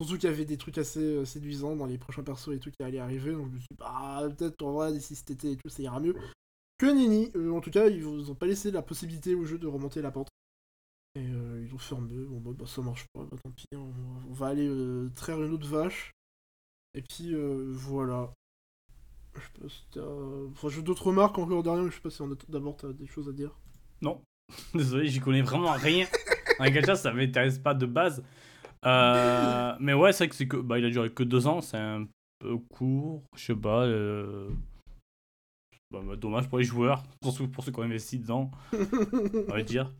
[0.00, 2.70] Surtout qu'il y avait des trucs assez euh, séduisants dans les prochains persos et tout
[2.70, 5.52] qui allaient arriver, donc je me suis dit, bah, peut-être en vrai, d'ici cet été
[5.52, 6.16] et tout, ça ira mieux.
[6.78, 9.58] Que Nini, euh, en tout cas, ils vous ont pas laissé la possibilité au jeu
[9.58, 10.28] de remonter la pente.
[11.14, 13.78] Et euh, ils ont fermé, bon bah, bah, ça marche pas, bah tant pis, hein,
[13.78, 16.12] on, on va aller euh, traire une autre vache.
[16.94, 18.32] Et puis euh, voilà.
[19.40, 20.00] Je sais pas si t'as.
[20.52, 22.92] Enfin, j'ai d'autres remarques encore derrière, mais je sais pas si on a d'abord t'as
[22.92, 23.50] des choses à dire.
[24.02, 24.20] Non.
[24.74, 26.06] Désolé, j'y connais vraiment rien.
[26.58, 28.22] Un gacha, ça m'intéresse pas de base.
[28.84, 31.60] Euh, mais ouais, c'est vrai que, c'est que bah, il a duré que deux ans,
[31.60, 32.06] c'est un
[32.38, 33.22] peu court.
[33.36, 33.84] Je sais pas.
[33.84, 34.48] euh,
[35.90, 39.62] bah, bah, dommage pour les joueurs, surtout pour ceux qui ont investi dedans, on va
[39.62, 39.92] dire.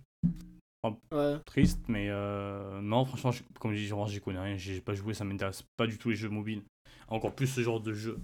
[1.12, 1.36] Ouais.
[1.44, 4.56] Triste, mais euh, non, franchement, je- comme je dis, j'y connais rien.
[4.56, 6.62] J'ai pas joué, ça m'intéresse pas du tout les jeux mobiles.
[7.08, 8.18] Encore plus ce genre de jeu.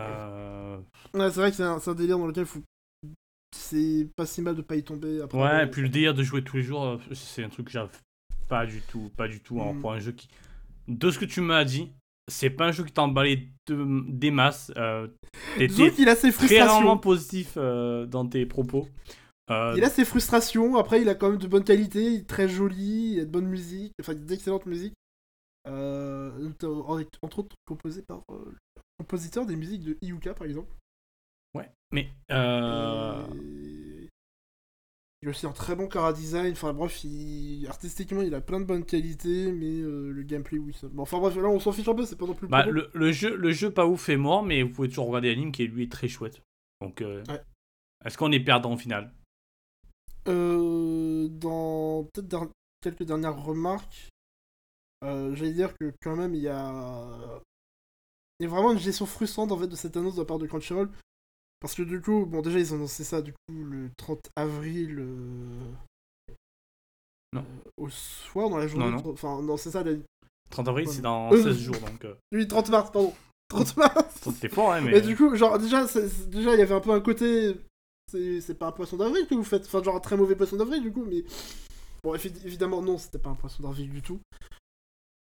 [0.00, 0.78] Euh,
[1.14, 2.60] Ouais, c'est vrai que c'est un, délire dans lequel faut.
[3.56, 5.38] C'est pas si mal de pas y tomber après.
[5.38, 7.72] Ouais, et puis le délire de jouer tous les jours, euh, c'est un truc que
[7.72, 7.90] j'arrive
[8.48, 9.80] pas du tout, pas du tout, hein, Mm.
[9.80, 10.28] pour un jeu qui...
[10.88, 11.90] De ce que tu m'as dit,
[12.28, 14.72] c'est pas un jeu qui t'a emballé de- des masses.
[14.76, 15.08] Euh,
[15.58, 16.98] Disons T'étais qu'il a ses très rarement frustrations.
[16.98, 18.88] positif euh, dans tes propos.
[19.50, 22.28] Euh, Il a ses frustrations, après il a quand même de bonne qualité, il est
[22.28, 24.94] très joli, il a de bonne musique, enfin d'excellente musique.
[25.68, 26.30] Euh,
[27.22, 28.54] entre autres composé par euh,
[29.00, 30.72] compositeur des musiques de Iuka par exemple.
[31.54, 32.08] Ouais, mais...
[32.30, 33.26] Euh...
[33.34, 34.08] Et
[35.22, 37.66] Il a aussi un très bon cara design, enfin bref, il...
[37.68, 40.72] artistiquement il a plein de bonnes qualités, mais euh, le gameplay oui.
[40.72, 40.88] Ça...
[40.88, 42.66] Bon, enfin bref, là on s'en fiche un peu, c'est pas non plus le Bah,
[42.66, 45.52] le, le jeu, le jeu pas ouf est mort, mais vous pouvez toujours regarder l'anime
[45.52, 46.42] qui lui est très chouette.
[46.80, 47.42] Donc, euh, Ouais.
[48.04, 49.12] est-ce qu'on est perdant au final?
[50.28, 52.48] Euh, dans peut-être der-
[52.80, 54.08] quelques dernières remarques,
[55.04, 57.42] euh, j'allais dire que quand même il y a...
[58.40, 60.38] il y a vraiment une gestion frustrante en fait de cette annonce de la part
[60.38, 60.90] de Crunchyroll.
[61.60, 64.96] Parce que du coup, bon déjà ils ont annoncé ça du coup le 30 avril
[64.98, 65.72] euh,
[67.34, 67.40] Non.
[67.42, 68.86] euh, au soir dans la journée.
[68.86, 69.02] Non, non.
[69.02, 69.92] de- Enfin non c'est ça, la...
[70.50, 71.42] 30 avril, c'est dans Euh.
[71.42, 72.04] 16 jours, donc...
[72.04, 73.12] Euh, oui 30 mars pardon.
[73.50, 74.90] 30 mars C'était fort, hein, mais...
[74.92, 75.84] Mais du coup, genre, déjà,
[76.28, 77.56] déjà, il y avait un peu un côté.
[78.12, 79.66] C'est pas un poisson d'avril que vous faites.
[79.66, 81.24] Enfin, genre, un très mauvais poisson d'avril, du coup, mais.
[82.02, 84.20] Bon, évi- évidemment, non, c'était pas un poisson d'avril du tout.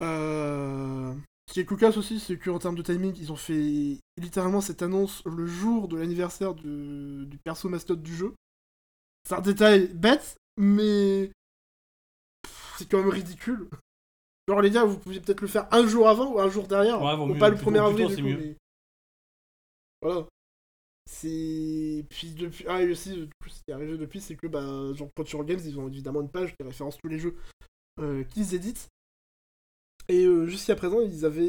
[0.02, 1.14] Euh...
[1.48, 4.82] Ce qui est cocasse aussi, c'est qu'en termes de timing, ils ont fait littéralement cette
[4.82, 7.26] annonce le jour de l'anniversaire du...
[7.26, 8.34] du perso mascotte du jeu.
[9.28, 11.30] C'est un détail bête, mais.
[12.78, 13.68] C'est quand même ridicule.
[14.48, 17.00] Genre, les gars, vous pouviez peut-être le faire un jour avant ou un jour derrière.
[17.02, 18.56] Ouais, ou mieux, pas le plutôt- 1er avril, plutôt, du coup, mais-
[20.02, 20.26] Voilà.
[21.06, 22.04] C'est.
[22.10, 22.64] Puis depuis.
[22.68, 25.46] Ah, et aussi, du coup, ce qui est arrivé depuis, c'est que, bah, genre, Crunchyroll
[25.46, 27.36] Games, ils ont évidemment une page qui référence tous les jeux
[28.00, 28.88] euh, qu'ils éditent.
[30.08, 31.46] Et euh, jusqu'à présent, ils avaient.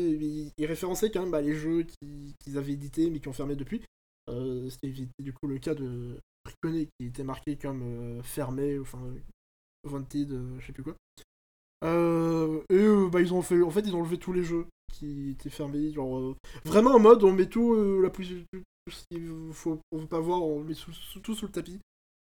[0.57, 3.55] Ils, référençaient quand même bah, les jeux qui- qu'ils avaient édités mais qui ont fermé
[3.55, 3.81] depuis.
[4.29, 9.01] Euh, C'était du coup le cas de Ricone qui était marqué comme euh, fermé, enfin.
[9.03, 10.95] Euh, je sais plus quoi.
[11.83, 13.61] Et bah, ils ont fait.
[13.61, 15.91] En fait, ils ont enlevé tous les jeux qui étaient fermés.
[15.91, 18.45] Genre, vraiment en mode, on met tout, la plus,
[19.11, 20.91] qu'il faut, on veut pas voir, on met sous,
[21.21, 21.79] tout sous le tapis.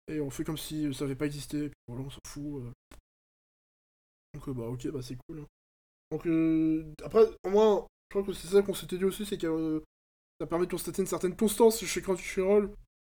[0.08, 2.64] Et on fait comme si ça avait pas existé, et puis voilà, on s'en fout.
[4.34, 5.40] Donc, bah, ok, bah, c'est cool.
[5.40, 5.46] hein.
[6.12, 9.38] Donc, euh, après, au moins, je crois que c'est ça qu'on s'était dit aussi, c'est
[9.38, 9.80] que euh,
[10.40, 12.72] ça permet de constater une certaine constance chez Crunchyroll.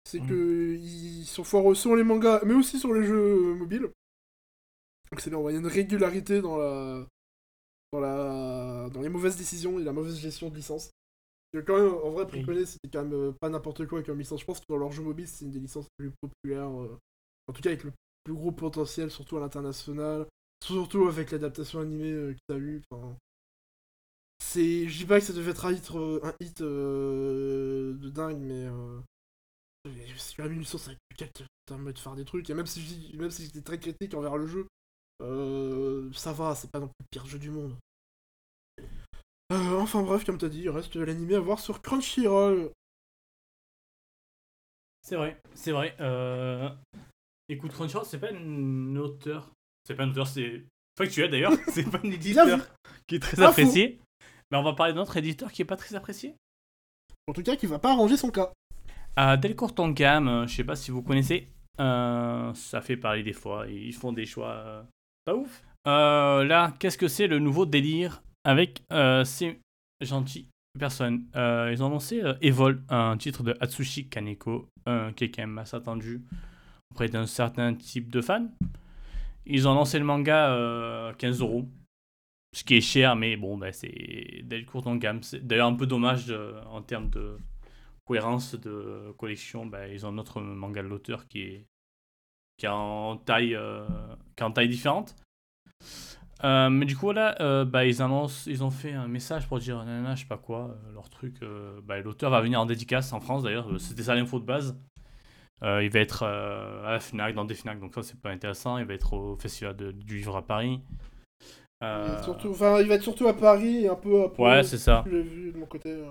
[0.06, 0.28] C'est Mhm.
[0.30, 3.90] que ils sont forts sur les mangas, mais aussi sur les jeux mobiles.
[5.12, 7.06] Donc, c'est bien, il y a une régularité dans la.
[7.92, 8.90] Dans, la...
[8.92, 10.90] dans les mauvaises décisions et la mauvaise gestion de licence.
[11.54, 14.42] Que quand même, en vrai, Préconé, c'était quand même euh, pas n'importe quoi comme licence.
[14.42, 16.70] Je pense que dans leur jeu mobile, c'est une des licences les plus populaires.
[16.82, 16.98] euh,
[17.48, 17.92] en tout cas, avec le
[18.24, 20.26] plus gros potentiel, surtout à l'international.
[20.64, 22.82] Surtout avec l'adaptation animée euh, que t'as eu.
[24.40, 24.88] C'est...
[24.88, 28.40] Je dis pas que ça devait être un hit, euh, un hit euh, de dingue,
[28.40, 28.66] mais...
[28.68, 29.02] Euh...
[30.40, 32.50] Une licence avec laquelle te permet de faire des trucs.
[32.50, 34.66] Et même si même si j'étais très critique envers le jeu,
[36.14, 37.76] ça va, c'est pas non plus le pire jeu du monde.
[39.52, 42.72] Euh, enfin bref, comme t'as dit, il reste l'animé à voir sur Crunchyroll.
[45.02, 45.98] C'est vrai, c'est vrai.
[46.00, 46.70] Euh...
[47.50, 49.52] Écoute, Crunchyroll, c'est pas un auteur.
[49.88, 50.64] C'est pas un auteur, c'est
[50.98, 51.54] factuel d'ailleurs.
[51.70, 52.60] c'est pas un éditeur
[53.08, 53.44] qui est très fou.
[53.44, 54.00] apprécié.
[54.52, 56.36] Mais on va parler d'un autre éditeur qui est pas très apprécié.
[57.28, 58.52] En tout cas, qui va pas arranger son cas.
[59.16, 61.48] À Delcourt Tonkam, euh, je sais pas si vous connaissez.
[61.80, 63.68] euh, ça fait parler des fois.
[63.68, 64.84] Ils font des choix euh,
[65.26, 65.64] pas ouf.
[65.88, 69.60] Euh, là, qu'est-ce que c'est le nouveau délire avec euh, ces
[70.02, 70.48] gentilles
[70.80, 71.26] personnes?
[71.36, 75.58] Euh, Ils ont euh, Evol, un titre de Atsushi Kaneko, euh, qui est quand même
[75.58, 76.22] assez attendu
[76.92, 78.48] auprès d'un certain type de fans.
[79.46, 81.68] Ils ont lancé le manga euh, 15 euros.
[82.54, 85.24] Ce qui est cher, mais bon, ben, c'est Delcourt Tonkam.
[85.24, 87.38] C'est d'ailleurs un peu dommage euh, en termes de
[88.06, 89.66] cohérence de collection.
[89.66, 91.66] Ben, ils ont un autre manga de l'auteur qui est,
[92.58, 93.88] qui est en taille, euh,
[94.36, 95.16] qui est en taille différente.
[96.44, 98.28] Euh, mais du coup, là, bah, ils ont
[98.70, 101.38] fait un message pour dire, nanana, je sais pas quoi, leur truc.
[102.04, 104.78] L'auteur va venir en dédicace en France d'ailleurs, c'était ça l'info de base.
[105.62, 108.32] Euh, il va être euh, à la Fnac, dans des Fnac, donc ça c'est pas
[108.32, 108.78] intéressant.
[108.80, 110.82] Il va être au Festival de- du Livre à Paris.
[111.84, 114.26] Euh, Surtout, enfin, il va être surtout à Paris et un peu.
[114.26, 115.04] Un peu Ouais, c'est ça.
[115.06, 115.90] Je l'ai vu de mon côté.
[115.92, 116.10] euh,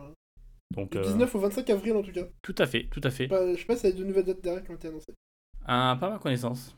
[0.74, 2.24] Donc, Du euh, 19 au 25 avril en tout cas.
[2.40, 3.24] tout à fait, tout à fait.
[3.24, 4.74] Je sais pas- je sais pas s'il y a de nouvelles dates derrière qui ont
[4.74, 5.14] été annoncées.
[5.66, 6.74] Ah, pas ma connaissance.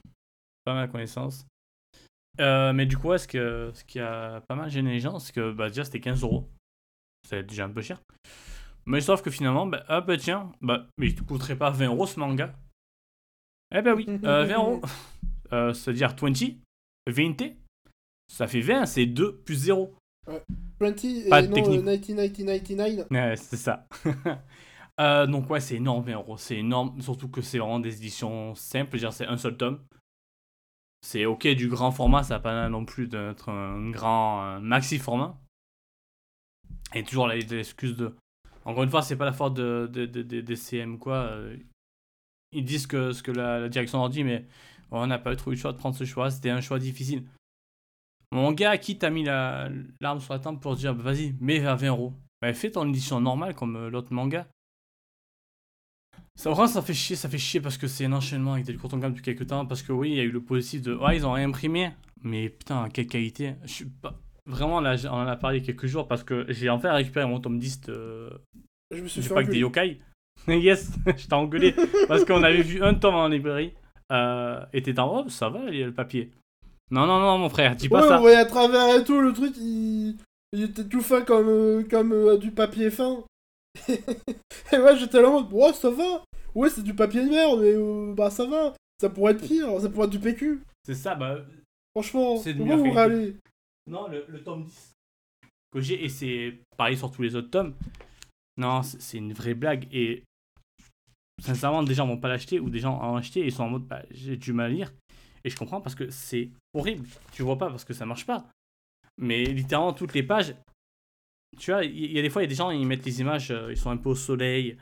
[0.64, 1.46] Pas ma connaissance.
[2.40, 5.20] Euh, mais du coup, ouais, ce, que, ce qui a pas mal gêné les gens,
[5.20, 6.48] c'est que bah, déjà c'était 15 euros.
[7.28, 8.00] C'est déjà un peu cher.
[8.86, 11.86] Mais sauf que finalement, bah, ah bah tiens, bah, mais il te coûterait pas 20
[11.86, 12.54] euros ce manga.
[13.74, 14.80] Eh ben oui, euh, 20 euros.
[15.52, 16.62] Euh, C'est-à-dire 20,
[17.06, 17.36] 20,
[18.26, 19.94] ça fait 20, c'est 2 plus 0.
[20.80, 21.80] 20 et Pas de non technique.
[21.80, 23.06] euh, 1999.
[23.10, 23.86] Ouais, c'est ça.
[25.00, 28.54] Euh, donc ouais, c'est énorme 20 euros, c'est énorme, surtout que c'est vraiment des éditions
[28.54, 29.80] simples, c'est un seul tome.
[31.02, 35.36] C'est ok du grand format, ça n'a pas non plus d'être un grand maxi format.
[36.94, 38.14] Et toujours l'excuse de...
[38.64, 41.16] Encore une fois, c'est pas la faute de, de, de- de- des CM quoi.
[41.16, 41.56] euh,
[42.52, 44.46] Ils disent que ce que la, direction leur dit, mais
[44.90, 47.24] on n'a pas eu le choix de prendre ce choix, c'était un choix difficile.
[48.32, 49.68] Mon gars, qui t'a mis la-
[50.00, 52.12] l'arme sur la tempe pour dire, bah, vas-y, mets à 20 euros
[52.42, 54.46] bah, fais ton édition normale comme euh, l'autre manga.
[56.36, 58.74] Ça, vraiment, ça fait chier, ça fait chier parce que c'est un enchaînement avec des
[58.76, 59.66] gamme depuis quelques temps.
[59.66, 61.92] Parce que oui, il y a eu le positif de ouais, ils ont réimprimé,
[62.22, 63.54] mais putain, quelle qualité.
[63.62, 64.20] Je suis pas.
[64.46, 67.58] Vraiment, là, on en a parlé quelques jours parce que j'ai enfin récupéré mon tome
[67.58, 68.30] 10 de,
[68.90, 70.00] Je me suis du pack des yokai.
[70.48, 71.74] yes, je t'ai engueulé
[72.08, 73.72] parce qu'on avait vu un tome en librairie
[74.12, 76.30] euh, et t'étais en oh, ça va, il y a le papier.
[76.90, 78.18] Non, non, non, mon frère, dis pas Ouais, ça.
[78.18, 80.16] voyait à travers et tout, le truc, il,
[80.52, 83.24] il était tout fin comme, euh, comme euh, du papier fin.
[83.88, 86.22] et ouais, j'étais là en mode, ouais, ça va.
[86.54, 88.74] Ouais, c'est du papier de merde, mais euh, bah ça va.
[89.00, 90.60] Ça pourrait être pire, ça pourrait être du PQ.
[90.84, 91.38] C'est ça, bah,
[91.96, 93.36] Franchement, C'est de pourquoi vous râlez?
[93.86, 94.92] Non, le, tome 10
[95.72, 97.74] que j'ai, et c'est pareil sur tous les autres tomes.
[98.56, 99.88] Non, c'est une vraie blague.
[99.92, 100.22] Et
[101.42, 103.70] sincèrement, des gens vont pas l'acheter ou des gens en acheté et ils sont en
[103.70, 104.92] mode bah, j'ai du mal à lire.
[105.42, 107.06] Et je comprends parce que c'est horrible.
[107.32, 108.46] Tu vois pas parce que ça marche pas.
[109.18, 110.54] Mais littéralement, toutes les pages,
[111.58, 113.20] tu vois, il y, a des fois, il y a des gens, ils mettent les
[113.20, 114.76] images, euh, ils sont un peu au soleil.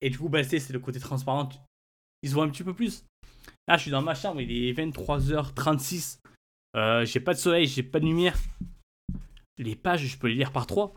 [0.00, 1.48] Et du coup, bah, c'est le côté transparent.
[2.22, 3.04] Ils se voient un petit peu plus.
[3.66, 6.20] Là, je suis dans ma chambre, il est 23h36.
[6.76, 8.36] Euh, j'ai pas de soleil, j'ai pas de lumière.
[9.58, 10.92] Les pages, je peux les lire par trois.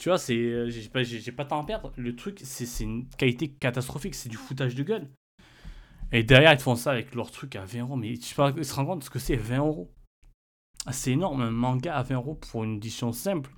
[0.00, 1.92] Tu vois, c'est, euh, j'ai pas, j'ai pas de temps à perdre.
[1.96, 5.10] Le truc, c'est c'est une qualité catastrophique, c'est du foutage de gueule.
[6.12, 7.96] Et derrière, ils te font ça avec leur truc à 20 euros.
[7.96, 9.92] Mais tu se rends compte de ce que c'est 20 euros?
[10.90, 13.50] C'est énorme, un manga à 20 euros pour une édition simple.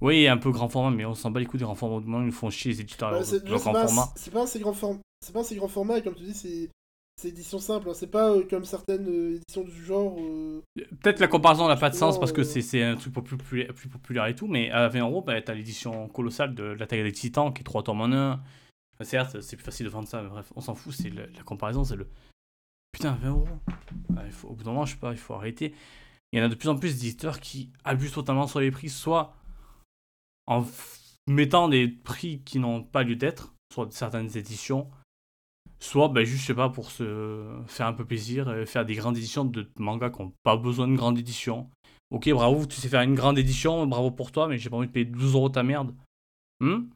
[0.00, 2.18] Oui, un peu grand format, mais on s'en bat les couilles des grands formats.
[2.18, 3.24] Ils nous font chier les éditeurs.
[3.24, 4.02] C'est pas, format.
[4.02, 5.00] un- c'est pas un si grand format.
[5.24, 6.68] C'est pas un si grand format, et comme tu dis, c'est
[7.18, 7.88] c'est édition simple.
[7.90, 7.94] hein.
[7.94, 10.16] C'est pas euh, comme certaines euh, éditions du genre.
[10.20, 10.62] euh,
[11.02, 13.88] Peut-être la comparaison n'a pas de sens parce que c'est un truc plus populaire, plus
[13.88, 17.52] populaire et tout, mais à 20 euros, bah, t'as l'édition colossale de l'attaque des titans
[17.52, 18.40] qui est 3 tomes en 1.
[19.02, 21.84] certes, c'est plus facile de vendre ça, mais bref, on s'en fout, c'est la comparaison,
[21.84, 22.08] c'est le.
[22.92, 23.48] Putain, 20 euros.
[24.16, 25.74] Ah, il faut, au bout d'un moment, je sais pas, il faut arrêter.
[26.32, 28.88] Il y en a de plus en plus d'éditeurs qui abusent totalement sur les prix,
[28.88, 29.34] soit
[30.46, 30.64] en
[31.26, 34.88] mettant des prix qui n'ont pas lieu d'être sur certaines éditions,
[35.80, 38.94] soit ben, juste, je sais pas, pour se faire un peu plaisir, euh, faire des
[38.94, 41.70] grandes éditions de mangas qui n'ont pas besoin de grande édition.
[42.10, 44.86] Ok, bravo, tu sais faire une grande édition, bravo pour toi, mais j'ai pas envie
[44.88, 45.94] de payer 12 euros ta merde.
[46.60, 46.88] Hmm?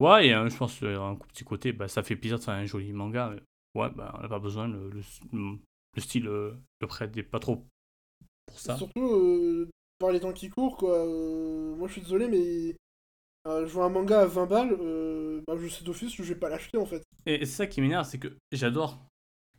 [0.00, 2.54] Ouais, et euh, je pense euh, un petit côté, bah, ça fait plaisir de faire
[2.54, 3.34] un joli manga.
[3.74, 5.02] ouais, bah, on n'a pas besoin, le, le,
[5.94, 7.64] le style le prête pas trop
[8.46, 8.76] pour ça.
[8.76, 9.68] Surtout, euh,
[9.98, 10.98] par les temps qui courent, quoi.
[11.06, 12.76] euh, moi, je suis désolé, mais
[13.46, 16.32] euh, je vois un manga à 20 balles, euh, bah, je sais d'office que je
[16.32, 17.02] vais pas l'acheter en fait.
[17.26, 18.98] Et, et c'est ça qui m'énerve, c'est que j'adore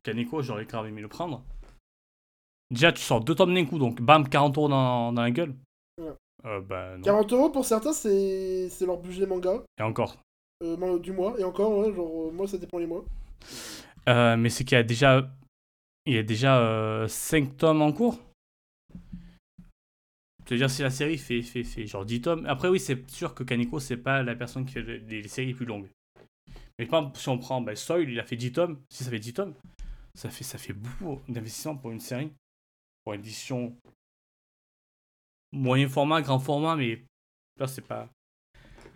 [0.03, 1.43] Kaneko, j'aurais grave aimé le prendre.
[2.71, 5.55] Déjà, tu sors deux tomes d'un coup, donc bam, 40 euros dans, dans la gueule.
[5.99, 6.11] Ouais.
[6.45, 7.03] Euh, bah non.
[7.03, 10.17] 40 euros pour certains, c'est leur budget manga Et encore.
[10.63, 13.03] euh, du mois, et encore, ouais, genre, euh, moi, ça dépend les mois.
[14.09, 15.27] Euh, mais c'est qu'il y a déjà,
[16.05, 18.19] il y a déjà 5 tomes en cours.
[20.45, 22.45] C'est-à-dire si la série fait, fait, fait genre 10 tomes.
[22.45, 25.47] Après oui, c'est sûr que Kaneko, c'est pas la personne qui fait les, les séries
[25.47, 25.89] les plus longues.
[26.77, 28.79] Mais par exemple, si on prend bah, Soil, il a fait 10 tomes.
[28.89, 29.53] Si ça fait 10 tomes,
[30.13, 32.31] ça fait, ça fait beaucoup d'investissement pour une série.
[33.03, 33.75] Pour une édition
[35.51, 37.01] moyen format, grand format, mais
[37.57, 38.09] là c'est pas...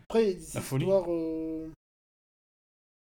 [0.04, 0.86] Après, La folie.
[0.90, 1.70] euh,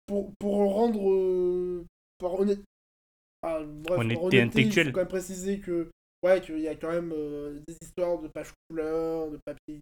[0.07, 1.11] Pour, pour rendre.
[1.11, 1.85] euh,
[2.19, 2.61] Par honnête...
[3.43, 4.87] ah, bref, Honnêteté par honnêteté, intellectuelle.
[4.87, 5.91] Il faut quand même préciser que.
[6.23, 9.81] Ouais, qu'il y a quand même euh, des histoires de pages couleurs, de papier.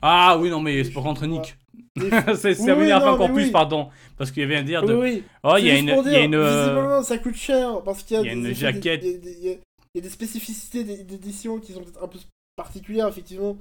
[0.00, 1.56] Ah oui, non mais c'est pour contre Nick.
[2.36, 3.50] C'est ça oui, m'énerve non, encore plus, oui.
[3.50, 3.90] pardon.
[4.16, 4.94] Parce qu'il y avait un dire de...
[4.94, 5.24] Oui, oui.
[5.42, 5.88] Oh, il y a une...
[5.88, 8.38] il y a Visiblement, ça coûte cher parce qu'il y a, il y a des
[8.40, 9.02] une effets- jaquette.
[9.02, 9.58] il y a des- il y a- il
[9.96, 12.18] y a des spécificités d'é- d'édition qui sont peut-être un peu
[12.56, 13.58] particulières, effectivement,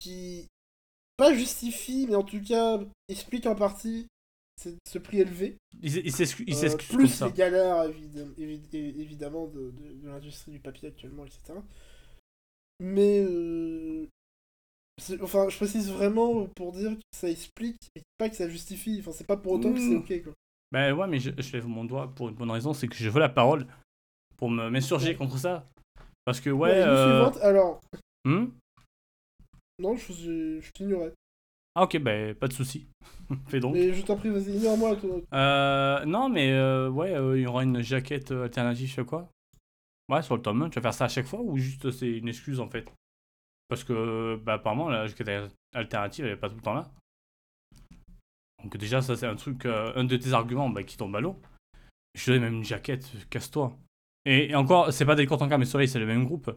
[0.00, 0.46] qui
[1.16, 4.06] pas justifient, mais en tout cas expliquent en partie
[4.86, 5.56] ce, prix élevé.
[5.82, 7.26] Il, s'excuse Euh, s'excuse comme plus ça.
[7.26, 7.84] les galères,
[8.36, 11.54] évidemment, de, de- de l'industrie du papier actuellement, etc.
[12.80, 14.06] Mais, euh,
[15.22, 18.98] enfin, je précise vraiment pour dire que ça explique, et pas que ça justifie.
[19.00, 20.32] Enfin, c'est pas pour autant que c'est ok, quoi.
[20.70, 23.08] Ben ouais, mais je, je lève mon doigt pour une bonne raison, c'est que je
[23.08, 23.66] veux la parole
[24.36, 25.66] pour me m'insurger contre ça.
[26.24, 26.78] Parce que ouais.
[26.80, 27.80] La news euh, suivante, alors,
[28.26, 28.46] hmm
[29.80, 31.12] non, je, je, je t'ignorais.
[31.78, 32.88] Ah ok, ben pas de souci.
[33.48, 33.74] Fais donc.
[33.74, 34.96] Mais je t'en prie, vas-y, ignore-moi.
[34.96, 35.20] toi.
[35.32, 39.04] Euh, non, mais euh, ouais, euh, il y aura une jaquette euh, alternative, je sais
[39.04, 39.30] quoi.
[40.08, 42.10] Ouais, sur le tome 1, tu vas faire ça à chaque fois ou juste c'est
[42.10, 42.90] une excuse en fait?
[43.68, 46.90] Parce que, bah, apparemment, la jaquette alternative, elle est pas tout le temps là.
[48.64, 51.20] Donc, déjà, ça, c'est un truc, euh, un de tes arguments bah, qui tombe à
[51.20, 51.40] l'eau.
[52.14, 53.76] Je te donne même une jaquette, euh, casse-toi.
[54.24, 56.50] Et, et encore, c'est pas des en mais Soleil, c'est le même groupe.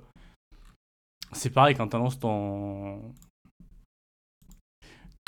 [1.34, 3.14] C'est pareil quand t'annonces ton.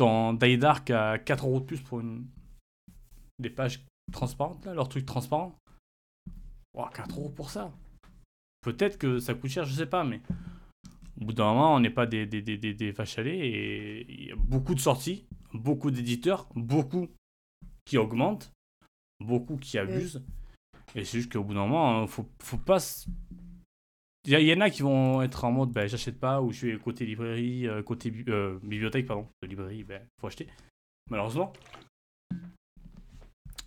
[0.03, 2.25] Ton Die Dark à 4 euros de plus pour une.
[3.39, 5.55] des pages transparentes, là, leur truc transparent.
[6.75, 7.71] Ouah, 4 euros pour ça.
[8.61, 10.21] Peut-être que ça coûte cher, je sais pas, mais
[11.21, 13.37] au bout d'un moment, on n'est pas des, des, des, des, des vaches à lait
[13.37, 17.07] et il y a beaucoup de sorties, beaucoup d'éditeurs, beaucoup
[17.85, 18.51] qui augmentent,
[19.21, 20.21] beaucoup qui abusent.
[20.95, 22.79] Et c'est juste qu'au bout d'un moment, faut, faut pas.
[24.25, 26.77] Il y, en a qui vont être en mode ben, j'achète pas, ou je vais
[26.77, 29.27] côté librairie, euh, côté euh, bibliothèque, pardon.
[29.41, 30.47] De librairie, ben, faut acheter.
[31.09, 31.51] Malheureusement.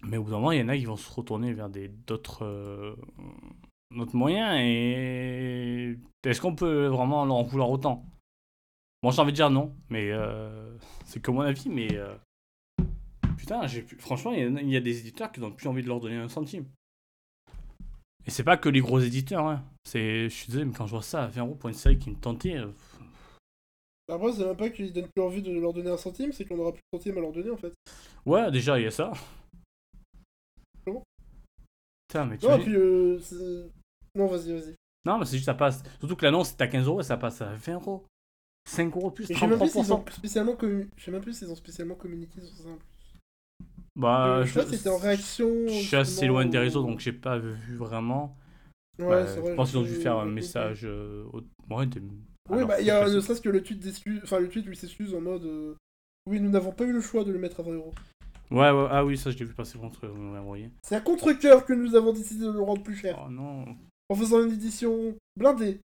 [0.03, 2.47] Mais au bout d'un moment, il y en a qui vont se retourner vers d'autres
[2.47, 2.97] euh,
[3.91, 4.59] moyens.
[4.63, 8.07] Et est-ce qu'on peut vraiment leur en vouloir autant?
[9.03, 10.11] Bon, j'ai envie de dire non, mais
[11.05, 11.69] c'est que mon avis.
[11.69, 11.89] Mais
[13.37, 13.61] putain,
[13.99, 16.29] franchement, il y, y a des éditeurs qui n'ont plus envie de leur donner un
[16.29, 16.65] centime.
[18.27, 19.47] Et c'est pas que les gros éditeurs.
[19.47, 19.63] Hein.
[19.87, 21.99] C'est, je suis désolé, mais quand je vois ça à 20 euros pour une série
[21.99, 22.67] qui me tentait, euh,
[24.09, 26.59] Après, c'est même pas qu'ils donnent plus envie de leur donner un centime, c'est qu'on
[26.59, 27.73] aura plus de centime à leur donner, en fait.
[28.27, 29.13] ouais, déjà il y a ça.
[30.85, 31.03] Comment?
[32.09, 33.19] Putain, mais tu Non, puis, euh,
[34.15, 34.75] non, vas-y, vas-y.
[35.05, 35.83] Non, mais c'est juste ça passe.
[36.01, 38.05] Surtout que l'annonce c'est à 15 euros et ça passe à 20 euros.
[38.69, 39.95] 5 euros plus, Et je sais même plus s'ils 33%.
[40.09, 42.69] ont spécialement, commu- je sais même plus s'ils ont spécialement communiqué sur ça.
[42.71, 42.87] en plus.
[43.95, 45.49] Bah, Euh, je sais pas si c'était en réaction.
[45.69, 48.37] Je suis assez loin des réseaux donc j'ai pas vu vraiment.
[48.99, 49.51] Ouais, Bah, c'est vrai.
[49.51, 50.81] je pense qu'ils ont dû faire un message.
[50.85, 52.01] euh, au- ouais, des-
[52.51, 53.85] Oui, bah, il y a ne serait-ce que le tweet
[54.23, 55.75] enfin le tweet il s'excuse en mode euh,
[56.27, 57.95] Oui, nous n'avons pas eu le choix de le mettre à 20 euros.
[58.51, 60.71] Ouais, ouais, ah oui, ça je l'ai vu passer contre vous m'avez envoyé.
[60.83, 63.21] C'est à contre-coeur que nous avons décidé de le rendre plus cher.
[63.27, 63.65] Oh non.
[64.09, 65.81] En faisant une édition blindée.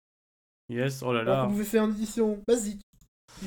[0.68, 1.42] Yes, oh là là.
[1.44, 2.80] qu'on pouvait faire une édition basique.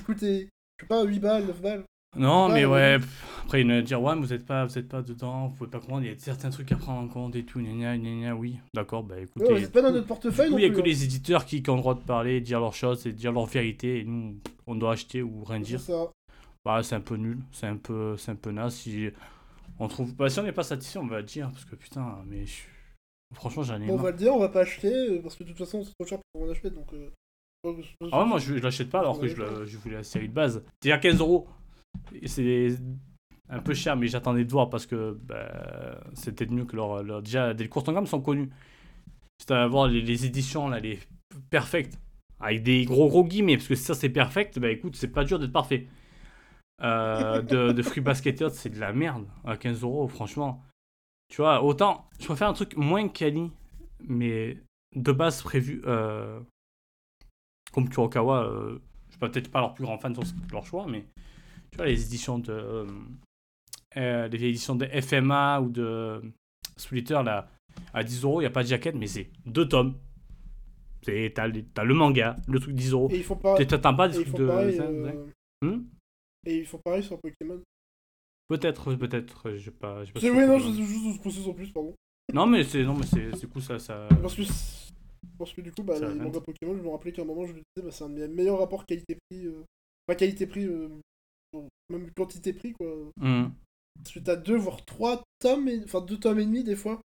[0.06, 0.48] Coûtait,
[0.80, 1.84] je sais pas, 8 balles, 9 balles.
[2.18, 2.98] Non, mais ouais.
[3.44, 5.70] Après ils vont dire ouais, mais vous êtes pas, vous êtes pas dedans, vous pouvez
[5.70, 8.14] pas comprendre, il y a certains trucs à prendre en compte et tout, gna gna
[8.16, 9.46] gna oui, d'accord, bah écoutez.
[9.52, 10.84] Ouais, c'est pas dans notre portefeuille non il y a que hein.
[10.86, 13.46] les éditeurs qui, qui ont le droit de parler, dire leurs choses et dire leur
[13.46, 14.38] vérité, et nous,
[14.68, 15.80] on doit acheter ou rien C'est dire.
[15.82, 16.10] ça.
[16.64, 18.76] Bah, c'est un peu nul, c'est un peu, c'est un peu naze.
[18.76, 19.10] Si
[19.80, 22.20] on trouve, bah, si on n'est pas satisfait, on va le dire parce que putain,
[22.28, 22.62] mais je-
[23.34, 25.44] franchement, j'en ai Bon, on va le dire, on va pas acheter euh, parce que
[25.44, 26.94] de toute façon c'est trop cher pour en acheter donc.
[26.94, 27.10] euh,
[28.12, 29.36] Ah ouais, moi, je, je l'achète pas alors que je,
[29.66, 30.64] je voulais la série de base.
[30.84, 31.48] C'est à 15 euros.
[32.26, 32.78] C'est
[33.52, 37.22] un peu cher, mais j'attendais de voir parce que bah, c'était mieux que leur, leur-
[37.22, 38.50] déjà des courtes en gamme sont connus.
[39.40, 41.00] C'est à voir les, les éditions là, les
[41.50, 42.00] perfectes
[42.40, 45.24] avec des gros gros guillemets parce que si ça c'est perfect, bah écoute, c'est pas
[45.24, 45.88] dur d'être parfait.
[46.82, 50.64] Euh, de, de Free Basket Yacht, c'est de la merde à 15 euros, franchement.
[51.30, 53.52] Tu vois, autant je préfère un truc moins quali,
[54.08, 54.58] mais
[54.96, 55.82] de base prévu.
[55.88, 56.40] euh,
[57.72, 61.06] comme Kurokawa, euh, je suis peut-être pas leur plus grand fan sur leur choix, mais
[61.72, 62.88] tu vois, les éditions de.
[63.98, 66.22] Euh, les éditions de FMA ou de
[66.78, 67.50] Splitter, là,
[67.94, 69.96] à 10 euros, il n'y a pas de jaquette, mais c'est deux tomes.
[71.04, 73.10] T'as le manga, le truc 10 euros.
[73.12, 73.24] Et
[73.66, 74.48] T'attends pas des trucs de.
[74.48, 74.80] pareil.
[74.80, 75.26] euh.
[75.64, 75.84] Hmm
[76.46, 77.62] Et ils font pareil sur Pokémon.
[78.48, 80.04] Peut-être, peut-être, j'ai pas.
[80.04, 81.96] pas oui, non, je juste je précise en plus, pardon.
[82.34, 82.84] Non, mais c'est
[83.52, 83.80] cool ça.
[83.80, 84.08] ça...
[84.22, 84.42] Parce que,
[85.38, 87.54] parce que du coup, bah, les mangas Pokémon, je me rappelais qu'à un moment, je
[87.54, 89.46] me disais, bah, c'est un de mes meilleurs rapports qualité-prix.
[89.48, 89.64] euh,
[90.06, 90.90] Pas qualité-prix, euh,
[91.54, 92.88] bon, même quantité-prix, quoi.
[93.18, 93.48] Hmm.
[93.96, 95.82] Parce que t'as deux, voire trois tomes, et...
[95.84, 97.02] enfin deux tomes et demi des fois.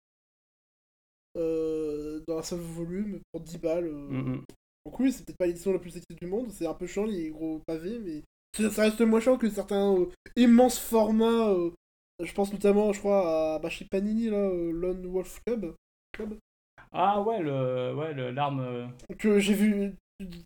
[1.36, 3.86] Euh, dans un seul volume, pour 10 balles.
[3.86, 4.08] euh.
[4.08, 4.42] Hmm, hmm.
[4.86, 7.04] Donc oui, c'est peut-être pas l'édition la plus sexy du monde, c'est un peu chiant
[7.04, 8.22] les gros pavés, mais
[8.70, 10.06] ça reste moins chiant que certains euh,
[10.36, 11.50] immenses formats.
[11.50, 11.70] euh,
[12.22, 15.74] Je pense notamment, je crois, à bah, chez Panini, là, euh, Lone Wolf Club.
[16.12, 16.38] Club.
[16.92, 18.90] Ah ouais, le, ouais, le- l'arme.
[19.18, 19.94] Que j'ai vu.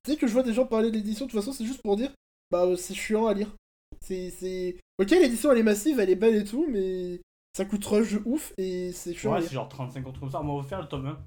[0.05, 1.97] Dès que je vois des gens parler de l'édition, de toute façon, c'est juste pour
[1.97, 2.11] dire,
[2.51, 3.55] bah, c'est chiant à lire.
[4.01, 4.31] C'est.
[4.31, 7.21] c'est- Ok, l'édition elle est massive, elle est belle et tout, mais
[7.57, 10.43] ça coûte rush de ouf et c'est chiant Ouais, c'est genre 35 contre comme ça.
[10.43, 11.19] On va faire le tome 1.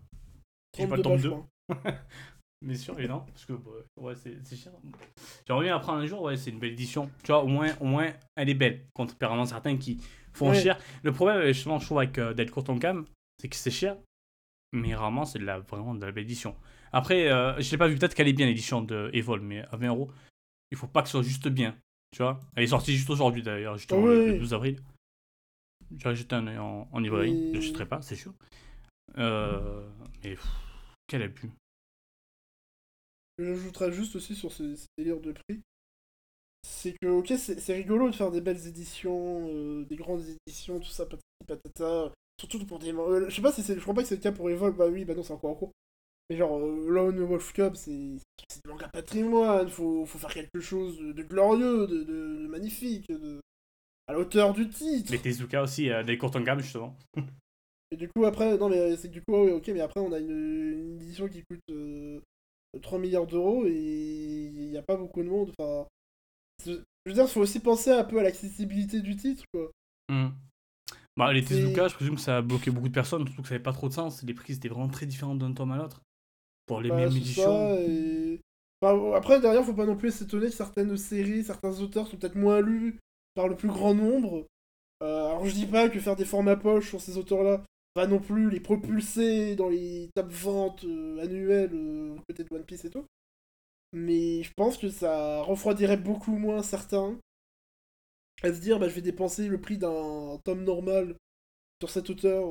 [0.77, 1.30] J'ai 32 pas le tome balles, 2.
[1.30, 2.02] je crois.
[2.65, 3.53] Mais sûr, et non, parce que
[3.98, 4.72] ouais, c'est c'est cher.
[5.48, 7.10] J'aimerais bien apprendre un jour, ouais, c'est une belle édition.
[7.23, 8.85] Tu vois, au moins, au moins elle est belle.
[8.94, 9.99] Contrairement à certains qui
[10.31, 10.61] font Ouais.
[10.61, 10.80] cher.
[11.03, 13.06] Le problème, justement, je trouve, avec euh, Delcourt Tonkam,
[13.41, 13.98] c'est que c'est cher.
[14.72, 16.56] Mais rarement, c'est de la, vraiment de la belle édition.
[16.94, 19.76] Après, euh, je l'ai pas vu, peut-être qu'elle est bien l'édition de Evol, mais à
[19.76, 20.10] 20 euros,
[20.72, 21.76] il faut pas que ce soit juste bien.
[22.14, 24.35] Tu vois Elle est sortie juste aujourd'hui d'ailleurs, justement, Ah le- oui, le oui.
[24.35, 24.77] 12 avril.
[25.98, 28.34] J'aurais jeté un œil en, en librairie, Et- je ne jeterai pas, c'est sûr.
[29.18, 29.88] Euh,
[30.23, 30.48] mais pff,
[31.07, 31.52] quel abus.
[33.38, 35.61] J'ajouterais juste aussi sur ce, ce délire de prix.
[36.65, 40.80] C'est que, ok, c'est c'est rigolo de faire des belles éditions, euh, des grandes éditions,
[40.80, 42.11] tout ça, patati patata.
[42.40, 42.94] Surtout pour des.
[42.94, 43.76] euh, je sais pas si c'est.
[43.76, 45.52] Je crois pas que c'est le cas pour Evolve, bah oui, bah non, c'est encore
[45.52, 45.72] en cours.
[46.30, 48.18] Mais genre, euh, Lone Wolf Cup, c'est
[48.50, 53.08] c'est des mangas patrimoine, faut, faut faire quelque chose de, glorieux, de, de- de magnifique,
[53.10, 53.40] de,
[54.08, 55.12] à la hauteur du titre.
[55.12, 56.95] Mais Tezuka aussi, euh, Delcourt Tonkam, justement.
[57.91, 60.12] Et du coup, après, non, mais c'est que du coup, ouais, ok, mais après, on
[60.12, 62.20] a une, une édition qui coûte euh,
[62.82, 65.52] 3 milliards d'euros et il n'y a pas beaucoup de monde.
[65.60, 65.88] Enfin,
[66.64, 66.72] c'est-
[67.06, 69.70] je veux dire, il faut aussi penser un peu à l'accessibilité du titre, quoi.
[70.10, 70.30] Hmm.
[71.16, 73.48] Bah, les C'est- Tezuka, je présume que ça a bloqué beaucoup de personnes, surtout que
[73.48, 74.24] ça n'avait pas trop de sens.
[74.24, 76.02] Les prix étaient vraiment très différents d'un tome à l'autre.
[76.65, 77.76] Pour les Bah, mêmes éditions.
[77.77, 78.40] et...
[78.81, 82.35] enfin, après, derrière, faut pas non plus s'étonner que certaines séries, certains auteurs sont peut-être
[82.35, 82.99] moins lus
[83.35, 84.45] par le plus grand nombre.
[85.02, 87.61] Euh, alors, je dis pas que faire des formats poche sur ces auteurs-là
[87.95, 92.85] va non plus les propulser dans les top ventes euh, annuelles, euh, peut-être One Piece
[92.85, 93.06] et tout.
[93.91, 97.18] Mais je pense que ça refroidirait beaucoup moins certains
[98.41, 101.15] à se dire bah, je vais dépenser le prix d'un tome normal
[101.81, 102.45] sur cet auteur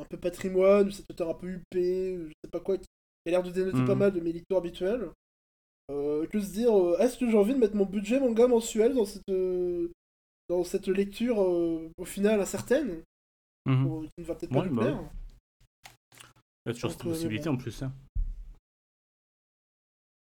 [0.00, 2.86] un peu patrimoine, ou cet auteur un peu huppé, je sais pas quoi, qui
[3.28, 3.86] a l'air de dénoter Mhm.
[3.86, 5.10] pas mal de mes lecteurs habituels.
[5.90, 8.94] Euh, que se dire, euh, est-ce que j'ai envie de mettre mon budget manga mensuel
[8.94, 9.90] dans cette, euh,
[10.48, 13.02] dans cette lecture au final incertaine,
[13.66, 13.84] Mhm.
[13.86, 15.10] pour- qui ne va peut-être pas bah plaire
[16.64, 17.82] Il y a toujours cette Donc, possibilité en plus.
[17.82, 17.92] hein.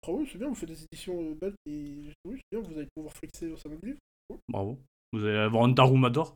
[0.06, 2.88] Ah oui, c'est bien, vous faites des éditions belles et oui, c'est bien, vous allez
[2.96, 4.00] pouvoir flexer au salon du livre.
[4.50, 4.78] Bravo.
[5.14, 6.36] Vous allez avoir un Darumador.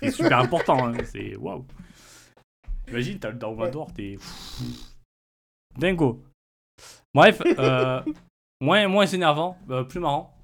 [0.00, 0.38] C'est super
[0.74, 1.04] important, hein.
[1.04, 1.64] c'est waouh.
[2.88, 4.18] Imagine, t'as le Darumador, t'es.
[5.76, 6.22] Dingo.
[7.14, 8.02] Bref, euh,
[8.60, 10.34] moins, moins énervant, euh, plus marrant.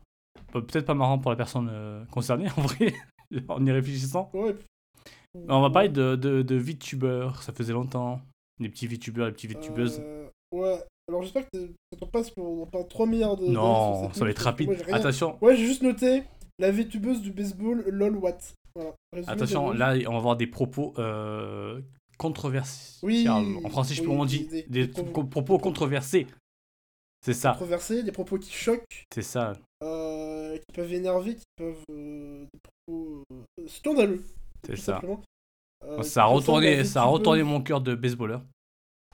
[0.55, 2.95] Euh, Peut-être pas marrant pour la personne euh, concernée en vrai,
[3.49, 4.31] en y réfléchissant.
[4.35, 4.55] Ouais,
[5.49, 8.21] on va parler de, de, de VTubers, ça faisait longtemps.
[8.61, 10.01] Les petits VTubers, les petites VTubeuses.
[10.53, 10.79] Ouais,
[11.09, 11.59] alors j'espère que
[11.93, 13.47] ça tombe pas parce qu'on parle 3 milliards de.
[13.47, 14.69] non, ça va être rapide.
[14.69, 16.23] moi, j'ai rien- Attention, Ouais, j'ai juste noté
[16.61, 18.17] la VTubeuse du baseball LOL.
[18.17, 18.93] Voilà.
[19.13, 20.95] Résumé attention, là on va avoir des propos
[22.17, 22.99] controversés.
[23.03, 26.27] Oui, en français, je peux oui, on dit des- des, des propos- co- propos controversés.
[27.25, 31.83] C'est ça, controversés, des propos qui choquent, c'est ça, euh, qui peuvent énerver, qui peuvent.
[31.91, 34.23] euh, des propos euh, scandaleux.
[34.67, 35.01] c'est ça.
[36.03, 38.43] Ça a retourné, ça a retourné mon cœur de baseballeur.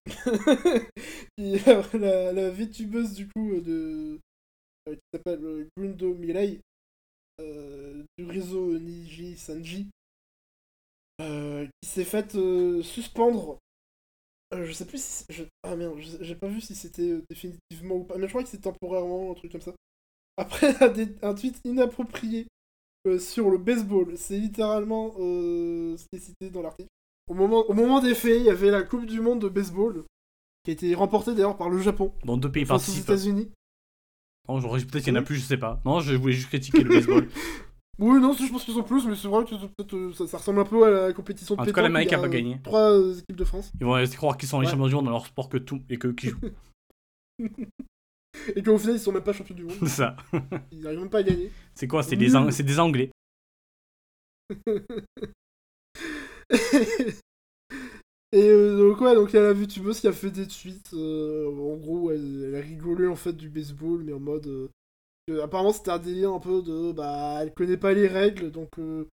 [1.39, 4.18] La, la VTubeuse du coup de
[4.89, 6.60] qui s'appelle Grundo Mirai
[7.39, 9.89] du réseau Niji Sanji
[11.80, 13.59] qui s'est faite euh, suspendre
[14.52, 15.44] Euh, je sais plus si je...
[15.62, 18.48] ah merde j'ai pas vu si c'était euh, définitivement ou pas mais je crois que
[18.48, 19.74] c'est temporairement un truc comme ça
[20.36, 20.74] après
[21.22, 22.48] un, tweet inapproprié
[23.06, 26.90] euh, sur le baseball c'est littéralement euh, ce qui est cité dans l'article
[27.30, 30.02] au moment, au moment des faits, il y avait la Coupe du Monde de baseball,
[30.64, 33.01] qui a été remportée d'ailleurs par le Japon, Dans deux pays face aux.
[33.01, 33.52] États-Unis.
[34.48, 35.80] Non, peut-être qu'il y en a plus, je sais pas.
[35.84, 37.28] Non, je voulais juste critiquer le baseball.
[38.01, 39.55] Oui, non, je pense qu'ils sont plus, mais c'est vrai que
[39.94, 42.18] euh, ça, ça ressemble un peu à la compétition de En tout cas, l'Amérique a
[42.18, 42.59] pas gagné.
[42.64, 43.70] Trois équipes de France.
[43.78, 44.70] Ils vont rester croire qu'ils sont les Ouais.
[44.72, 46.40] champions du monde dans leur sport que tout et que qui jouent.
[48.56, 49.74] Et qu'au final, ils sont même pas champions du monde.
[49.81, 50.16] C'est ça.
[50.72, 51.51] Ils n'arrivent même pas à gagner.
[51.74, 53.10] C'est quoi C'est des, Ang- c'est des Anglais.
[58.32, 60.94] Et euh, donc ouais, donc il y a la VTubeuse qui a fait des tweets.
[60.94, 64.47] euh, en gros, elle, elle a rigolé en fait du baseball, mais en mode.
[64.47, 64.68] euh,
[65.31, 66.93] que apparemment, c'était un délire un peu de.
[66.93, 68.78] Bah, elle connaît pas les règles, donc.
[68.78, 69.09] euh,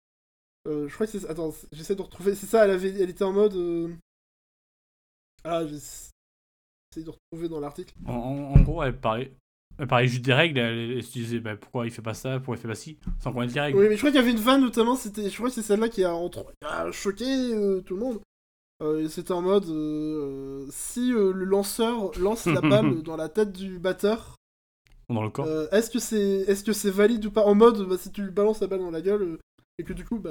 [0.66, 1.28] euh, je crois que c'est.
[1.28, 2.34] Attends, j'essaie de retrouver.
[2.34, 3.54] C'est ça, elle, avait, elle était en mode.
[3.54, 3.88] euh,
[5.44, 6.10] Ah, j'essaie
[6.96, 7.94] de retrouver dans l'article.
[8.06, 9.32] En, gros, elle parlait,
[9.78, 10.58] elle parlait juste des règles.
[10.58, 12.98] Elle, elle se disait bah, pourquoi il fait pas ça, pourquoi il fait pas ci,
[13.20, 13.78] sans connaître les règles.
[13.78, 15.62] Oui, mais je crois qu'il y avait une vanne notamment, c'était, je crois que c'est
[15.62, 16.44] celle-là qui a, entre...
[16.60, 17.24] qui a choqué
[17.84, 18.20] tout le monde.
[18.82, 23.52] Euh, c'était en mode euh, si euh, le lanceur lance la balle dans la tête
[23.52, 24.35] du batteur,
[25.08, 25.46] Dans le corps.
[25.46, 26.18] euh, est-ce que c'est
[26.48, 28.80] est-ce que c'est valide ou pas En mode bah, si tu lui balances la balle
[28.80, 29.38] dans la gueule euh,
[29.78, 30.30] et que du coup bah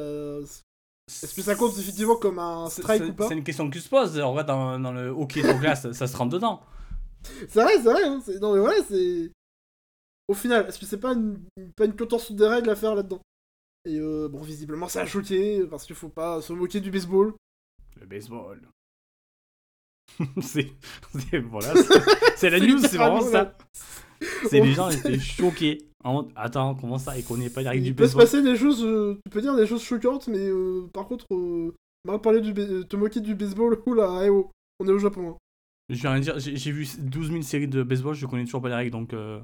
[1.07, 3.87] est-ce que ça compte effectivement comme un strike ou pas C'est une question qui se
[3.87, 4.19] pose.
[4.19, 6.61] En vrai, dans, dans le hockey sur glace, ça se rentre dedans.
[7.47, 8.03] C'est vrai, c'est vrai.
[8.03, 9.31] Hein, non mais voilà, c'est
[10.27, 11.39] au final, est-ce que c'est pas une
[11.75, 13.21] pas une contorsion des règles à faire là-dedans?
[13.87, 17.33] Et euh, bon, visiblement ça a choqué parce qu'il faut pas se moquer du baseball.
[18.01, 18.59] Le baseball.
[20.41, 20.71] c'est
[21.49, 23.57] voilà, c'est- c'est la news, c'est vraiment ça.
[24.49, 25.87] C'est les gens étaient choqués.
[26.03, 28.43] En attends, comment ça, et qu'on n'est pas les règles du Il peut se passer
[28.43, 31.73] des choses, euh, tu peux dire des choses choquantes, mais euh, par contre, euh,
[32.07, 35.31] mal parler du, ba- te moquer du baseball, oula, eh oh, on est au Japon.
[35.31, 35.37] hein.
[35.89, 38.75] Je rien dire, j'ai vu 12 000 séries de baseball, je connais toujours pas les
[38.75, 39.39] règles, donc euh,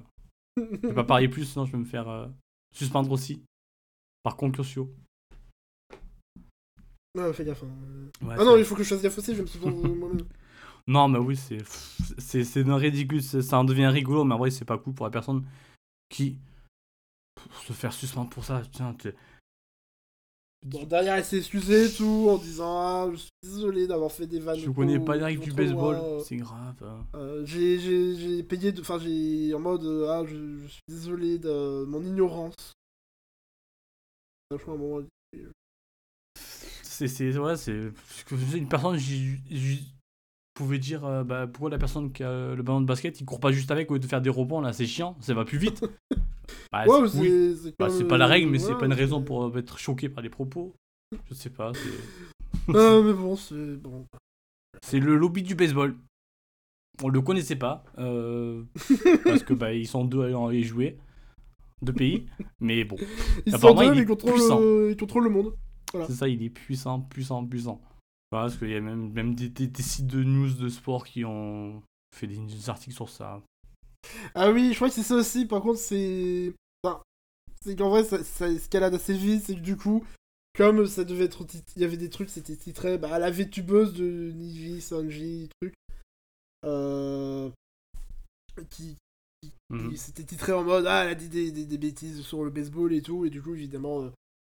[0.57, 2.27] je vais pas parler plus, sinon je vais me faire euh,
[2.75, 3.41] suspendre aussi.
[4.23, 4.87] Par conclusion.
[7.17, 7.63] Ouais, fais gaffe.
[7.63, 8.25] hein.
[8.27, 10.25] Ouais, Ah non, il faut que je fasse gaffe aussi, je vais me souvenir moi-même.
[10.87, 11.63] Non, mais oui, c'est
[12.17, 15.45] c'est ridicule, ça en devient rigolo, mais en vrai, c'est pas cool pour la personne
[16.09, 16.37] qui
[17.65, 18.61] se faire suspendre pour ça.
[18.71, 19.15] Tiens, t'es-
[20.63, 24.27] Bon, derrière, elle s'est excusée et tout, en disant Ah, je suis désolé d'avoir fait
[24.27, 24.59] des vannes.
[24.59, 26.19] je connais pas les règles du baseball, loin.
[26.23, 26.75] c'est grave.
[26.83, 27.05] hein.
[27.15, 31.39] Euh, j'ai- j'ai j'ai payé, enfin, j'ai en mode euh, Ah, je, je suis désolé
[31.39, 32.53] de mon ignorance.
[34.51, 35.07] Franchement, à un moment,
[36.83, 37.89] C'est c'est ouais, c'est
[38.53, 39.39] une personne j'y-
[40.61, 43.39] pouvait dire euh, bah, pourquoi la personne qui a le ballon de basket il court
[43.39, 45.57] pas juste avec au lieu de faire des rebonds là c'est chiant ça va plus
[45.57, 45.83] vite
[46.71, 47.73] bah, Ouais, c'est- oui.
[47.79, 50.29] Bah, pas la règle mais c'est pas une raison pour euh, être choqué par les
[50.29, 50.73] propos
[51.29, 51.89] je sais pas c'est
[52.75, 54.05] Ah, mais bon, c'est bon.
[54.83, 55.95] c'est le lobby du baseball
[57.03, 58.63] on le connaissait pas euh,
[59.25, 60.97] parce que bah ils sont deux à y jouer
[61.81, 62.27] deux pays
[62.59, 62.97] mais bon
[63.45, 64.59] Ils sont Apparemment, deux, il est contrôlent, puissant.
[64.61, 65.53] euh, ils contrôlent le monde.
[65.93, 66.07] Voilà.
[66.07, 67.81] C'est ça, il est puissant, puissant, puissant.
[68.31, 71.05] Voilà, parce qu'il y a même, même des, des- des sites de news de sport
[71.05, 71.81] qui ont
[72.15, 73.41] fait des, des articles sur ça.
[74.35, 75.45] Ah oui, je crois que c'est ça aussi.
[75.45, 76.53] Par contre, c'est.
[76.83, 77.01] Enfin,
[77.63, 79.43] c'est qu'en vrai, ça, ça escalade assez vite.
[79.45, 80.03] C'est que du coup,
[80.57, 81.45] comme ça devait être.
[81.75, 85.73] Il y avait des trucs, c'était titré bah, La vétubeuse de Niji, Sanji, truc.
[86.65, 87.49] Euh.
[88.69, 88.95] Qui.
[89.41, 89.89] qui- Mhm.
[89.91, 92.49] qui- C'était titré en mode Ah, elle a dit des, des, des bêtises sur le
[92.49, 93.25] baseball et tout.
[93.25, 94.09] Et du coup, évidemment.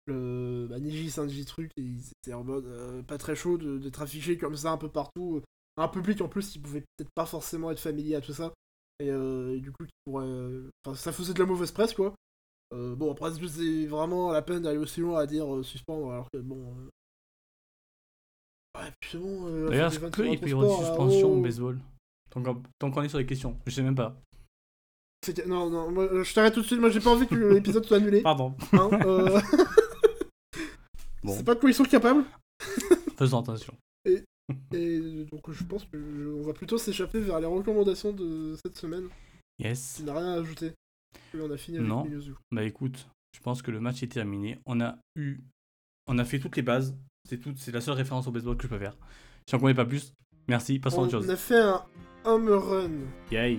[0.08, 4.36] Euh, le bah, Niji Sanji truc étaient en mode euh, pas très chaud d'être affiché
[4.38, 5.42] comme ça un peu partout
[5.76, 8.52] un public en plus qui pouvait peut-être pas forcément être familier à tout ça
[9.00, 11.92] et, euh, et du coup qui pourrait euh, enfin ça faisait de la mauvaise presse
[11.94, 12.14] quoi
[12.74, 16.28] Euh, bon après c'est vraiment la peine d'aller aussi loin à dire euh, suspendre alors
[16.32, 16.88] que bon euh...
[18.80, 21.36] ouais puis c'est bon euh, D'ailleurs, est-ce qu'il peut y un avoir là, suspensions oh.
[21.38, 21.78] au baseball?
[22.30, 24.20] Tant qu'on est sur les questions, je sais même pas.
[25.46, 27.84] Non non moi, euh, je t'arrête tout de suite moi j'ai pas envie que l'épisode
[27.84, 28.54] soit annulé Pardon.
[28.72, 29.40] hein, euh,
[31.26, 32.24] Bon, c'est pas de quoi ils sont capables
[33.18, 33.74] faisons attention.
[34.04, 38.76] et donc je pense que je- on va plutôt s'échapper vers les recommandations de cette
[38.78, 39.08] semaine
[39.58, 39.94] Yes.
[39.96, 40.72] qui n'a rien à ajouter
[41.34, 42.06] Et on a fini avec Non.
[42.52, 44.58] Bah écoute, je pense que le match est terminé.
[44.66, 45.38] On a eu.
[46.06, 46.94] On a fait toutes les bases.
[47.28, 48.96] C'est tout, c'est la seule référence au baseball que je peux faire.
[49.48, 50.12] Si on connaît pas plus,
[50.46, 51.30] merci, passons à autre on chose.
[51.30, 51.82] a fait un
[52.24, 52.90] home run
[53.32, 53.58] 'Yay.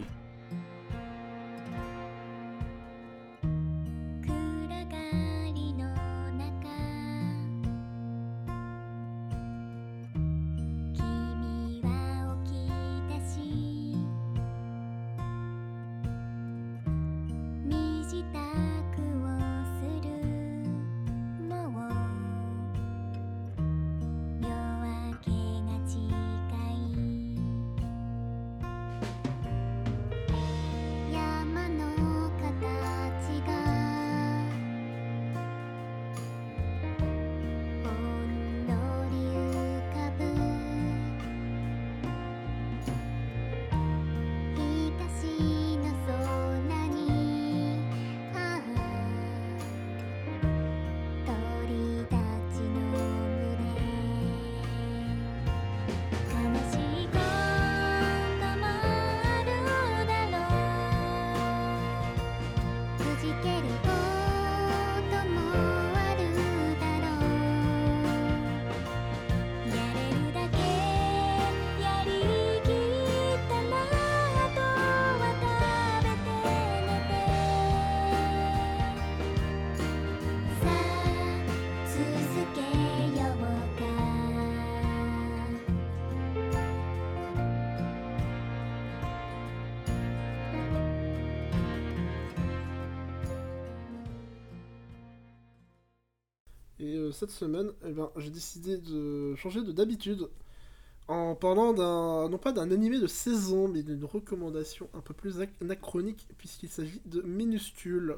[97.09, 100.29] Et cette semaine, eh ben, j'ai décidé de changer de d'habitude
[101.07, 105.39] en parlant d'un, non pas d'un animé de saison, mais d'une recommandation un peu plus
[105.39, 108.17] ac- anachronique, puisqu'il s'agit de Minuscule.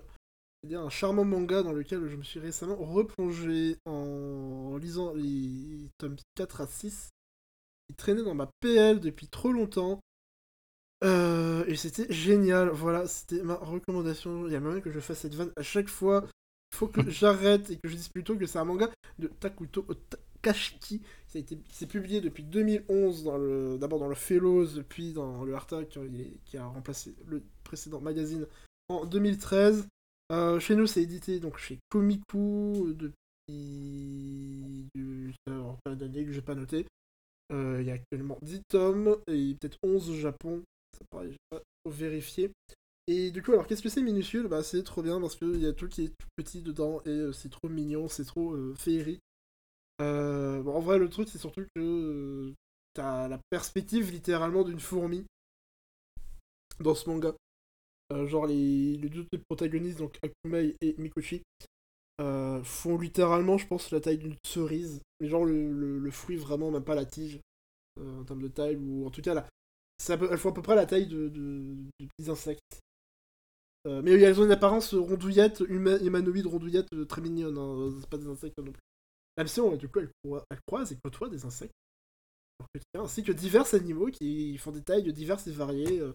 [0.62, 6.18] C'est-à-dire un charmant manga dans lequel je me suis récemment replongé en lisant les tomes
[6.36, 7.10] 4 à 6.
[7.90, 10.02] Il traînait dans ma PL depuis trop longtemps.
[11.04, 14.48] Euh, et c'était génial, voilà, c'était ma recommandation.
[14.48, 16.26] Il y a moyen que je fasse cette vanne à chaque fois.
[16.72, 19.82] Il faut que j'arrête et que je dise plutôt que c'est un manga de Takuto
[20.10, 21.02] Ta- Kashiki.
[21.28, 26.00] C'est publié depuis 2011, dans le, d'abord dans le Fellows, puis dans le Arta, qui,
[26.00, 28.46] est- qui a remplacé le précédent magazine
[28.88, 29.88] en 2013.
[30.32, 33.16] Euh, chez nous, c'est édité donc chez Komiku depuis.
[34.96, 36.86] du- alors, pas d'année que j'ai pas noté.
[37.52, 40.62] Euh, Il y a actuellement 10 tomes et peut-être 11 au Japon.
[40.98, 42.52] Ça pareil, j'ai pas vérifié.
[43.12, 45.66] Et du coup, alors qu'est-ce que c'est minuscule Bah, c'est trop bien parce qu'il y
[45.66, 48.76] a tout qui est tout petit dedans et euh, c'est trop mignon, c'est trop euh,
[48.76, 49.24] féerique.
[50.00, 52.54] Euh, bon, en vrai, le truc, c'est surtout que euh,
[52.94, 55.26] t'as la perspective littéralement d'une fourmi
[56.80, 57.34] dans ce manga.
[58.26, 61.42] Genre, les, les deux protagonistes, donc Akumei et Mikoshi,
[62.64, 65.02] font littéralement, je pense, la taille d'une cerise.
[65.20, 67.40] Mais genre, le, fruit, vraiment, même pas la tige,
[68.00, 69.48] en termes de taille, ou en tout cas, là,
[70.10, 72.80] elles font à peu près la taille de, de, de petits insectes.
[73.88, 78.10] Euh, mais elles ont une apparence rondouillette, huma- humanoïde rondouillette euh, très mignonne, hein, c'est
[78.10, 78.82] pas des insectes non plus.
[79.38, 81.74] Même si, on, du coup, elles, croi- elles croisent et côtoient des insectes,
[82.96, 86.14] ainsi que divers animaux qui font des tailles diverses et variées, euh,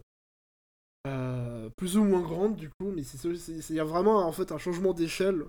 [1.07, 4.59] euh, plus ou moins grandes du coup, mais il y a vraiment en fait un
[4.59, 5.45] changement d'échelle,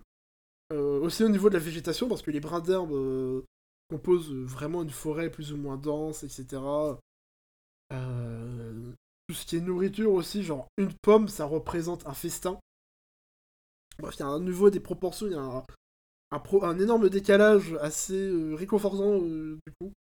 [0.73, 3.43] euh, aussi au niveau de la végétation, parce que les brins d'herbe euh,
[3.89, 6.99] composent vraiment une forêt plus ou moins dense, etc.
[7.93, 8.93] Euh,
[9.27, 12.59] tout ce qui est nourriture aussi, genre une pomme, ça représente un festin.
[13.99, 15.65] Bref, il y a un niveau des proportions, il y a un,
[16.31, 19.93] un, pro- un énorme décalage assez euh, réconfortant euh, du coup.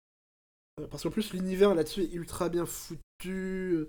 [0.80, 3.88] Euh, parce qu'en plus l'univers là-dessus est ultra bien foutu.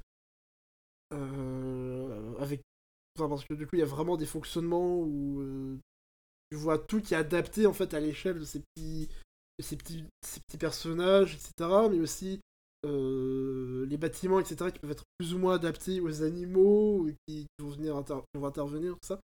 [1.12, 2.62] euh, avec...
[3.18, 5.78] enfin, parce que du coup il y a vraiment des fonctionnements où
[6.50, 9.08] tu vois tout qui est adapté en fait à l'échelle de ces petits,
[9.60, 11.88] ces petits, ces petits personnages, etc.
[11.88, 12.40] Mais aussi
[12.84, 14.70] euh, les bâtiments, etc.
[14.70, 19.20] qui peuvent être plus ou moins adaptés aux animaux, qui, vont venir intervenir, tout ça.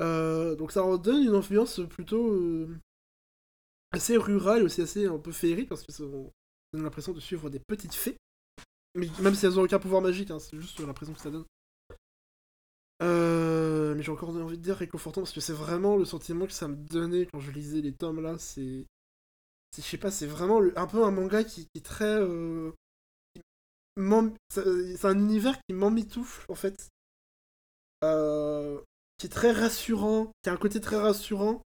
[0.00, 2.76] Euh, donc ça en donne une influence plutôt euh,
[3.92, 6.30] assez rurale, aussi assez un peu féerique, parce que ça, on
[6.72, 8.16] donne l'impression de suivre des petites fées.
[8.96, 11.44] Mais même si elles ont aucun pouvoir magique, hein, c'est juste l'impression que ça donne.
[13.96, 16.66] Mais j'ai encore envie de dire réconfortant parce que c'est vraiment le sentiment que ça
[16.66, 18.36] me donnait quand je lisais les tomes là.
[18.38, 18.86] C'est-
[19.82, 22.70] je sais pas, c'est vraiment le- un peu un manga qui, qui est très, euh,
[24.50, 26.88] c'est un univers qui m'emmitoufle en fait,
[28.04, 28.80] Euh,
[29.18, 31.62] qui est très rassurant, qui a un côté très rassurant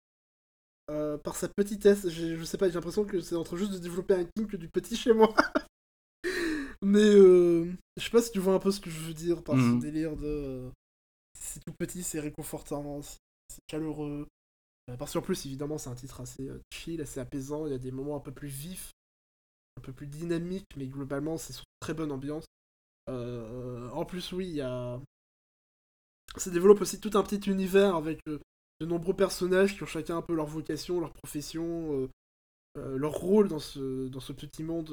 [0.91, 2.09] euh, par sa petitesse.
[2.09, 4.57] Je sais pas, j'ai l'impression que c'est en train juste de développer un king que
[4.57, 5.33] du petit chez moi.
[6.83, 9.43] Mais euh, je sais pas si tu vois un peu ce que je veux dire
[9.43, 9.81] par Mhm.
[9.81, 10.71] ce délire de.
[11.39, 14.27] c'est tout petit, c'est réconfortant, c'est chaleureux.
[14.91, 17.67] Euh, parce qu'en plus, évidemment, c'est un titre assez euh, chill, assez apaisant.
[17.67, 18.93] Il y a des moments un peu plus vifs,
[19.77, 22.45] un peu plus dynamiques, mais globalement, c'est sur très bonne ambiance.
[23.09, 25.01] Euh, en plus, oui, il y a.
[26.37, 28.41] Ça développe aussi tout un petit univers avec de
[28.81, 32.11] nombreux personnages qui ont chacun un peu leur vocation, leur profession,
[32.75, 34.91] leur rôle dans ce, dans ce petit monde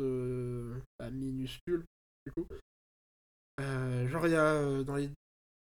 [0.99, 1.84] bah, minuscule,
[3.57, 5.09] genre, il y a dans les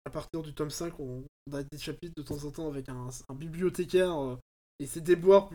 [0.04, 3.08] à partir du tome 5, on, a des chapitres de temps en temps avec un,
[3.34, 4.36] bibliothécaire euh,
[4.78, 5.50] et ses déboires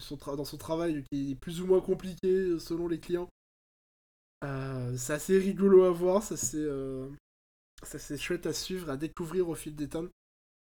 [0.00, 3.28] tra- dans son travail qui est plus ou moins compliqué euh, selon les clients.
[4.44, 7.08] Euh, c'est assez rigolo à voir, ça c'est euh,
[8.16, 10.10] chouette à suivre, à découvrir au fil des tomes.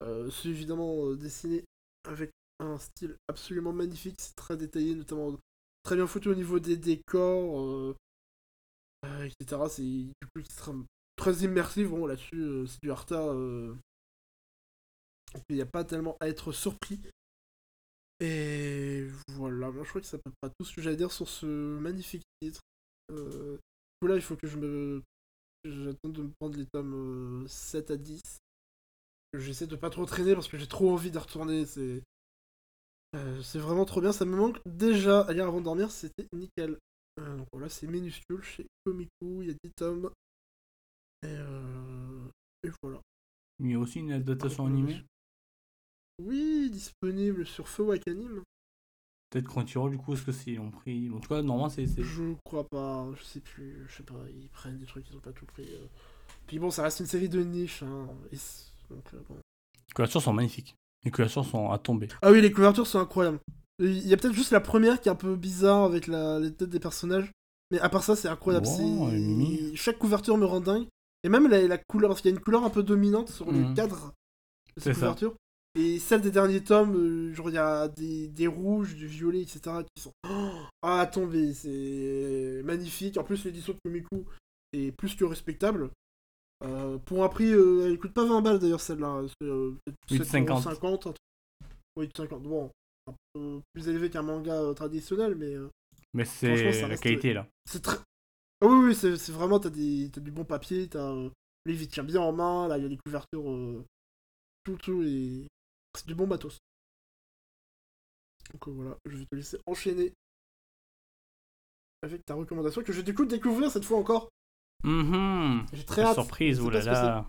[0.04, 1.64] Euh, c'est évidemment euh, dessiné
[2.06, 5.36] avec un style absolument magnifique, c'est très détaillé, notamment
[5.84, 7.96] très bien foutu au niveau des décors, euh,
[9.06, 9.70] euh, etc.
[9.70, 10.86] C'est du coup extrêmement
[11.18, 13.76] très immersif, bon là-dessus euh, c'est du Arta, euh...
[15.50, 17.02] il n'y a pas tellement à être surpris.
[18.20, 21.28] Et voilà, je crois que c'est à peu près tout ce que j'allais dire sur
[21.28, 22.62] ce magnifique titre.
[23.12, 23.58] Euh...
[24.02, 25.04] Là il faut que je me...
[25.66, 28.22] J'attends de me prendre les tomes euh, 7 à 10.
[29.34, 32.02] J'essaie de pas trop traîner parce que j'ai trop envie de retourner, c'est...
[33.16, 36.78] Euh, c'est vraiment trop bien, ça me manque déjà à avant de dormir, c'était nickel.
[37.20, 40.12] Euh, donc voilà, c'est minuscule chez Komiku, il y a 10 tomes.
[41.24, 42.28] Et, euh...
[42.64, 43.00] et voilà.
[43.60, 45.04] Il y a aussi une adaptation animée.
[46.22, 48.44] Oui, disponible sur Feu Wakanim.
[49.30, 51.10] Peut-être Crunchyroll, du coup, est-ce que c'est ils ont pris.
[51.10, 51.86] En tout cas, normalement, c'est.
[51.86, 55.22] Je crois pas, je sais plus, je sais pas, ils prennent des trucs, ils ont
[55.22, 55.68] pas tout pris.
[55.74, 55.86] euh.
[56.48, 58.08] Puis bon, ça reste une série de niche, hein.
[58.32, 59.36] et c- donc, euh, bon.
[59.36, 60.76] Les couvertures sont magnifiques.
[61.04, 62.08] Les couvertures sont à tomber.
[62.22, 63.40] Ah oui, les couvertures sont incroyables.
[63.80, 66.40] Il y a peut-être juste la première qui est un peu bizarre avec la...
[66.40, 67.32] les têtes des personnages.
[67.70, 68.66] Mais à part ça, c'est incroyable.
[68.66, 69.12] Wow.
[69.76, 70.88] Chaque couverture me rend dingue.
[71.24, 73.52] Et même la, la couleur, parce qu'il y a une couleur un peu dominante sur
[73.52, 73.74] le Mhm.
[73.74, 74.14] cadre
[74.76, 75.16] de C'est ces ça.
[75.76, 79.42] Et celle des derniers tomes, euh, genre il y a des, des rouges, du violet,
[79.42, 79.60] etc.
[79.96, 80.50] qui sont oh,
[80.82, 81.54] à tomber.
[81.54, 83.18] C'est magnifique.
[83.18, 84.26] En plus, l'édition de Komiku
[84.74, 85.90] est plus que respectable.
[86.64, 89.22] Euh, pour un prix, euh, elle coûte pas 20 balles d'ailleurs celle-là.
[89.28, 89.76] C'est euh,
[90.10, 90.64] peut-être 8,50.
[90.64, 91.16] 7,50 un truc.
[91.96, 92.42] Oui, 50.
[92.44, 92.72] Bon,
[93.08, 95.54] un peu plus élevé qu'un manga euh, traditionnel, mais
[96.16, 97.48] Mais c'est la qualité là.
[97.70, 97.98] c'est très.
[98.62, 101.14] Ah oui, oui, c'est vraiment, t'as des- t'as du bon papier, t'as.
[101.66, 103.86] livre il tient bien en main, là il y a des couvertures, euh,
[104.64, 105.48] tout, tout, et.
[105.98, 106.58] C'est du bon matos.
[108.54, 110.14] Donc euh, voilà, je vais te laisser enchaîner
[112.04, 114.30] avec ta recommandation que je vais du coup découvrir cette fois encore.
[114.84, 115.66] Mhm.
[115.74, 116.14] J'ai très hâte.
[116.14, 117.26] surprise, oh là là.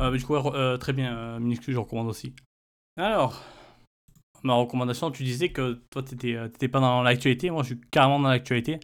[0.00, 2.34] Euh, du coup, euh, très bien, Minuscule, je recommande aussi.
[2.96, 3.42] Alors,
[4.42, 7.50] ma recommandation, tu disais que toi, t'étais t'étais pas dans l'actualité.
[7.50, 8.80] Moi, je suis carrément dans l'actualité.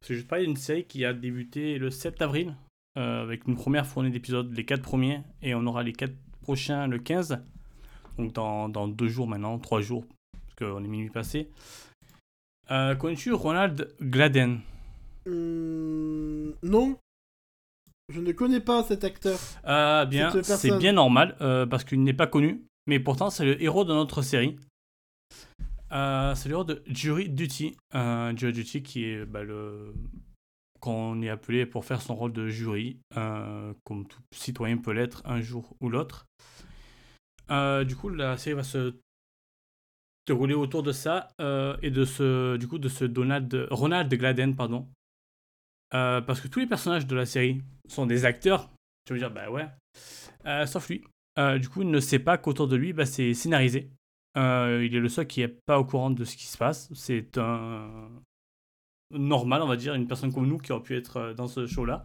[0.00, 2.56] Parce que je vais te parler d'une série qui a débuté le 7 avril,
[2.96, 6.12] euh, avec une première fournée d'épisodes, les 4 premiers, et on aura les 4
[6.42, 7.42] prochains le 15.
[8.16, 11.50] Donc, dans, dans deux jours maintenant, trois jours, parce qu'on est minuit passé.
[12.70, 14.60] Euh, Connais-tu Ronald Gladden?
[15.26, 16.96] Hum, non.
[18.12, 19.38] Je ne connais pas cet acteur.
[19.66, 23.62] Euh, bien, c'est bien normal euh, parce qu'il n'est pas connu, mais pourtant c'est le
[23.62, 24.56] héros de notre série.
[25.92, 27.76] Euh, c'est le héros de Jury Duty.
[27.94, 29.94] Euh, Jury Duty qui est bah, le
[30.80, 35.22] qu'on est appelé pour faire son rôle de jury, euh, comme tout citoyen peut l'être
[35.24, 36.26] un jour ou l'autre.
[37.50, 38.94] Euh, du coup, la série va se
[40.28, 41.28] dérouler autour de ça
[41.82, 44.88] et de ce du coup de ce Donald Ronald Gladden pardon.
[45.90, 48.70] Parce que tous les personnages de la série sont des acteurs.
[49.04, 49.66] Tu veux dire bah ouais.
[50.66, 51.02] Sauf lui.
[51.58, 53.90] Du coup, il ne sait pas qu'autour de lui, bah, c'est scénarisé.
[54.36, 56.92] Euh, il est le seul qui n'est pas au courant de ce qui se passe.
[56.94, 58.10] C'est un
[59.10, 61.66] normal, on va dire, une personne comme nous qui aurait pu être euh, dans ce
[61.66, 62.04] show-là.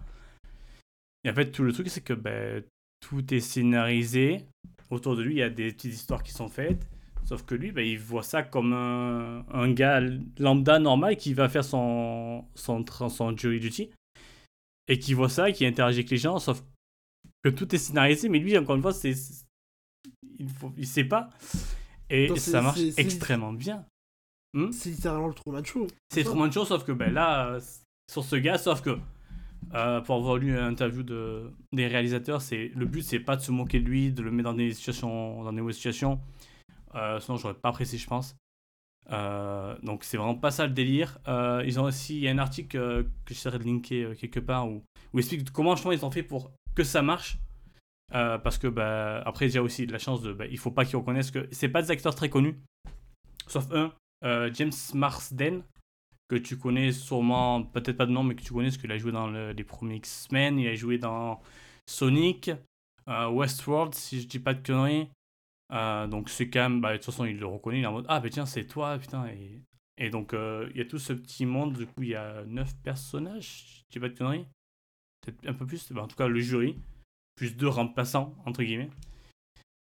[1.23, 2.63] Et en fait, tout le truc, c'est que ben,
[2.99, 4.45] tout est scénarisé.
[4.89, 6.87] Autour de lui, il y a des petites histoires qui sont faites.
[7.25, 10.01] Sauf que lui, ben, il voit ça comme un, un gars
[10.37, 13.89] lambda normal qui va faire son, son, jury duty.
[14.89, 16.39] Et qui voit ça, qui interagit avec les gens.
[16.39, 16.61] Sauf
[17.43, 18.27] que tout est scénarisé.
[18.27, 19.13] Mais lui, encore une fois, c'est,
[20.39, 20.47] il,
[20.77, 21.29] il sait pas.
[22.13, 23.85] Et ça marche extrêmement bien.
[24.71, 25.87] C'est littéralement le Truman Show.
[26.09, 27.61] C'est trop de choses, sauf que ben, là, euh,
[28.11, 28.99] sur ce gars, sauf que
[29.73, 33.41] euh, pour avoir lu une interview de, des réalisateurs, c'est le but, c'est pas de
[33.41, 36.19] se moquer de lui, de le mettre dans des situations, dans des mauvaises situations.
[36.93, 38.35] Euh, sinon, j'aurais pas apprécié, je pense.
[39.11, 41.17] Euh, donc, c'est vraiment pas ça le délire.
[41.65, 42.77] Ils ont aussi, il y a un article
[43.25, 44.83] que j'essaierai de linker quelque part où,
[45.13, 47.39] où ils expliquent comment justement ils ont fait pour que ça marche.
[48.13, 50.71] Euh, parce que bah, après, il y a aussi la chance de, bah, il faut
[50.71, 52.59] pas qu'ils reconnaissent que c'est pas des acteurs très connus,
[53.47, 53.93] sauf un,
[54.23, 55.63] euh, James Marsden,
[56.27, 58.97] que tu connais sûrement, peut-être pas de nom, mais que tu connais parce qu'il a
[58.97, 61.41] joué dans le- les premiers X-Men, il a joué dans
[61.87, 62.51] Sonic,
[63.07, 65.09] euh, Westworld, si je dis pas de conneries.
[66.09, 68.19] Donc c'est quand bah, de toute façon, il le reconnaît, il est en mode Ah,
[68.19, 69.25] bah tiens, c'est toi, putain.
[69.97, 72.75] Et, donc, il y a tout ce petit monde, du coup, il y a 9
[72.83, 74.45] personnages, si je dis pas de conneries.
[75.21, 76.77] Peut-être un peu plus, bah, en tout cas, le jury,
[77.35, 78.89] plus deux remplaçants, entre guillemets.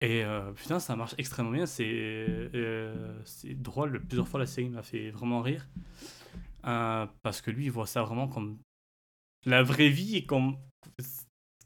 [0.01, 1.65] Et euh, putain, ça marche extrêmement bien.
[1.65, 3.21] C'est euh,
[3.55, 4.01] drôle.
[4.05, 5.67] Plusieurs fois, la série m'a fait vraiment rire.
[6.65, 8.59] Euh, parce que lui, il voit ça vraiment comme
[9.45, 10.57] la vraie vie comme.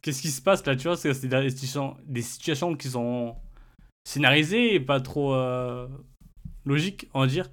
[0.02, 0.98] Qu'est-ce qui se passe là, tu vois?
[0.98, 3.38] C'est des situations, des situations qui sont
[4.04, 5.34] scénarisées et pas trop
[6.66, 7.50] logiques, on va dire.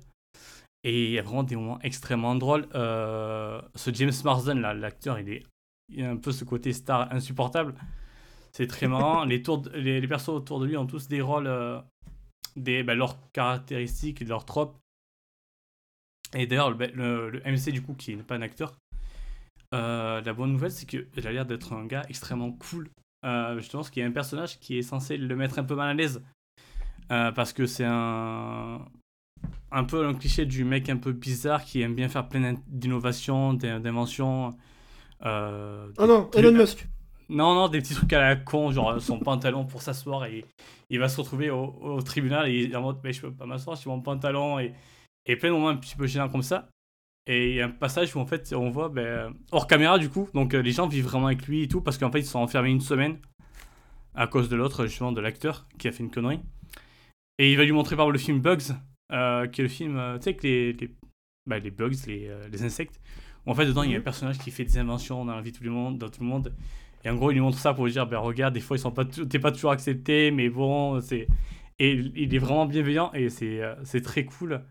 [0.83, 2.67] Et il y a vraiment des moments extrêmement drôles.
[2.73, 5.45] Ce James Marsden, l'acteur, il est
[5.93, 7.75] il a un peu ce côté star insupportable.
[8.53, 9.25] C'est très marrant.
[9.25, 11.81] les, tours de- les, les persos autour de lui ont tous des rôles, euh,
[12.57, 14.77] des, bah, leurs caractéristiques leurs tropes.
[16.35, 18.73] Et d'ailleurs, le, le- le MC, du coup, qui n'est pas un acteur,
[19.75, 22.89] euh, la bonne nouvelle, c'est qu'il a l'air d'être un gars extrêmement cool.
[23.25, 25.75] Euh, justement, parce qu'il y a un personnage qui est censé le mettre un peu
[25.75, 26.23] mal à l'aise.
[27.13, 28.85] Euh, parce que c'est un.
[29.73, 33.55] Un peu un cliché du mec un peu bizarre qui aime bien faire plein d'innovations,
[33.55, 34.57] d'in- d'inventions.
[35.25, 36.89] euh, Oh non, Elon Musk.
[37.31, 40.45] Non, non, des petits trucs à la con, genre son pantalon pour s'asseoir et
[40.91, 43.33] il va se retrouver au, au tribunal et il est en mode, mais je peux
[43.33, 44.75] pas m'asseoir sur mon pantalon et,
[45.27, 46.69] et plein de moments un petit peu gênants comme ça.
[47.27, 50.09] Et il y a un passage où en fait on voit, ben, hors caméra du
[50.11, 52.27] coup, donc euh, les gens vivent vraiment avec lui et tout parce qu'en fait ils
[52.27, 53.19] sont enfermés une semaine
[54.15, 56.41] à cause de l'autre, justement de l'acteur qui a fait une connerie.
[57.39, 58.75] Et il va lui montrer par le film Bugs,
[59.13, 60.91] euh, qui est le film, euh, tu sais, que les, les,
[61.47, 63.01] bah, les bugs, les, euh, les insectes,
[63.47, 64.05] où en fait dedans il y a un Mhm.
[64.05, 66.27] personnage qui fait des inventions dans la vie de tout le monde, dans tout le
[66.27, 66.53] monde.
[67.05, 68.81] Et en gros, il lui montre ça pour lui dire, ben regarde, des fois ils
[68.81, 71.27] sont pas, t'es pas toujours accepté, mais bon, c'est.
[71.79, 74.63] Et il est vraiment bienveillant et c'est, euh, très cool.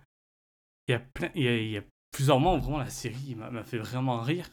[0.88, 1.81] Il y a plein, il y a,
[2.11, 4.49] plusieurs moments vraiment la série m'a, fait vraiment rire.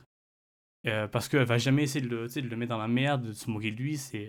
[0.87, 3.33] Euh, parce qu'elle va jamais essayer de le, de le mettre dans la merde, de
[3.33, 3.99] se moquer de lui.
[3.99, 4.29] C'est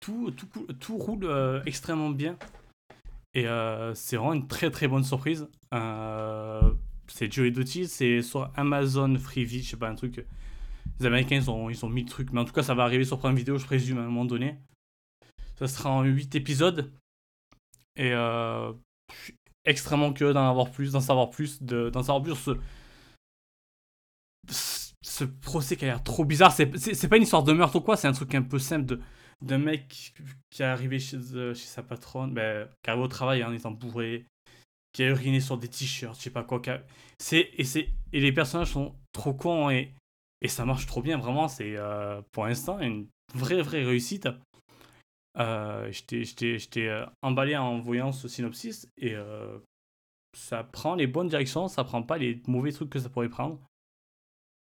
[0.00, 2.36] tout, tout, tout roule euh, extrêmement bien.
[3.32, 3.46] Et
[3.94, 5.48] c'est vraiment une très très bonne surprise.
[7.08, 10.24] C'est Joey Doty, c'est sur Amazon Freevee, je sais pas, un truc.
[11.00, 13.18] Les Américains, ils ont, mis le truc, mais en tout cas, ça va arriver sur
[13.18, 14.58] Prime Vidéo, je présume, à un moment donné.
[15.58, 16.92] Ça sera en 8 épisodes.
[17.96, 18.72] Et euh,
[19.12, 19.34] je suis
[19.64, 22.56] extrêmement curieux d'en avoir plus, d'en savoir plus, de- d'en savoir plus sur
[24.48, 26.52] ce, ce procès qui a l'air trop bizarre.
[26.52, 26.76] C'est-
[27.08, 28.98] pas une histoire de meurtre ou quoi, c'est un truc un peu simple
[29.42, 30.14] d'un mec
[30.50, 34.26] qui est arrivé chez, euh, sa patronne, ben, qui arrive au travail en étant bourré,
[34.92, 36.62] qui a uriné sur des t-shirts, je sais pas quoi.
[37.32, 37.64] et
[38.12, 39.92] et les personnages sont trop cons et
[40.44, 41.48] et ça marche trop bien vraiment.
[41.48, 44.28] C'est euh, pour l'instant une vraie vraie réussite.
[45.38, 49.58] Euh, J'étais euh, emballé en voyant ce synopsis et euh,
[50.36, 53.58] ça prend les bonnes directions, ça prend pas les mauvais trucs que ça pourrait prendre.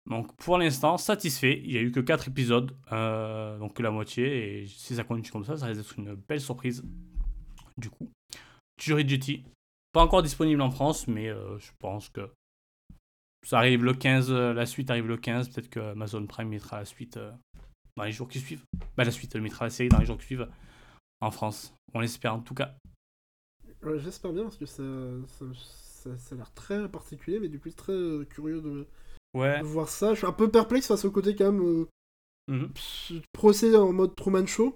[0.06, 1.62] Donc pour l'instant, satisfait.
[1.64, 4.62] Il y a eu que 4 épisodes, donc la moitié.
[4.62, 6.82] Et si ça continue comme ça, ça risque d'être une belle surprise.
[7.76, 8.10] Du coup,
[8.80, 9.44] Jury Duty,
[9.92, 12.28] pas encore disponible en France, mais je pense que
[13.46, 15.48] ça arrive le 15, euh, la suite arrive le 15.
[15.48, 17.32] Peut-être que Amazon Prime mettra la suite euh,
[17.96, 18.64] dans les jours qui suivent.
[18.96, 20.48] Bah, la suite, elle mettra la série dans les jours qui suivent
[21.20, 21.74] en France.
[21.94, 22.74] On l'espère en tout cas.
[23.82, 24.82] Ouais, J'espère bien parce que ça,
[25.26, 28.86] ça, ça- ça a l'air très particulier, mais du coup très euh, curieux de,
[29.34, 29.60] Ouais.
[29.60, 30.12] de voir ça.
[30.12, 31.86] Je suis un peu perplexe face au côté quand même euh,
[32.48, 32.72] Mhm.
[33.32, 34.74] procès en mode Truman Show.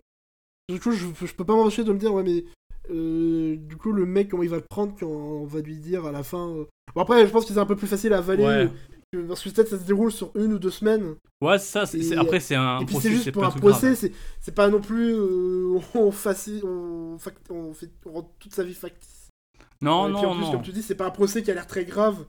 [0.70, 2.45] Du coup, je, je peux pas m'empêcher de me dire, ouais, mais
[2.91, 6.07] euh, du coup, le mec, comment il va le prendre quand on va lui dire
[6.07, 6.49] à la fin.
[6.51, 6.65] euh,
[6.95, 8.45] Bon, après, je pense que c'est un peu plus facile à avaler.
[8.45, 8.71] Ouais.
[9.16, 11.15] euh, parce que peut-être ça se déroule sur une ou deux semaines.
[11.41, 11.87] Ouais, ça.
[11.87, 13.95] c'est- après, c'est un et puis c'est juste pour un procès,
[14.41, 15.12] c'est pas non plus.
[15.15, 19.29] euh, on, faci- on, fact- on fait on rend toute sa vie factice.
[19.81, 20.53] Non, et puis non, en plus, non.
[20.53, 22.25] comme tu dis, c'est pas un procès qui a l'air très grave.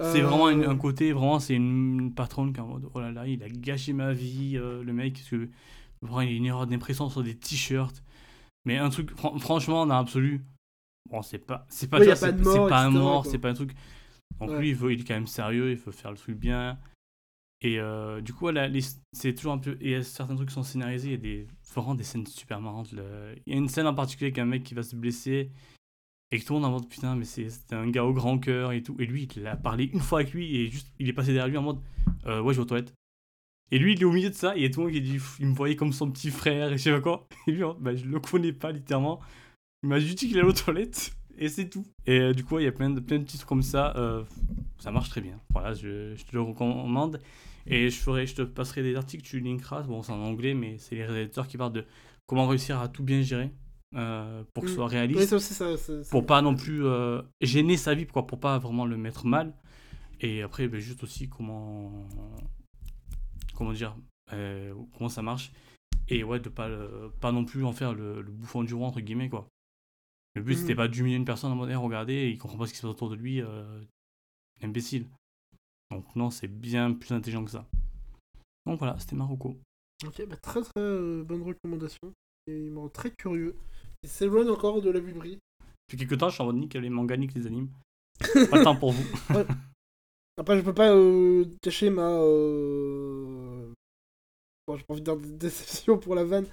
[0.00, 2.88] C'est Euh, vraiment une- un côté, vraiment, c'est une, une patronne qui est en mode
[2.94, 5.48] oh là là, il a gâché ma vie, euh, le mec, parce que
[6.02, 8.02] vraiment, il a une erreur d'impression sur des t-shirts.
[8.66, 10.42] Mais un truc, fran- franchement, dans l'absolu,
[11.10, 12.32] bon, c'est pas, c'est pas, Ouais, pas c'est-
[12.68, 13.72] pas un mort, c'est pas un truc.
[14.40, 14.58] Donc Ouais.
[14.60, 16.78] lui, il, veut, il est quand même sérieux, il veut faire le truc bien.
[17.60, 18.80] Et euh, du coup, là, les-
[19.12, 19.76] c'est toujours un peu.
[19.80, 22.92] Et certains trucs sont scénarisés, il y a des, vraiment des scènes super marrantes.
[22.92, 25.50] le- Il y a une scène en particulier avec un mec qui va se blesser
[26.30, 28.38] et que tout le monde en mode putain, mais c'est c'est un gars au grand
[28.38, 28.96] cœur et tout.
[28.98, 31.48] Et lui, il a parlé une fois avec lui et juste, il est passé derrière
[31.48, 31.78] lui en mode
[32.26, 32.92] euh, ouais, je vais aux toilettes.
[33.70, 34.94] Et lui, il est au milieu de ça et il y a tout le monde
[34.94, 37.26] qui dit il me voyait comme son petit frère et je sais pas quoi.
[37.46, 39.20] Et lui, bah, je le connais pas littéralement.
[39.84, 41.84] Il m'a juste dit qu'il allait aux toilettes et c'est tout.
[42.06, 43.94] Et euh, du coup, il y a plein de, plein de titres comme ça.
[43.96, 44.24] euh,
[44.78, 45.38] ça marche très bien.
[45.52, 47.20] Voilà, je, je te le recommande.
[47.66, 49.82] Et je, ferai, je te passerai des articles, tu linkeras.
[49.82, 51.84] Bon, c'est en anglais, mais c'est les réalisateurs qui parlent de
[52.26, 53.50] comment réussir à tout bien gérer
[53.94, 54.76] euh, pour que ce Mm.
[54.76, 55.32] soit Oui, réaliste.
[55.34, 55.76] aussi, ça.
[55.76, 56.82] ça- ça- pour pas non plus
[57.42, 59.54] gêner sa vie, quoi, pour pas vraiment le mettre mal.
[60.20, 62.06] Et après, ben, juste aussi comment.
[63.54, 63.96] Comment dire
[64.30, 65.52] Comment ça marche.
[66.08, 66.68] Et ouais, de pas,
[67.20, 69.46] pas non plus en faire le, le bouffon du roi, entre guillemets, quoi.
[70.34, 70.56] Le but, Mm.
[70.56, 72.82] c'était pas d'humilier une personne en mode, Eh, regardez, il comprend pas ce qui se
[72.82, 73.80] passe autour de lui, euh,
[74.62, 75.06] imbécile.
[75.90, 77.66] Donc, non, c'est bien plus intelligent que ça.
[78.66, 79.56] Donc voilà, c'était Marocco.
[80.06, 82.12] Ok, bah, très très euh, bonne recommandation.
[82.46, 83.54] Et il me rend très curieux.
[84.02, 85.38] Il s'éloigne encore de la vibrie.
[85.88, 87.68] Depuis quelques temps, je suis en mode nique les mangas, nique les animes.
[88.50, 89.04] pas de temps pour vous.
[90.36, 92.08] Après, je peux pas euh, cacher ma.
[92.10, 93.72] Euh...
[94.66, 96.46] Bon, j'ai pas envie de dire déception pour la vanne.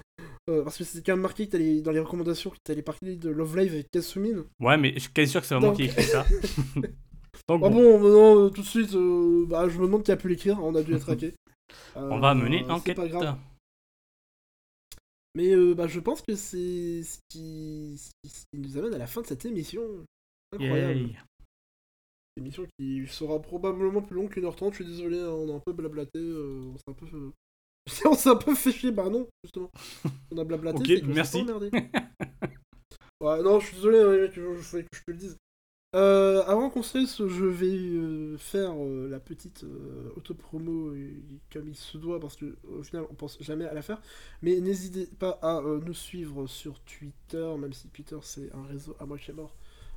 [0.50, 3.16] Euh, parce que c'était quand même marqué que t'allais- dans les recommandations que t'allais parler
[3.16, 4.44] de Love Live avec Kasumine.
[4.60, 6.24] Ouais, mais je suis quasi sûr que c'est vraiment qui a écrit ça.
[7.48, 8.44] Donc, Ah bon.
[8.46, 10.62] euh, tout de suite, euh, bah, je me demande qui a pu l'écrire.
[10.62, 11.32] On a dû être hacké.
[11.96, 12.96] On va Euh, mener enquête.
[12.96, 13.36] pas grave.
[15.34, 17.96] Mais euh, bah, je pense que c'est ce qui...
[17.98, 19.82] ce nous amène à la fin de cette émission.
[20.52, 21.00] Incroyable.
[21.00, 21.16] Yay.
[22.36, 24.72] Émission qui sera probablement plus longue qu'une heure trente.
[24.74, 26.18] Je suis désolé, hein, on a un peu blablaté.
[26.18, 27.06] euh, on s'est un peu.
[28.04, 28.92] on s'est un peu fait chier.
[28.92, 29.70] Bah non, justement.
[30.30, 30.98] On a blablaté.
[30.98, 31.38] Ok, merci.
[33.20, 35.36] ouais, non, je suis désolé, hein, mec, je, fallait que je te le dise.
[35.94, 40.94] Euh, avant qu'on se laisse, je vais euh, faire euh, la petite euh, autopromo
[41.52, 44.00] comme il se doit parce que au final on pense jamais à la faire.
[44.40, 49.04] Mais n'hésitez pas à nous suivre sur Twitter, même si Twitter c'est un réseau à
[49.04, 49.54] moitié mort.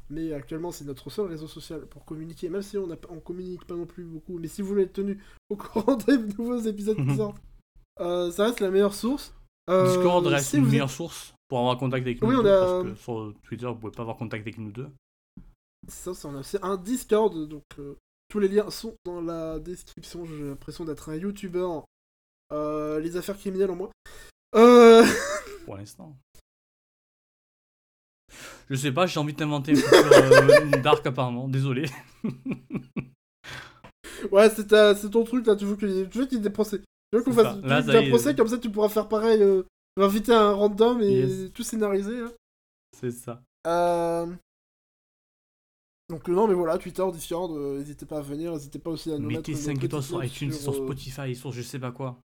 [0.09, 3.75] Mais actuellement c'est notre seul réseau social pour communiquer, même si on ne communique pas
[3.75, 4.37] non plus beaucoup.
[4.37, 5.17] Mais si vous voulez être tenu
[5.49, 7.41] au courant des nouveaux épisodes qui sortent,
[7.99, 9.33] euh, ça reste la meilleure source.
[9.69, 12.43] Euh, Discord reste si une êtes- meilleure source pour avoir contact avec Oui, nous on
[12.43, 14.89] deux, a- parce que sur Twitter, vous pouvez pas avoir contact avec nous deux.
[15.87, 17.95] C'est ça, c'est un, Discord, donc euh,
[18.29, 20.25] tous les liens sont dans la description.
[20.25, 21.67] J'ai l'impression d'être un YouTuber.
[22.51, 23.91] Les affaires criminelles en moi.
[25.65, 26.15] Pour l'instant.
[28.69, 31.85] Je sais pas, j'ai envie de t'inventer un futur euh, dark apparemment, désolé.
[34.31, 36.43] ouais, c'est ta- c'est ton truc là, tu veux que- tu veux qu'il y ait
[36.43, 36.81] des procès.
[37.11, 38.09] Tu veux qu'on fasse Là, ça y un est.
[38.09, 39.41] procès, comme ça tu pourras faire pareil.
[39.41, 39.63] Euh,
[39.97, 41.51] inviter un random et Yes.
[41.53, 42.19] tout scénariser.
[42.21, 42.31] hein.
[42.97, 43.41] C'est ça.
[43.67, 44.25] Euh...
[46.09, 49.11] Donc euh, non mais voilà, Twitter, Discord, euh, n'hésitez pas à venir, n'hésitez pas aussi
[49.11, 51.79] à nous Mettez mettre 5 une étoiles sur iTunes, sur euh, Spotify, sur je sais
[51.79, 52.19] pas quoi.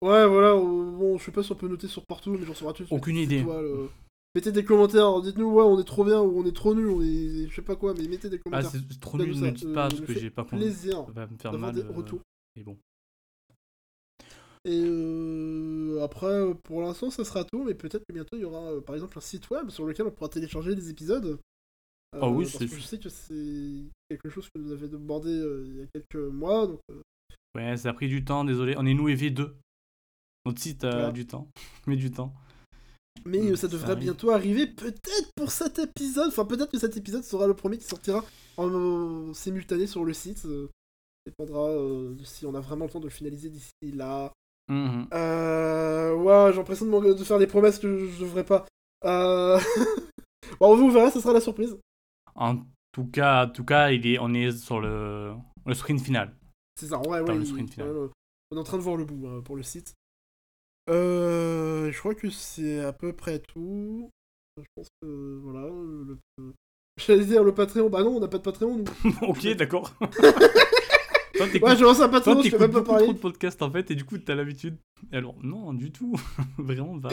[0.00, 2.56] Ouais voilà, euh, bon je sais pas si on peut noter sur partout, mais genre
[2.56, 2.86] sur iTunes.
[2.90, 3.40] Aucune idée.
[3.40, 3.86] étoiles, euh,
[4.34, 7.02] Mettez des commentaires, dites-nous ouais on est trop bien ou on est trop nul, on
[7.02, 8.70] est je sais pas quoi, mais mettez des Ah, commentaires.
[8.70, 10.56] c'est c'est trop nul, ne dites euh, pas parce que j'ai pas compris.
[10.58, 11.74] plaisir Ça va me faire mal.
[11.74, 12.20] des euh, retours.
[12.56, 12.78] Mais bon.
[14.66, 18.72] Et euh, après, pour l'instant, ça sera tout, mais peut-être que bientôt il y aura
[18.72, 21.38] euh, par exemple un site web sur lequel on pourra télécharger les épisodes.
[22.14, 25.30] Euh, Ah oui, parce c'est je sais que c'est quelque chose que vous avez demandé
[25.30, 27.02] euh, il y a quelques mois, donc euh,
[27.54, 28.74] Ouais, ça a pris du temps, désolé.
[28.78, 29.52] On est nous et V2.
[30.46, 31.48] Notre site a du temps.
[31.86, 32.32] Mais du temps.
[33.24, 36.28] Mais ça ça devrait bientôt arriver, peut-être pour cet épisode.
[36.28, 38.24] Enfin, peut-être que cet épisode sera le premier qui sortira
[38.56, 40.44] en simultané sur le site.
[40.46, 40.68] euh,
[41.26, 44.32] dépendra euh, de si on a vraiment le temps de le finaliser d'ici là.
[44.70, 48.66] Euh, ouais, j'ai l'impression de, faire des promesses que je, je devrais pas.
[49.04, 49.58] Euh...
[50.60, 51.76] bon, vous verrez, ça sera la surprise.
[52.34, 52.58] En
[52.92, 55.34] tout cas, en tout cas, il est, on est sur le,
[55.66, 56.34] le sprint final.
[56.80, 57.34] C'est ça, ouais, ouais.
[57.34, 57.88] le il- sprint final.
[57.90, 58.10] ouais, ouais.
[58.50, 59.94] on est en train de voir le bout hein, pour le site.
[60.90, 64.10] Euh, je crois que c'est à peu près tout.
[64.56, 65.68] Je pense que voilà.
[65.68, 66.18] Le-
[66.96, 67.90] J'allais dire le Patreon.
[67.90, 68.78] Bah non, on n'a pas de Patreon.
[68.78, 69.12] Nous.
[69.22, 69.92] ok, d'accord.
[71.36, 73.04] Toi, Ouais, je lance un toi, Patreon, je peux même pas beaucoup parler.
[73.04, 74.76] trop de podcasts en fait, et du coup, t'as l'habitude.
[75.12, 76.14] Alors, non, du tout.
[76.58, 77.10] Vraiment pas.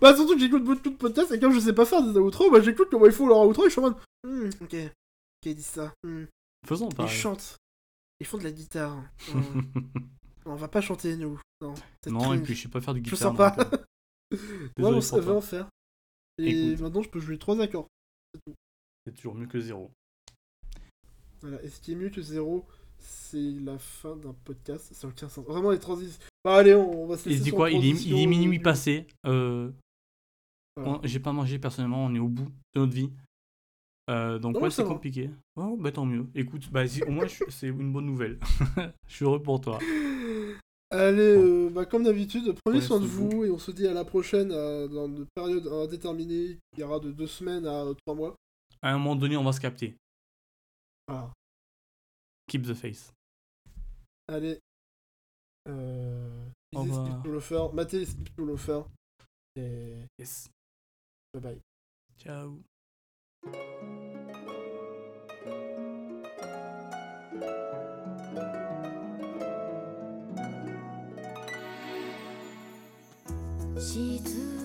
[0.00, 2.50] Bah surtout que j'écoute beaucoup de podcasts et comme je sais pas faire des outros,
[2.50, 3.96] bah j'écoute comment ils font leur outro et je suis en mode.
[4.26, 4.74] Hmm, ok.
[4.74, 5.92] Ok, ils disent ça.
[6.02, 6.24] Hmm.
[6.66, 7.12] Faisons Ils pareil.
[7.14, 7.56] chantent.
[8.20, 9.02] Ils font de la guitare.
[10.46, 11.40] On va pas chanter nous.
[12.06, 12.34] Non.
[12.34, 13.30] et puis je sais pas faire du Je guitare.
[13.30, 13.50] sens pas.
[13.56, 13.70] donc,
[14.32, 14.38] euh,
[14.78, 15.68] on savait en faire.
[16.38, 16.82] Et Écoute.
[16.82, 17.86] maintenant je peux jouer trois accords.
[19.06, 19.90] C'est toujours mieux que zéro.
[21.40, 21.62] Voilà.
[21.62, 22.66] Et ce qui est mieux que zéro,
[23.04, 24.92] c'est la fin d'un podcast.
[24.94, 25.44] Ça n'a aucun sens.
[25.44, 26.20] Vraiment les transitions.
[26.44, 27.70] Bah allez, on, on va se Il se dit quoi?
[27.70, 29.06] il est, il est minuit passé.
[29.26, 29.70] Euh,
[30.76, 31.00] Voilà.
[31.04, 32.44] J'ai pas mangé personnellement, on est au bout
[32.74, 33.10] de notre vie.
[34.10, 35.30] Euh, donc Non, ouais, c'est compliqué.
[35.56, 36.26] Oh, bah tant mieux.
[36.34, 38.38] Écoute, bah, si- au moins c'est une bonne nouvelle.
[39.08, 39.78] je suis heureux pour toi.
[40.90, 43.94] Allez, euh, bah, comme d'habitude, prenez Prenez soin de vous et on se dit à
[43.94, 48.34] la prochaine dans une période indéterminée qui ira de deux semaines à trois mois.
[48.82, 49.96] À un moment donné, on va se capter.
[51.08, 51.30] Voilà.
[52.46, 53.12] Keep the face.
[54.28, 54.60] Allez.
[55.68, 56.48] Euh...
[56.72, 58.82] Lisez Loafer, matez Skip to Loafer.
[59.56, 60.48] Et Yes.
[61.32, 61.60] bye bye.
[62.18, 62.60] Ciao.
[73.84, 74.63] 静